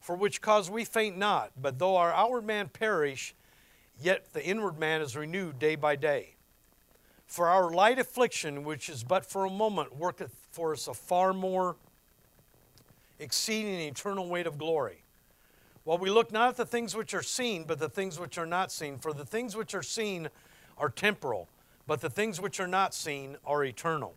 For 0.00 0.16
which 0.16 0.40
cause 0.40 0.68
we 0.68 0.84
faint 0.84 1.16
not, 1.16 1.52
but 1.56 1.78
though 1.78 1.96
our 1.96 2.12
outward 2.12 2.44
man 2.44 2.68
perish, 2.68 3.32
yet 4.00 4.32
the 4.32 4.44
inward 4.44 4.76
man 4.76 5.00
is 5.00 5.14
renewed 5.14 5.60
day 5.60 5.76
by 5.76 5.94
day. 5.94 6.34
For 7.28 7.46
our 7.46 7.70
light 7.70 8.00
affliction, 8.00 8.64
which 8.64 8.88
is 8.88 9.04
but 9.04 9.24
for 9.24 9.44
a 9.44 9.50
moment, 9.50 9.96
worketh 9.96 10.34
for 10.50 10.72
us 10.72 10.88
a 10.88 10.94
far 10.94 11.32
more 11.32 11.76
exceeding 13.20 13.78
eternal 13.78 14.28
weight 14.28 14.48
of 14.48 14.58
glory. 14.58 15.04
While 15.84 15.98
we 15.98 16.10
look 16.10 16.32
not 16.32 16.48
at 16.48 16.56
the 16.56 16.66
things 16.66 16.96
which 16.96 17.14
are 17.14 17.22
seen, 17.22 17.64
but 17.64 17.78
the 17.78 17.88
things 17.88 18.18
which 18.18 18.36
are 18.36 18.46
not 18.46 18.72
seen. 18.72 18.98
For 18.98 19.12
the 19.12 19.24
things 19.24 19.54
which 19.54 19.76
are 19.76 19.82
seen 19.82 20.28
are 20.76 20.90
temporal 20.90 21.48
but 21.92 22.00
the 22.00 22.08
things 22.08 22.40
which 22.40 22.58
are 22.58 22.66
not 22.66 22.94
seen 22.94 23.36
are 23.44 23.62
eternal. 23.62 24.14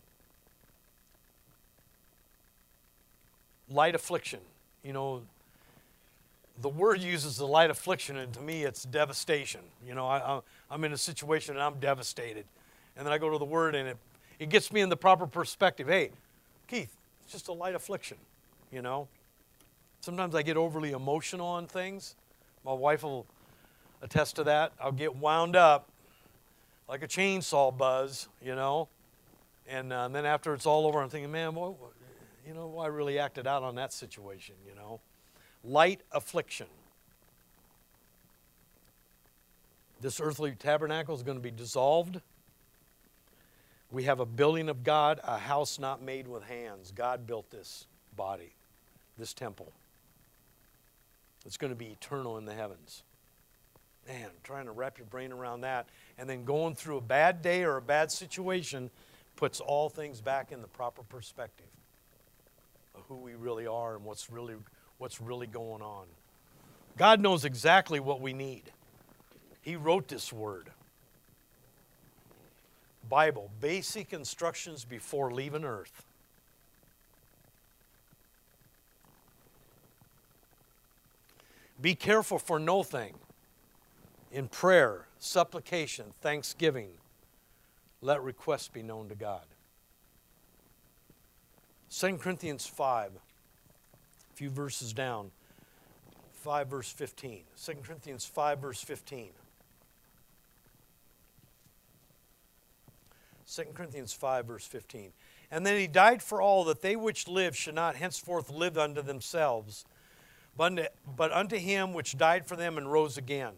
Light 3.70 3.96
affliction. 3.96 4.40
You 4.82 4.94
know, 4.94 5.24
the 6.62 6.70
word 6.70 7.02
uses 7.02 7.36
the 7.36 7.46
light 7.46 7.70
affliction, 7.70 8.16
and 8.16 8.34
to 8.34 8.40
me, 8.40 8.64
it's 8.64 8.84
devastation. 8.84 9.60
You 9.86 9.94
know, 9.94 10.08
I, 10.08 10.40
am 10.72 10.86
in 10.86 10.94
a 10.94 10.98
situation 10.98 11.56
and 11.56 11.62
I'm 11.62 11.78
devastated. 11.82 12.46
And 12.96 13.06
then 13.06 13.12
I 13.12 13.18
go 13.18 13.30
to 13.30 13.38
the 13.38 13.44
word, 13.44 13.76
and 13.76 13.90
it, 13.90 13.98
it 14.40 14.48
gets 14.48 14.72
me 14.72 14.80
in 14.80 14.88
the 14.88 14.96
proper 14.96 15.28
perspective. 15.28 15.90
Hey, 15.90 16.12
Keith, 16.70 16.96
it's 17.24 17.34
just 17.34 17.50
a 17.50 17.52
light 17.52 17.76
affliction, 17.76 18.16
you 18.72 18.82
know? 18.82 19.10
Sometimes 20.00 20.34
I 20.34 20.44
get 20.44 20.56
overly 20.56 20.94
emotional 20.94 21.48
on 21.48 21.68
things. 21.68 22.16
My 22.64 22.72
wife 22.72 23.04
will 23.04 23.26
attest 24.02 24.38
to 24.38 24.46
that. 24.46 24.72
I'll 24.80 24.94
get 24.94 25.18
wound 25.18 25.58
up 25.58 25.90
like 26.88 27.04
a 27.04 27.08
chainsaw 27.08 27.76
buzz, 27.76 28.28
you 28.42 28.56
know. 28.56 28.88
And, 29.68 29.92
uh, 29.92 30.08
then 30.10 30.26
after 30.26 30.54
it's 30.54 30.66
all 30.66 30.86
over, 30.86 31.02
I'm 31.02 31.10
thinking, 31.10 31.32
man, 31.32 31.56
what, 31.56 31.76
you 32.48 32.54
know, 32.54 32.78
I 32.78 32.88
really 32.88 33.18
acted 33.18 33.48
out 33.48 33.64
on 33.64 33.76
that 33.76 33.92
situation, 33.92 34.56
you 34.68 34.76
know. 34.76 35.00
Light 35.64 36.02
affliction. 36.12 36.68
This 40.02 40.20
earthly 40.20 40.52
tabernacle 40.52 41.16
is 41.16 41.24
going 41.24 41.38
to 41.38 41.44
be 41.44 41.52
dissolved. 41.52 42.22
We 43.92 44.04
have 44.04 44.20
a 44.20 44.26
building 44.26 44.70
of 44.70 44.84
God, 44.84 45.20
a 45.24 45.40
house 45.40 45.80
not 45.80 46.02
made 46.02 46.28
with 46.28 46.44
hands. 46.44 46.92
God 46.92 47.26
built 47.26 47.50
this 47.50 47.88
body, 48.16 48.54
this 49.18 49.34
temple. 49.34 49.72
It's 51.46 51.58
going 51.58 51.72
to 51.72 51.78
be 51.78 51.88
eternal 51.88 52.38
in 52.38 52.46
the 52.46 52.54
heavens. 52.54 53.04
Man, 54.08 54.30
trying 54.44 54.66
to 54.66 54.72
wrap 54.72 54.98
your 54.98 55.08
brain 55.08 55.32
around 55.32 55.62
that. 55.62 55.88
And 56.18 56.30
then 56.30 56.46
going 56.46 56.76
through 56.76 56.98
a 56.98 57.02
bad 57.02 57.42
day 57.42 57.64
or 57.64 57.78
a 57.78 57.82
bad 57.82 58.12
situation 58.12 58.92
puts 59.36 59.60
all 59.60 59.90
things 59.90 60.22
back 60.22 60.52
in 60.52 60.62
the 60.62 60.68
proper 60.68 61.04
perspective 61.04 61.66
of 62.96 63.02
who 63.08 63.16
we 63.16 63.36
really 63.36 63.68
are 63.68 63.96
and 63.96 64.06
what's 64.06 64.30
really, 64.30 64.56
what's 64.98 65.20
really 65.20 65.48
going 65.48 65.82
on. 65.82 66.06
God 66.98 67.20
knows 67.20 67.44
exactly 67.44 68.00
what 68.00 68.22
we 68.22 68.32
need. 68.32 68.64
He 69.62 69.76
wrote 69.76 70.08
this 70.08 70.32
word. 70.32 70.70
Bible, 73.10 73.52
basic 73.60 74.14
instructions 74.14 74.86
before 74.86 75.32
leaving 75.32 75.66
earth. 75.66 76.04
Be 81.82 81.94
careful 81.94 82.40
for 82.40 82.58
no 82.58 82.84
thing. 82.84 83.14
In 84.36 84.50
prayer, 84.50 85.08
supplication, 85.18 86.08
thanksgiving, 86.20 86.90
let 88.02 88.22
requests 88.22 88.68
be 88.68 88.84
known 88.84 89.08
to 89.08 89.16
God. 89.16 89.46
2 91.90 92.18
Corinthians 92.18 92.68
5, 92.68 93.12
a 93.14 94.36
few 94.36 94.50
verses 94.50 94.92
down, 94.92 95.32
5 96.34 96.68
verse 96.68 96.92
15. 96.92 97.44
2 97.64 97.74
Corinthians 97.82 98.26
5 98.26 98.60
verse 98.60 98.82
15. 98.82 99.30
2 103.50 103.64
Corinthians 103.74 104.12
5, 104.12 104.46
verse 104.46 104.66
15. 104.68 105.14
And 105.50 105.66
then 105.66 105.80
he 105.80 105.88
died 105.88 106.22
for 106.22 106.42
all 106.42 106.66
that 106.66 106.82
they 106.82 106.98
which 106.98 107.30
live 107.30 107.56
should 107.56 107.76
not 107.76 107.96
henceforth 107.96 108.50
live 108.50 108.78
unto 108.78 109.02
themselves, 109.02 109.86
but 110.58 110.66
unto, 110.66 110.86
but 111.16 111.32
unto 111.32 111.56
him 111.56 111.94
which 111.94 112.18
died 112.18 112.46
for 112.46 112.58
them 112.58 112.78
and 112.78 112.92
rose 112.92 113.18
again. 113.18 113.54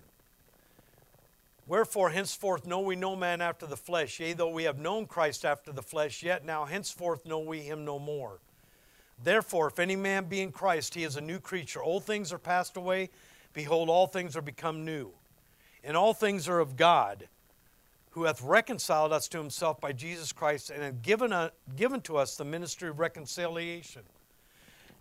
Wherefore, 1.68 2.12
henceforth 2.12 2.66
know 2.66 2.80
we 2.80 2.96
no 2.96 3.16
man 3.16 3.42
after 3.42 3.66
the 3.66 3.76
flesh. 3.76 4.20
Yea, 4.20 4.34
though 4.34 4.50
we 4.50 4.64
have 4.64 4.80
known 4.80 5.06
Christ 5.06 5.44
after 5.44 5.74
the 5.74 5.82
flesh, 5.82 6.24
yet 6.24 6.46
now 6.46 6.64
henceforth 6.66 7.26
know 7.26 7.40
we 7.40 7.60
him 7.60 7.84
no 7.84 8.00
more. 8.00 8.40
Therefore, 9.22 9.68
if 9.68 9.80
any 9.80 9.96
man 9.96 10.26
be 10.26 10.42
in 10.42 10.52
Christ, 10.52 10.94
he 10.94 11.04
is 11.04 11.18
a 11.18 11.22
new 11.22 11.40
creature. 11.40 11.84
Old 11.84 12.06
things 12.06 12.32
are 12.32 12.38
passed 12.38 12.78
away. 12.78 13.10
Behold, 13.54 13.90
all 13.90 14.08
things 14.08 14.38
are 14.38 14.42
become 14.42 14.86
new. 14.86 15.12
And 15.84 15.98
all 15.98 16.14
things 16.14 16.48
are 16.48 16.60
of 16.60 16.78
God 16.78 17.28
who 18.12 18.24
hath 18.24 18.42
reconciled 18.42 19.12
us 19.12 19.28
to 19.28 19.38
himself 19.38 19.82
by 19.82 19.92
Jesus 19.92 20.32
Christ 20.32 20.70
and 20.70 20.82
hath 20.82 21.02
given, 21.02 21.32
a, 21.32 21.52
given 21.76 22.02
to 22.02 22.18
us 22.18 22.36
the 22.36 22.46
ministry 22.46 22.90
of 22.90 23.00
reconciliation. 23.00 24.04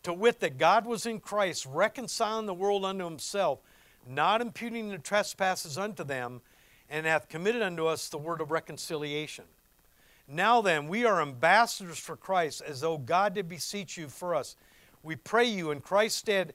To 0.02 0.12
wit, 0.12 0.40
that 0.40 0.58
God 0.58 0.84
was 0.84 1.06
in 1.06 1.20
Christ, 1.20 1.66
reconciling 1.66 2.46
the 2.46 2.54
world 2.54 2.84
unto 2.84 3.04
himself, 3.04 3.60
not 4.06 4.40
imputing 4.40 4.88
the 4.88 4.98
trespasses 4.98 5.78
unto 5.78 6.04
them, 6.04 6.40
and 6.90 7.06
hath 7.06 7.28
committed 7.28 7.62
unto 7.62 7.86
us 7.86 8.08
the 8.08 8.18
word 8.18 8.40
of 8.40 8.50
reconciliation. 8.50 9.44
Now 10.28 10.60
then, 10.60 10.88
we 10.88 11.04
are 11.04 11.22
ambassadors 11.22 11.98
for 11.98 12.16
Christ, 12.16 12.62
as 12.66 12.80
though 12.80 12.98
God 12.98 13.34
did 13.34 13.48
beseech 13.48 13.96
you 13.96 14.08
for 14.08 14.34
us. 14.34 14.56
We 15.02 15.16
pray 15.16 15.44
you 15.44 15.70
in 15.70 15.80
Christ's 15.80 16.18
stead, 16.18 16.54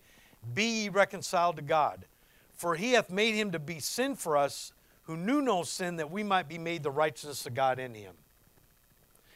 be 0.53 0.83
ye 0.83 0.89
reconciled 0.89 1.55
to 1.55 1.61
God. 1.61 2.05
For 2.53 2.75
he 2.75 2.91
hath 2.91 3.09
made 3.09 3.33
him 3.35 3.51
to 3.51 3.59
be 3.59 3.79
sin 3.79 4.15
for 4.15 4.35
us 4.35 4.73
who 5.03 5.17
knew 5.17 5.41
no 5.41 5.63
sin 5.63 5.95
that 5.97 6.11
we 6.11 6.23
might 6.23 6.47
be 6.47 6.57
made 6.57 6.83
the 6.83 6.91
righteousness 6.91 7.45
of 7.45 7.53
God 7.53 7.79
in 7.79 7.93
him. 7.93 8.13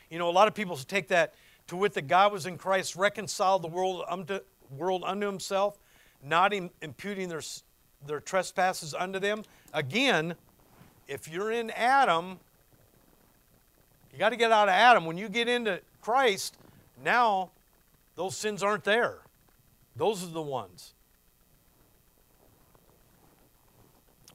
You 0.10 0.20
know, 0.20 0.30
a 0.30 0.32
lot 0.32 0.48
of 0.48 0.54
people 0.54 0.78
take 0.78 1.08
that 1.08 1.34
to 1.68 1.76
wit 1.76 1.94
that 1.94 2.08
God 2.08 2.32
was 2.32 2.46
in 2.46 2.58
Christ, 2.58 2.96
reconciled 2.96 3.64
the 3.64 3.68
world 3.68 4.04
unto, 4.08 4.40
world 4.70 5.04
unto 5.06 5.26
himself, 5.26 5.78
not 6.24 6.54
imputing 6.54 7.30
their, 7.30 7.42
their 8.06 8.20
trespasses 8.20 8.94
unto 8.94 9.20
them. 9.20 9.44
Again, 9.74 10.36
if 11.08 11.28
you're 11.28 11.52
in 11.52 11.70
Adam, 11.72 12.40
you 14.12 14.20
got 14.20 14.30
to 14.30 14.36
get 14.36 14.52
out 14.52 14.68
of 14.68 14.74
Adam. 14.74 15.06
When 15.06 15.18
you 15.18 15.30
get 15.30 15.48
into 15.48 15.82
Christ, 16.02 16.58
now 17.04 17.52
those 18.16 18.38
sins 18.38 18.64
aren't 18.64 18.84
there. 18.84 19.20
Those 19.96 20.24
are 20.24 20.32
the 20.32 20.42
ones. 20.42 20.94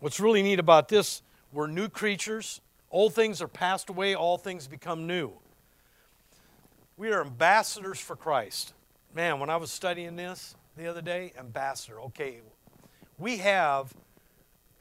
What's 0.00 0.18
really 0.18 0.42
neat 0.42 0.58
about 0.58 0.88
this, 0.88 1.22
we're 1.52 1.66
new 1.66 1.88
creatures. 1.88 2.60
Old 2.90 3.14
things 3.14 3.42
are 3.42 3.48
passed 3.48 3.88
away, 3.90 4.14
all 4.14 4.38
things 4.38 4.66
become 4.66 5.06
new. 5.06 5.32
We 6.96 7.12
are 7.12 7.20
ambassadors 7.20 8.00
for 8.00 8.16
Christ. 8.16 8.72
Man, 9.14 9.40
when 9.40 9.50
I 9.50 9.56
was 9.56 9.70
studying 9.70 10.16
this 10.16 10.54
the 10.76 10.86
other 10.86 11.02
day, 11.02 11.32
ambassador, 11.38 12.00
okay, 12.02 12.40
we 13.18 13.38
have 13.38 13.92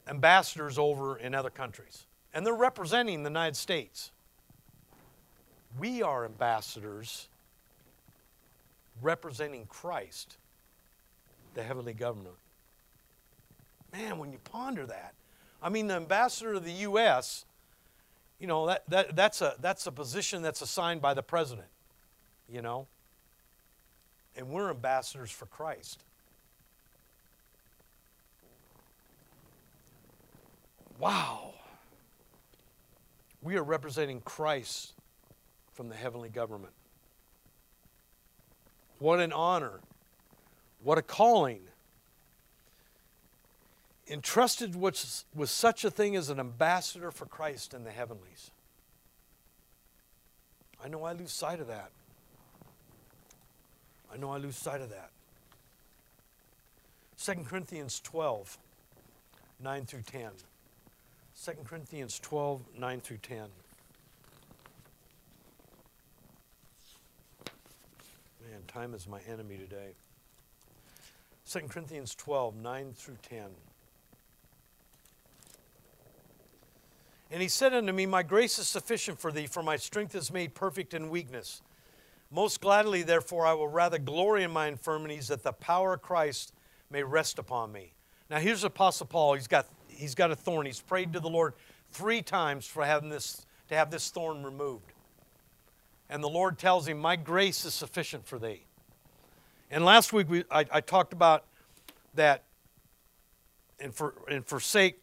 ambassadors 0.08 0.78
over 0.78 1.16
in 1.16 1.34
other 1.34 1.50
countries, 1.50 2.06
and 2.32 2.46
they're 2.46 2.54
representing 2.54 3.22
the 3.22 3.30
United 3.30 3.56
States. 3.56 4.10
We 5.78 6.02
are 6.02 6.24
ambassadors 6.24 7.28
representing 9.02 9.66
Christ, 9.66 10.36
the 11.54 11.62
heavenly 11.62 11.94
government. 11.94 12.34
Man, 13.92 14.18
when 14.18 14.32
you 14.32 14.38
ponder 14.38 14.86
that, 14.86 15.14
I 15.62 15.68
mean, 15.68 15.86
the 15.86 15.94
ambassador 15.94 16.54
of 16.54 16.64
the 16.64 16.72
U.S., 16.72 17.44
you 18.38 18.46
know, 18.46 18.66
that, 18.66 18.88
that, 18.88 19.16
that's, 19.16 19.42
a, 19.42 19.54
that's 19.60 19.86
a 19.86 19.92
position 19.92 20.42
that's 20.42 20.62
assigned 20.62 21.02
by 21.02 21.12
the 21.12 21.22
president, 21.22 21.68
you 22.48 22.62
know? 22.62 22.86
And 24.36 24.48
we're 24.48 24.70
ambassadors 24.70 25.30
for 25.30 25.46
Christ. 25.46 26.02
Wow. 31.00 31.54
We 33.42 33.56
are 33.56 33.64
representing 33.64 34.20
Christ 34.20 34.92
from 35.72 35.88
the 35.88 35.94
heavenly 35.94 36.28
government. 36.28 36.74
What 38.98 39.18
an 39.18 39.32
honor. 39.32 39.80
What 40.82 40.98
a 40.98 41.02
calling 41.02 41.62
entrusted 44.10 44.74
with, 44.74 45.24
with 45.34 45.48
such 45.48 45.84
a 45.84 45.90
thing 45.90 46.16
as 46.16 46.28
an 46.28 46.40
ambassador 46.40 47.10
for 47.10 47.26
Christ 47.26 47.72
in 47.72 47.84
the 47.84 47.90
heavenlies. 47.90 48.50
I 50.84 50.88
know 50.88 51.04
I 51.04 51.12
lose 51.12 51.30
sight 51.30 51.60
of 51.60 51.68
that. 51.68 51.90
I 54.12 54.16
know 54.16 54.30
I 54.32 54.38
lose 54.38 54.56
sight 54.56 54.80
of 54.80 54.90
that. 54.90 55.10
2 57.22 57.44
Corinthians 57.44 58.00
12, 58.00 58.58
9 59.62 59.84
through 59.84 60.02
10. 60.02 60.30
2 61.42 61.52
Corinthians 61.64 62.18
12, 62.18 62.60
9 62.78 63.00
through 63.00 63.16
10. 63.16 63.38
Man, 68.42 68.60
time 68.68 68.92
is 68.92 69.08
my 69.08 69.20
enemy 69.26 69.56
today. 69.56 69.92
2 71.48 71.60
Corinthians 71.60 72.14
12, 72.14 72.56
9 72.56 72.92
through 72.92 73.16
10. 73.26 73.44
And 77.30 77.40
he 77.40 77.48
said 77.48 77.72
unto 77.72 77.92
me, 77.92 78.04
My 78.04 78.22
grace 78.22 78.58
is 78.58 78.68
sufficient 78.68 79.18
for 79.18 79.32
thee, 79.32 79.46
for 79.46 79.62
my 79.62 79.76
strength 79.76 80.14
is 80.14 80.30
made 80.30 80.54
perfect 80.54 80.92
in 80.92 81.08
weakness. 81.08 81.62
Most 82.30 82.60
gladly, 82.60 83.02
therefore, 83.02 83.46
I 83.46 83.54
will 83.54 83.68
rather 83.68 83.98
glory 83.98 84.42
in 84.42 84.50
my 84.50 84.66
infirmities, 84.66 85.28
that 85.28 85.42
the 85.42 85.52
power 85.52 85.94
of 85.94 86.02
Christ 86.02 86.52
may 86.90 87.02
rest 87.02 87.38
upon 87.38 87.72
me. 87.72 87.94
Now, 88.28 88.40
here's 88.40 88.62
Apostle 88.62 89.06
Paul. 89.06 89.34
He's 89.34 89.46
got, 89.46 89.66
he's 90.00 90.14
got 90.14 90.30
a 90.30 90.36
thorn. 90.36 90.66
He's 90.66 90.80
prayed 90.80 91.12
to 91.12 91.20
the 91.20 91.28
Lord 91.28 91.54
three 91.92 92.22
times 92.22 92.66
for 92.66 92.84
having 92.84 93.10
this, 93.10 93.46
to 93.68 93.74
have 93.74 93.90
this 93.90 94.08
thorn 94.10 94.42
removed. 94.42 94.92
And 96.08 96.24
the 96.24 96.28
Lord 96.28 96.58
tells 96.58 96.88
him, 96.88 96.98
My 96.98 97.16
grace 97.16 97.64
is 97.64 97.74
sufficient 97.74 98.26
for 98.26 98.38
thee. 98.38 98.64
And 99.70 99.84
last 99.84 100.12
week 100.12 100.28
we, 100.28 100.44
I, 100.50 100.64
I 100.70 100.80
talked 100.80 101.12
about 101.12 101.44
that 102.14 102.42
and, 103.78 103.94
for, 103.94 104.14
and 104.28 104.44
forsake 104.44 105.00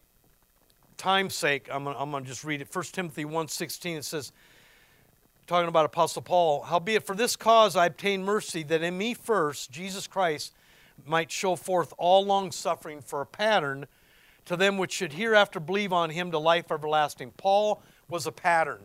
time's 0.97 1.35
sake, 1.35 1.69
I'm 1.71 1.83
going 1.83 2.23
to 2.23 2.29
just 2.29 2.43
read 2.43 2.61
it. 2.61 2.67
1 2.73 2.83
Timothy 2.91 3.23
1.16, 3.23 3.97
it 3.97 4.05
says, 4.05 4.31
talking 5.45 5.69
about 5.69 5.85
Apostle 5.85 6.21
Paul, 6.21 6.63
Howbeit 6.63 7.05
for 7.05 7.15
this 7.15 7.35
cause 7.35 7.75
I 7.75 7.85
obtained 7.85 8.25
mercy, 8.25 8.63
that 8.63 8.81
in 8.81 8.97
me 8.97 9.13
first, 9.13 9.71
Jesus 9.71 10.07
Christ, 10.07 10.53
might 11.05 11.31
show 11.31 11.55
forth 11.55 11.93
all 11.97 12.25
long 12.25 12.51
suffering 12.51 13.01
for 13.01 13.21
a 13.21 13.25
pattern 13.25 13.85
to 14.47 14.55
them 14.55 14.77
which 14.77 14.93
should 14.93 15.13
hereafter 15.13 15.59
believe 15.59 15.93
on 15.93 16.09
him 16.09 16.31
to 16.31 16.39
life 16.39 16.71
everlasting. 16.71 17.31
Paul 17.37 17.81
was 18.09 18.25
a 18.25 18.31
pattern 18.31 18.79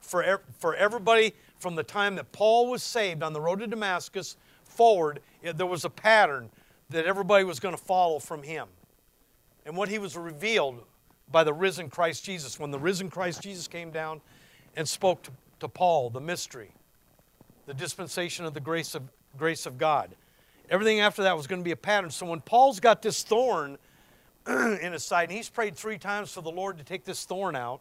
for, 0.00 0.42
for 0.58 0.74
everybody 0.74 1.34
from 1.58 1.74
the 1.74 1.82
time 1.82 2.16
that 2.16 2.32
Paul 2.32 2.70
was 2.70 2.82
saved 2.82 3.22
on 3.22 3.32
the 3.32 3.40
road 3.40 3.60
to 3.60 3.66
Damascus 3.66 4.36
forward. 4.64 5.20
Eh, 5.44 5.52
there 5.52 5.66
was 5.66 5.84
a 5.84 5.90
pattern 5.90 6.50
that 6.88 7.04
everybody 7.04 7.44
was 7.44 7.60
going 7.60 7.76
to 7.76 7.82
follow 7.82 8.18
from 8.18 8.42
him. 8.42 8.66
And 9.66 9.76
what 9.76 9.88
he 9.88 9.98
was 9.98 10.16
revealed 10.16 10.82
by 11.30 11.44
the 11.44 11.52
risen 11.52 11.90
Christ 11.90 12.24
Jesus. 12.24 12.58
When 12.58 12.70
the 12.70 12.78
risen 12.78 13.10
Christ 13.10 13.42
Jesus 13.42 13.68
came 13.68 13.90
down 13.90 14.22
and 14.76 14.88
spoke 14.88 15.22
to, 15.24 15.30
to 15.60 15.68
Paul, 15.68 16.08
the 16.08 16.20
mystery, 16.20 16.72
the 17.66 17.74
dispensation 17.74 18.46
of 18.46 18.54
the 18.54 18.60
grace 18.60 18.94
of, 18.94 19.02
grace 19.36 19.66
of 19.66 19.76
God. 19.76 20.14
Everything 20.70 21.00
after 21.00 21.22
that 21.22 21.36
was 21.36 21.46
going 21.46 21.60
to 21.60 21.64
be 21.64 21.72
a 21.72 21.76
pattern. 21.76 22.10
So 22.10 22.24
when 22.26 22.40
Paul's 22.40 22.80
got 22.80 23.02
this 23.02 23.22
thorn 23.22 23.76
in 24.48 24.92
his 24.92 25.04
side, 25.04 25.28
and 25.28 25.32
he's 25.32 25.48
prayed 25.48 25.76
three 25.76 25.98
times 25.98 26.32
for 26.32 26.40
the 26.40 26.50
Lord 26.50 26.78
to 26.78 26.84
take 26.84 27.04
this 27.04 27.24
thorn 27.24 27.54
out, 27.54 27.80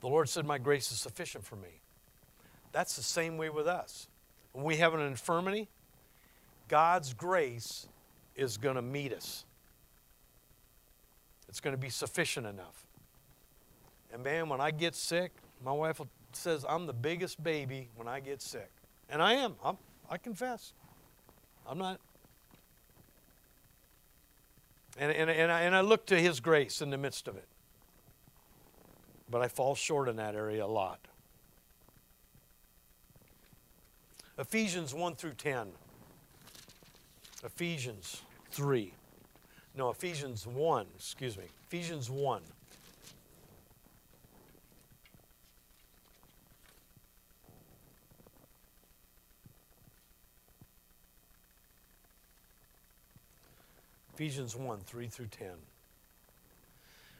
the 0.00 0.08
Lord 0.08 0.28
said, 0.28 0.46
My 0.46 0.58
grace 0.58 0.92
is 0.92 0.98
sufficient 0.98 1.44
for 1.44 1.56
me. 1.56 1.80
That's 2.72 2.96
the 2.96 3.02
same 3.02 3.36
way 3.36 3.50
with 3.50 3.66
us. 3.66 4.08
When 4.52 4.64
we 4.64 4.76
have 4.76 4.94
an 4.94 5.00
infirmity, 5.00 5.68
God's 6.68 7.14
grace 7.14 7.88
is 8.36 8.56
going 8.56 8.76
to 8.76 8.82
meet 8.82 9.12
us. 9.12 9.44
It's 11.48 11.60
going 11.60 11.74
to 11.74 11.80
be 11.80 11.88
sufficient 11.88 12.46
enough. 12.46 12.86
And 14.12 14.22
man, 14.22 14.48
when 14.48 14.60
I 14.60 14.70
get 14.70 14.94
sick, 14.94 15.32
my 15.64 15.72
wife 15.72 16.00
says 16.32 16.64
I'm 16.68 16.86
the 16.86 16.92
biggest 16.92 17.42
baby 17.42 17.88
when 17.96 18.06
I 18.06 18.20
get 18.20 18.40
sick. 18.42 18.70
And 19.08 19.22
I 19.22 19.34
am. 19.34 19.54
I'm, 19.64 19.78
I 20.10 20.18
confess. 20.18 20.72
I'm 21.66 21.78
not. 21.78 22.00
And, 24.98 25.12
and, 25.12 25.30
and, 25.30 25.52
I, 25.52 25.60
and 25.62 25.76
I 25.76 25.80
look 25.80 26.06
to 26.06 26.20
His 26.20 26.40
grace 26.40 26.82
in 26.82 26.90
the 26.90 26.98
midst 26.98 27.28
of 27.28 27.36
it. 27.36 27.46
But 29.30 29.42
I 29.42 29.48
fall 29.48 29.74
short 29.74 30.08
in 30.08 30.16
that 30.16 30.34
area 30.34 30.64
a 30.64 30.66
lot. 30.66 31.00
Ephesians 34.38 34.94
1 34.94 35.16
through 35.16 35.34
10. 35.34 35.68
Ephesians 37.44 38.22
3. 38.50 38.92
No, 39.76 39.90
Ephesians 39.90 40.46
1, 40.46 40.86
excuse 40.96 41.36
me. 41.36 41.44
Ephesians 41.66 42.10
1. 42.10 42.42
Ephesians 54.18 54.56
1 54.56 54.80
3 54.80 55.06
through 55.06 55.28
10. 55.28 55.46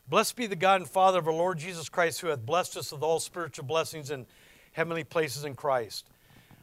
Blessed 0.09 0.35
be 0.35 0.49
the 0.49 0.57
God 0.57 0.81
and 0.81 0.91
Father 0.91 1.21
of 1.21 1.29
our 1.29 1.33
Lord 1.33 1.57
Jesus 1.57 1.89
Christ, 1.89 2.21
who 2.21 2.27
hath 2.27 2.45
blessed 2.45 2.77
us 2.77 2.91
with 2.91 3.05
all 3.05 3.21
spiritual 3.21 3.67
blessings 3.67 4.11
in 4.11 4.27
heavenly 4.73 5.05
places 5.05 5.45
in 5.45 5.55
Christ, 5.55 6.07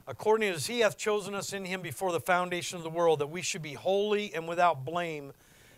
according 0.10 0.50
as 0.50 0.68
he 0.68 0.82
hath 0.82 0.98
chosen 0.98 1.36
us 1.36 1.54
in 1.54 1.64
him 1.64 1.82
before 1.82 2.12
the 2.12 2.20
foundation 2.20 2.76
of 2.76 2.84
the 2.84 2.90
world, 2.90 3.20
that 3.20 3.28
we 3.28 3.42
should 3.42 3.62
be 3.62 3.76
holy 3.76 4.34
and 4.34 4.46
without 4.46 4.84
blame 4.84 5.32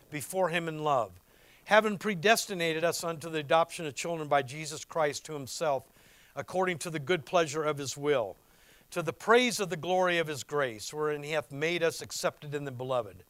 before 0.10 0.50
him 0.50 0.68
in 0.68 0.84
love, 0.84 1.12
having 1.66 2.00
predestinated 2.00 2.84
us 2.84 3.04
unto 3.04 3.30
the 3.30 3.38
adoption 3.38 3.86
of 3.86 3.94
children 3.94 4.28
by 4.28 4.42
Jesus 4.42 4.84
Christ 4.84 5.24
to 5.26 5.34
himself, 5.34 5.84
according 6.36 6.80
to 6.80 6.90
the 6.90 6.98
good 6.98 7.28
pleasure 7.28 7.64
of 7.64 7.78
his 7.78 7.96
will, 7.96 8.36
to 8.90 9.04
the 9.04 9.14
praise 9.14 9.60
of 9.60 9.70
the 9.70 9.78
glory 9.78 10.18
of 10.18 10.26
his 10.26 10.44
grace, 10.44 10.92
wherein 10.92 11.22
he 11.22 11.34
hath 11.34 11.52
made 11.52 11.84
us 11.84 12.02
accepted 12.02 12.56
in 12.56 12.66
the 12.66 12.72
beloved 12.72 13.24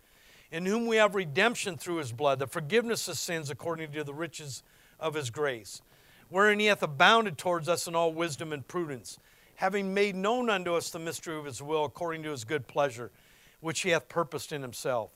in 0.51 0.65
whom 0.65 0.87
we 0.87 0.97
have 0.97 1.15
redemption 1.15 1.77
through 1.77 1.97
his 1.97 2.11
blood, 2.11 2.39
the 2.39 2.47
forgiveness 2.47 3.07
of 3.07 3.17
sins 3.17 3.49
according 3.49 3.91
to 3.91 4.03
the 4.03 4.13
riches 4.13 4.63
of 4.99 5.13
his 5.13 5.29
grace, 5.29 5.81
wherein 6.29 6.59
he 6.59 6.67
hath 6.67 6.83
abounded 6.83 7.37
towards 7.37 7.67
us 7.67 7.87
in 7.87 7.95
all 7.95 8.13
wisdom 8.13 8.53
and 8.53 8.67
prudence, 8.67 9.19
having 9.55 9.93
made 9.93 10.15
known 10.15 10.49
unto 10.49 10.75
us 10.75 10.89
the 10.89 10.99
mystery 10.99 11.37
of 11.37 11.45
his 11.45 11.61
will 11.61 11.85
according 11.85 12.23
to 12.23 12.31
his 12.31 12.43
good 12.43 12.67
pleasure, 12.67 13.11
which 13.59 13.81
he 13.81 13.89
hath 13.89 14.07
purposed 14.07 14.51
in 14.51 14.61
himself, 14.61 15.11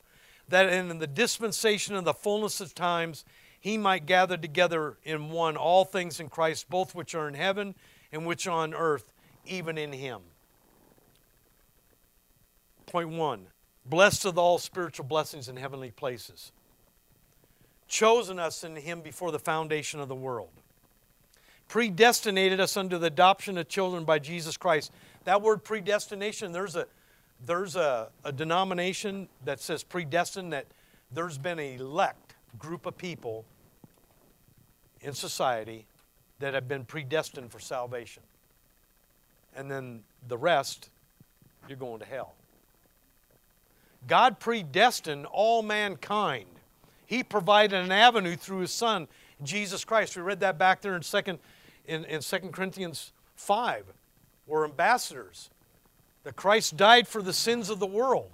that 0.49 0.71
in 0.71 0.99
the 0.99 1.07
dispensation 1.07 1.95
of 1.95 2.03
the 2.03 2.13
fullness 2.13 2.59
of 2.59 2.75
times 2.75 3.23
he 3.59 3.77
might 3.77 4.07
gather 4.07 4.37
together 4.37 4.97
in 5.03 5.29
one 5.29 5.55
all 5.55 5.85
things 5.85 6.19
in 6.19 6.27
Christ, 6.27 6.69
both 6.69 6.95
which 6.95 7.13
are 7.13 7.27
in 7.27 7.35
heaven 7.35 7.75
and 8.11 8.25
which 8.25 8.47
are 8.47 8.51
on 8.51 8.73
earth, 8.73 9.13
even 9.45 9.77
in 9.77 9.93
him. 9.93 10.21
Point 12.87 13.09
one 13.09 13.47
blessed 13.85 14.25
with 14.25 14.37
all 14.37 14.57
spiritual 14.57 15.05
blessings 15.05 15.49
in 15.49 15.57
heavenly 15.57 15.91
places, 15.91 16.51
chosen 17.87 18.39
us 18.39 18.63
in 18.63 18.75
Him 18.75 19.01
before 19.01 19.31
the 19.31 19.39
foundation 19.39 19.99
of 19.99 20.07
the 20.07 20.15
world, 20.15 20.51
predestinated 21.67 22.59
us 22.59 22.77
unto 22.77 22.97
the 22.97 23.07
adoption 23.07 23.57
of 23.57 23.67
children 23.67 24.03
by 24.03 24.19
Jesus 24.19 24.57
Christ. 24.57 24.91
That 25.25 25.41
word 25.41 25.63
predestination, 25.63 26.51
there's 26.51 26.75
a 26.75 26.87
there's 27.45 27.75
a, 27.75 28.09
a 28.23 28.31
denomination 28.31 29.27
that 29.45 29.59
says 29.59 29.83
predestined 29.83 30.53
that 30.53 30.67
there's 31.11 31.37
been 31.37 31.59
an 31.59 31.79
elect 31.79 32.35
group 32.59 32.85
of 32.85 32.97
people 32.97 33.45
in 35.01 35.13
society 35.13 35.85
that 36.39 36.53
have 36.53 36.67
been 36.67 36.85
predestined 36.85 37.51
for 37.51 37.59
salvation. 37.59 38.23
And 39.55 39.69
then 39.69 40.03
the 40.27 40.37
rest, 40.37 40.89
you're 41.67 41.77
going 41.77 41.99
to 41.99 42.05
hell. 42.05 42.35
God 44.07 44.39
predestined 44.39 45.25
all 45.25 45.61
mankind. 45.61 46.45
He 47.05 47.23
provided 47.23 47.77
an 47.77 47.91
avenue 47.91 48.35
through 48.35 48.59
his 48.59 48.71
son, 48.71 49.07
Jesus 49.43 49.83
Christ. 49.83 50.15
We 50.15 50.21
read 50.21 50.39
that 50.39 50.57
back 50.57 50.81
there 50.81 50.95
in 50.95 51.01
2 51.01 51.39
in, 51.85 52.05
in 52.05 52.21
2 52.21 52.37
Corinthians 52.51 53.11
5. 53.35 53.85
We're 54.47 54.65
ambassadors. 54.65 55.49
That 56.23 56.35
Christ 56.35 56.77
died 56.77 57.07
for 57.07 57.21
the 57.21 57.33
sins 57.33 57.69
of 57.69 57.79
the 57.79 57.87
world. 57.87 58.31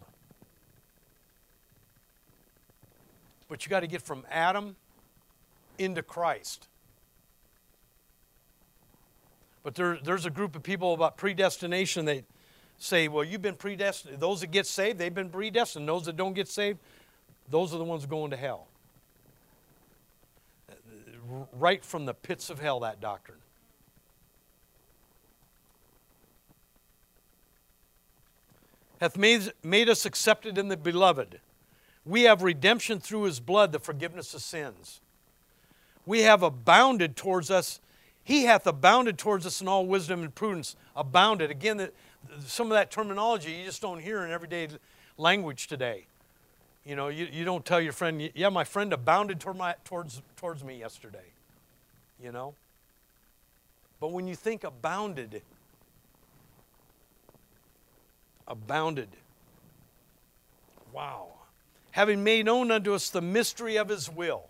But 3.48 3.66
you 3.66 3.70
got 3.70 3.80
to 3.80 3.88
get 3.88 4.02
from 4.02 4.26
Adam 4.30 4.76
into 5.78 6.04
Christ. 6.04 6.68
But 9.64 9.76
there, 9.76 9.98
there's 10.04 10.26
a 10.26 10.30
group 10.30 10.56
of 10.56 10.64
people 10.64 10.94
about 10.94 11.18
predestination 11.18 12.06
that 12.06 12.24
say, 12.78 13.08
well, 13.08 13.24
you've 13.24 13.42
been 13.42 13.56
predestined. 13.56 14.20
Those 14.20 14.42
that 14.42 14.52
get 14.52 14.66
saved, 14.66 15.00
they've 15.00 15.14
been 15.14 15.30
predestined. 15.30 15.88
Those 15.88 16.06
that 16.06 16.16
don't 16.16 16.34
get 16.34 16.48
saved, 16.48 16.80
those 17.50 17.74
are 17.74 17.78
the 17.78 17.84
ones 17.84 18.06
going 18.06 18.32
to 18.32 18.38
hell. 18.38 18.68
Right 21.54 21.84
from 21.84 22.06
the 22.06 22.14
pits 22.14 22.50
of 22.50 22.60
hell, 22.60 22.80
that 22.82 23.02
doctrine. 23.02 23.40
Hath 29.00 29.18
made, 29.18 29.52
made 29.64 29.90
us 29.90 30.06
accepted 30.06 30.58
in 30.58 30.70
the 30.70 30.78
beloved. 30.78 31.40
We 32.06 32.24
have 32.24 32.42
redemption 32.42 33.00
through 33.00 33.24
his 33.24 33.40
blood, 33.40 33.72
the 33.72 33.80
forgiveness 33.80 34.34
of 34.34 34.42
sins. 34.42 35.02
We 36.06 36.22
have 36.22 36.42
abounded 36.42 37.16
towards 37.16 37.52
us. 37.52 37.82
He 38.24 38.46
hath 38.46 38.66
abounded 38.66 39.18
towards 39.18 39.46
us 39.46 39.62
in 39.62 39.68
all 39.68 39.86
wisdom 39.86 40.24
and 40.24 40.34
prudence. 40.34 40.76
Abounded. 40.96 41.52
Again, 41.52 41.90
some 42.46 42.68
of 42.68 42.72
that 42.74 42.92
terminology 42.92 43.52
you 43.52 43.66
just 43.66 43.82
don't 43.82 44.00
hear 44.00 44.24
in 44.26 44.32
everyday 44.32 44.68
language 45.18 45.68
today. 45.68 46.06
You 46.86 46.96
know, 46.96 47.10
you, 47.10 47.28
you 47.32 47.44
don't 47.44 47.66
tell 47.66 47.82
your 47.82 47.92
friend, 47.92 48.30
yeah, 48.34 48.50
my 48.50 48.64
friend 48.64 48.94
abounded 48.94 49.40
toward 49.40 49.58
my, 49.58 49.76
towards, 49.84 50.22
towards 50.38 50.64
me 50.64 50.80
yesterday. 50.80 51.34
You 52.24 52.32
know? 52.32 52.54
But 54.00 54.12
when 54.12 54.28
you 54.28 54.36
think 54.36 54.64
abounded, 54.64 55.42
abounded, 58.48 59.10
wow. 60.94 61.28
Having 61.92 62.24
made 62.24 62.46
known 62.46 62.72
unto 62.72 62.94
us 62.94 63.10
the 63.10 63.22
mystery 63.22 63.76
of 63.78 63.90
his 63.90 64.10
will, 64.10 64.46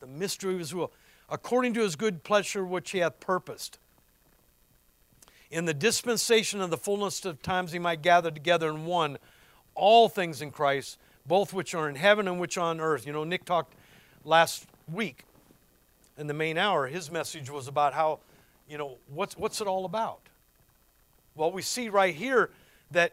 the 0.00 0.06
mystery 0.06 0.52
of 0.52 0.60
his 0.60 0.74
will, 0.74 0.92
according 1.28 1.74
to 1.74 1.80
his 1.80 1.96
good 1.96 2.22
pleasure 2.22 2.64
which 2.64 2.90
he 2.90 2.98
hath 2.98 3.18
purposed 3.18 3.78
in 5.50 5.64
the 5.64 5.74
dispensation 5.74 6.60
of 6.60 6.70
the 6.70 6.76
fullness 6.76 7.24
of 7.24 7.42
times 7.42 7.72
he 7.72 7.78
might 7.78 8.02
gather 8.02 8.30
together 8.30 8.68
in 8.68 8.84
one 8.84 9.18
all 9.74 10.08
things 10.08 10.42
in 10.42 10.50
Christ, 10.50 10.98
both 11.26 11.52
which 11.52 11.74
are 11.74 11.88
in 11.88 11.96
heaven 11.96 12.26
and 12.26 12.40
which 12.40 12.56
are 12.56 12.70
on 12.70 12.80
earth. 12.80 13.06
You 13.06 13.12
know, 13.12 13.24
Nick 13.24 13.44
talked 13.44 13.74
last 14.24 14.66
week 14.90 15.24
in 16.18 16.26
the 16.26 16.34
main 16.34 16.56
hour, 16.56 16.86
his 16.86 17.10
message 17.10 17.50
was 17.50 17.68
about 17.68 17.92
how, 17.92 18.20
you 18.68 18.78
know, 18.78 18.96
what's, 19.12 19.36
what's 19.36 19.60
it 19.60 19.66
all 19.66 19.84
about? 19.84 20.20
Well, 21.34 21.52
we 21.52 21.62
see 21.62 21.88
right 21.88 22.14
here 22.14 22.50
that 22.90 23.12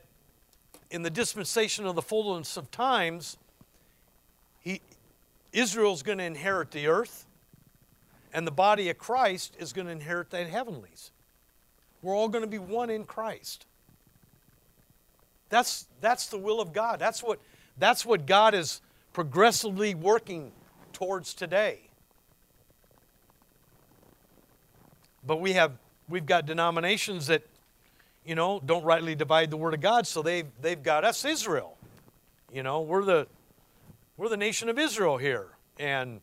in 0.89 1.01
the 1.01 1.09
dispensation 1.09 1.85
of 1.85 1.95
the 1.95 2.01
fullness 2.01 2.55
of 2.55 2.71
times, 2.71 3.37
he, 4.61 4.79
Israel's 5.51 6.03
going 6.03 6.19
to 6.19 6.23
inherit 6.23 6.71
the 6.71 6.87
earth, 6.87 7.25
and 8.33 8.47
the 8.47 8.51
body 8.51 8.89
of 8.89 8.97
Christ 8.97 9.55
is 9.59 9.73
going 9.73 9.87
to 9.87 9.91
inherit 9.91 10.29
the 10.29 10.45
heavenlies. 10.45 11.11
We're 12.03 12.15
all 12.15 12.29
going 12.29 12.43
to 12.43 12.49
be 12.49 12.59
one 12.59 12.91
in 12.91 13.05
Christ. 13.05 13.65
That's, 15.49 15.87
that's 16.01 16.27
the 16.27 16.37
will 16.37 16.61
of 16.61 16.73
God. 16.73 16.99
That's 16.99 17.23
what, 17.23 17.39
that's 17.79 18.05
what 18.05 18.27
God 18.27 18.53
is 18.53 18.81
progressively 19.13 19.95
working 19.95 20.51
towards 20.91 21.33
today. 21.33 21.89
But 25.25 25.39
we 25.39 25.53
have 25.53 25.71
we've 26.09 26.25
got 26.25 26.45
denominations 26.45 27.27
that, 27.27 27.43
you 28.25 28.35
know, 28.35 28.61
don't 28.65 28.83
rightly 28.83 29.15
divide 29.15 29.49
the 29.51 29.57
word 29.57 29.73
of 29.73 29.79
God, 29.79 30.05
so 30.05 30.21
they've 30.21 30.47
they've 30.61 30.83
got 30.83 31.05
us 31.05 31.23
Israel. 31.23 31.77
You 32.51 32.61
know, 32.61 32.81
we're 32.81 33.05
the 33.05 33.27
we're 34.17 34.27
the 34.27 34.37
nation 34.37 34.67
of 34.67 34.77
Israel 34.77 35.17
here. 35.17 35.47
And 35.79 36.19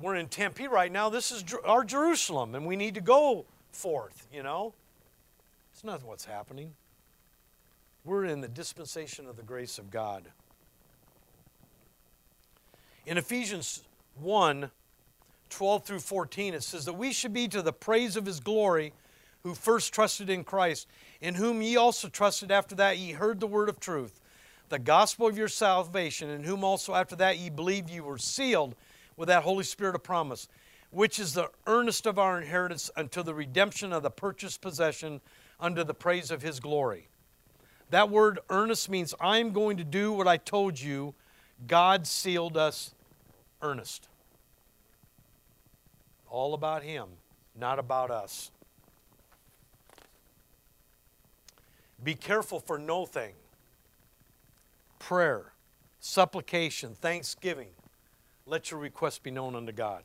we're 0.00 0.14
in 0.14 0.28
Tempe 0.28 0.68
right 0.68 0.90
now. 0.90 1.08
This 1.08 1.30
is 1.30 1.44
our 1.64 1.84
Jerusalem, 1.84 2.54
and 2.54 2.66
we 2.66 2.76
need 2.76 2.94
to 2.94 3.00
go 3.00 3.46
forth, 3.74 4.26
you 4.32 4.42
know. 4.42 4.74
It's 5.72 5.84
not 5.84 6.02
what's 6.02 6.24
happening. 6.24 6.74
We're 8.04 8.24
in 8.24 8.40
the 8.40 8.48
dispensation 8.48 9.26
of 9.26 9.36
the 9.36 9.42
grace 9.42 9.78
of 9.78 9.90
God. 9.90 10.28
In 13.06 13.18
Ephesians 13.18 13.82
1 14.20 14.70
12 15.50 15.84
through 15.84 16.00
14, 16.00 16.54
it 16.54 16.64
says 16.64 16.84
that 16.84 16.94
we 16.94 17.12
should 17.12 17.32
be 17.32 17.46
to 17.46 17.62
the 17.62 17.72
praise 17.72 18.16
of 18.16 18.26
his 18.26 18.40
glory 18.40 18.92
who 19.44 19.54
first 19.54 19.92
trusted 19.92 20.28
in 20.28 20.42
Christ, 20.42 20.88
in 21.20 21.34
whom 21.34 21.62
ye 21.62 21.76
also 21.76 22.08
trusted 22.08 22.50
after 22.50 22.74
that 22.74 22.98
ye 22.98 23.12
heard 23.12 23.38
the 23.38 23.46
word 23.46 23.68
of 23.68 23.78
truth, 23.78 24.20
the 24.68 24.78
gospel 24.78 25.28
of 25.28 25.38
your 25.38 25.48
salvation, 25.48 26.28
in 26.28 26.42
whom 26.42 26.64
also 26.64 26.94
after 26.94 27.14
that 27.16 27.38
ye 27.38 27.50
believed 27.50 27.88
ye 27.88 28.00
were 28.00 28.18
sealed 28.18 28.74
with 29.16 29.28
that 29.28 29.44
Holy 29.44 29.62
Spirit 29.62 29.94
of 29.94 30.02
promise, 30.02 30.48
which 30.94 31.18
is 31.18 31.34
the 31.34 31.50
earnest 31.66 32.06
of 32.06 32.18
our 32.18 32.40
inheritance 32.40 32.90
until 32.96 33.24
the 33.24 33.34
redemption 33.34 33.92
of 33.92 34.02
the 34.02 34.10
purchased 34.10 34.60
possession 34.60 35.20
unto 35.58 35.82
the 35.84 35.94
praise 35.94 36.30
of 36.30 36.42
his 36.42 36.60
glory. 36.60 37.08
That 37.90 38.10
word 38.10 38.38
earnest 38.48 38.88
means 38.88 39.14
I'm 39.20 39.52
going 39.52 39.76
to 39.76 39.84
do 39.84 40.12
what 40.12 40.28
I 40.28 40.36
told 40.36 40.80
you. 40.80 41.14
God 41.66 42.06
sealed 42.06 42.56
us 42.56 42.94
earnest. 43.60 44.08
All 46.30 46.54
about 46.54 46.82
him, 46.82 47.08
not 47.58 47.78
about 47.78 48.10
us. 48.10 48.50
Be 52.02 52.14
careful 52.14 52.60
for 52.60 52.78
no 52.78 53.06
thing. 53.06 53.34
Prayer, 54.98 55.52
supplication, 56.00 56.94
thanksgiving 56.94 57.68
let 58.46 58.70
your 58.70 58.80
request 58.80 59.22
be 59.22 59.30
known 59.30 59.54
unto 59.54 59.72
God. 59.72 60.02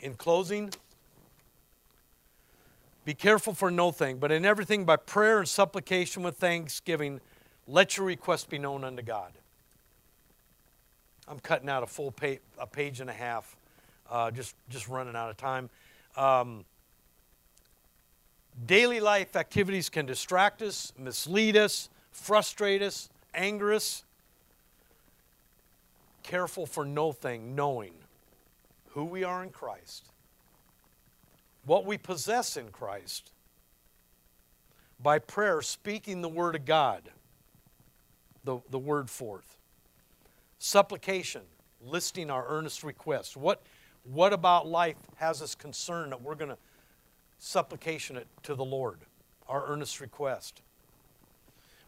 In 0.00 0.14
closing, 0.14 0.70
be 3.04 3.14
careful 3.14 3.54
for 3.54 3.70
no 3.70 3.90
thing, 3.90 4.18
but 4.18 4.32
in 4.32 4.44
everything 4.44 4.84
by 4.84 4.96
prayer 4.96 5.38
and 5.38 5.48
supplication 5.48 6.22
with 6.22 6.36
thanksgiving, 6.36 7.20
let 7.66 7.96
your 7.96 8.06
request 8.06 8.48
be 8.48 8.58
known 8.58 8.84
unto 8.84 9.02
God. 9.02 9.32
I'm 11.28 11.38
cutting 11.38 11.68
out 11.68 11.82
a 11.82 11.86
full 11.86 12.10
page, 12.10 12.40
a 12.58 12.66
page 12.66 13.00
and 13.00 13.10
a 13.10 13.12
half, 13.12 13.56
uh, 14.10 14.30
just, 14.30 14.54
just 14.68 14.88
running 14.88 15.14
out 15.14 15.30
of 15.30 15.36
time. 15.36 15.70
Um, 16.16 16.64
daily 18.66 19.00
life 19.00 19.36
activities 19.36 19.88
can 19.88 20.06
distract 20.06 20.62
us, 20.62 20.92
mislead 20.98 21.56
us, 21.56 21.88
frustrate 22.10 22.82
us, 22.82 23.10
anger 23.34 23.72
us 23.72 24.02
careful 26.22 26.66
for 26.66 26.84
no 26.84 27.12
thing, 27.12 27.54
knowing 27.54 27.92
who 28.90 29.04
we 29.04 29.24
are 29.24 29.42
in 29.42 29.50
Christ, 29.50 30.10
what 31.64 31.84
we 31.84 31.98
possess 31.98 32.56
in 32.56 32.68
Christ, 32.68 33.32
by 35.02 35.18
prayer, 35.18 35.62
speaking 35.62 36.20
the 36.20 36.28
word 36.28 36.54
of 36.54 36.64
God, 36.64 37.10
the, 38.44 38.58
the 38.70 38.78
word 38.78 39.08
forth. 39.08 39.56
Supplication, 40.58 41.42
listing 41.80 42.30
our 42.30 42.46
earnest 42.48 42.84
requests. 42.84 43.36
What, 43.36 43.62
what 44.04 44.32
about 44.32 44.66
life 44.66 44.96
has 45.16 45.40
us 45.40 45.54
concerned 45.54 46.12
that 46.12 46.20
we're 46.20 46.34
going 46.34 46.50
to 46.50 46.58
supplication 47.38 48.16
it 48.16 48.26
to 48.42 48.54
the 48.54 48.64
Lord, 48.64 49.00
our 49.48 49.66
earnest 49.66 50.00
request? 50.00 50.60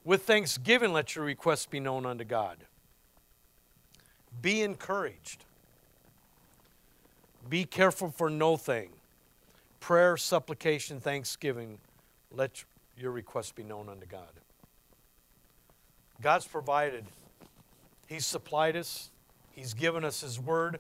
With 0.05 0.23
thanksgiving, 0.23 0.93
let 0.93 1.15
your 1.15 1.25
requests 1.25 1.67
be 1.67 1.81
known 1.81 2.07
unto 2.07 2.25
God. 2.25 2.65
Be 4.41 4.63
encouraged. 4.63 5.45
Be 7.49 7.65
careful 7.65 8.11
for 8.11 8.31
no 8.31 8.57
thing. 8.57 8.91
Prayer, 9.81 10.17
supplication, 10.17 11.01
thanksgiving, 11.01 11.79
let 12.31 12.65
your 12.97 13.11
request 13.11 13.57
be 13.57 13.63
known 13.63 13.89
unto 13.89 14.07
God. 14.07 14.29
God's 16.21 16.47
provided, 16.47 17.05
He's 18.07 18.25
supplied 18.25 18.77
us, 18.77 19.11
He's 19.51 19.75
given 19.75 20.05
us 20.05 20.21
His 20.21 20.39
word. 20.39 20.79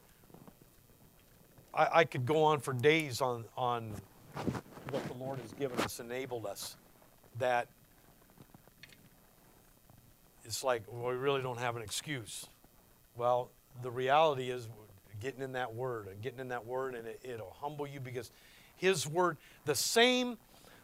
I, 1.74 1.88
I 1.92 2.04
could 2.04 2.26
go 2.26 2.44
on 2.44 2.60
for 2.60 2.72
days 2.72 3.20
on, 3.20 3.44
on 3.56 3.92
what 4.90 5.04
the 5.08 5.14
Lord 5.14 5.40
has 5.40 5.52
given 5.52 5.78
us, 5.80 5.98
enabled 5.98 6.46
us, 6.46 6.76
that 7.38 7.66
it's 10.44 10.62
like, 10.62 10.82
well, 10.88 11.10
we 11.10 11.16
really 11.16 11.42
don't 11.42 11.58
have 11.58 11.76
an 11.76 11.82
excuse. 11.82 12.46
Well, 13.16 13.50
the 13.82 13.90
reality 13.90 14.50
is 14.50 14.68
getting 15.22 15.42
in 15.42 15.52
that 15.52 15.74
word 15.74 16.08
and 16.08 16.20
getting 16.20 16.40
in 16.40 16.48
that 16.48 16.66
word 16.66 16.94
and 16.94 17.06
it, 17.06 17.20
it'll 17.22 17.56
humble 17.60 17.86
you 17.86 18.00
because 18.00 18.30
his 18.76 19.06
word, 19.06 19.36
the 19.64 19.74
same, 19.74 20.36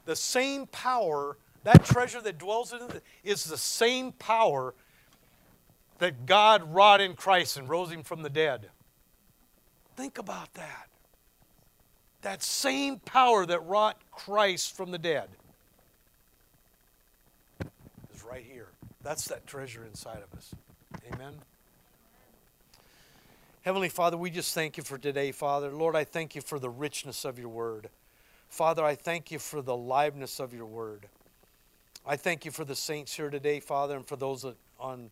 the 0.05 0.14
same 0.14 0.66
power, 0.66 1.36
that 1.64 1.84
treasure 1.84 2.20
that 2.20 2.39
dwells 2.39 2.72
in 2.72 2.80
it 2.82 3.03
is 3.24 3.45
the 3.45 3.59
same 3.59 4.12
power 4.12 4.74
that 5.99 6.24
God 6.24 6.72
wrought 6.72 7.01
in 7.01 7.14
Christ 7.14 7.57
and 7.57 7.68
rose 7.68 7.91
him 7.91 8.05
from 8.05 8.22
the 8.22 8.30
dead. 8.30 8.70
Think 9.97 10.18
about 10.18 10.55
that. 10.55 10.86
That 12.22 12.43
same 12.43 13.01
power 13.01 13.45
that 13.47 13.66
wrought 13.66 13.97
Christ 14.12 14.76
from 14.76 14.93
the 14.93 14.99
dead 14.99 15.28
is 18.14 18.24
right 18.24 18.45
here. 18.49 18.68
That's 19.03 19.26
that 19.26 19.47
treasure 19.47 19.84
inside 19.84 20.22
of 20.22 20.39
us. 20.39 20.55
Amen. 21.12 21.34
Heavenly 23.62 23.88
Father, 23.88 24.16
we 24.16 24.30
just 24.30 24.54
thank 24.54 24.76
you 24.76 24.84
for 24.84 24.98
today, 24.98 25.32
Father. 25.32 25.72
Lord, 25.72 25.96
I 25.96 26.04
thank 26.04 26.36
you 26.36 26.40
for 26.40 26.61
the 26.61 26.70
richness 26.70 27.24
of 27.24 27.40
your 27.40 27.48
word. 27.48 27.88
Father, 28.48 28.84
I 28.84 28.94
thank 28.94 29.32
you 29.32 29.40
for 29.40 29.61
the 29.61 29.76
liveness 29.76 30.38
of 30.38 30.54
your 30.54 30.64
word. 30.64 31.06
I 32.06 32.16
thank 32.16 32.44
you 32.44 32.52
for 32.52 32.64
the 32.64 32.76
saints 32.76 33.14
here 33.14 33.30
today, 33.30 33.59
Father, 33.59 33.96
and 33.96 34.06
for 34.06 34.14
those 34.14 34.46
on, 34.78 35.11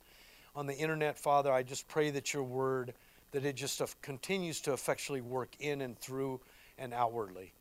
on 0.55 0.67
the 0.67 0.77
internet, 0.77 1.19
Father. 1.19 1.53
I 1.53 1.65
just 1.65 1.89
pray 1.89 2.11
that 2.11 2.33
your 2.33 2.45
word, 2.45 2.95
that 3.33 3.45
it 3.45 3.57
just 3.57 3.83
continues 4.01 4.61
to 4.63 4.73
effectually 4.73 5.21
work 5.21 5.57
in 5.59 5.81
and 5.81 5.99
through 5.99 6.41
and 6.79 6.95
outwardly 6.95 7.53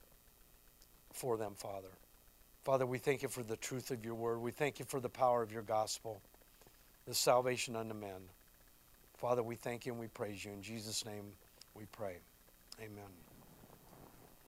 for 1.12 1.36
them, 1.36 1.54
Father. 1.56 1.90
Father, 2.64 2.86
we 2.86 3.00
thank 3.00 3.24
you 3.24 3.28
for 3.28 3.44
the 3.44 3.58
truth 3.58 3.90
of 3.90 4.06
your 4.06 4.16
word. 4.16 4.40
We 4.40 4.52
thank 4.52 4.78
you 4.78 4.86
for 4.86 5.00
the 5.00 5.10
power 5.10 5.42
of 5.42 5.52
your 5.52 5.64
gospel, 5.64 6.22
the 7.08 7.16
salvation 7.16 7.76
unto 7.76 7.96
men. 7.96 8.22
Father, 9.18 9.44
we 9.44 9.56
thank 9.56 9.86
you 9.86 9.94
and 9.94 10.00
we 10.00 10.08
praise 10.08 10.44
you. 10.44 10.52
In 10.52 10.62
Jesus' 10.62 11.06
name 11.06 11.26
we 11.74 11.86
pray. 11.86 12.18
Amen. 12.82 13.25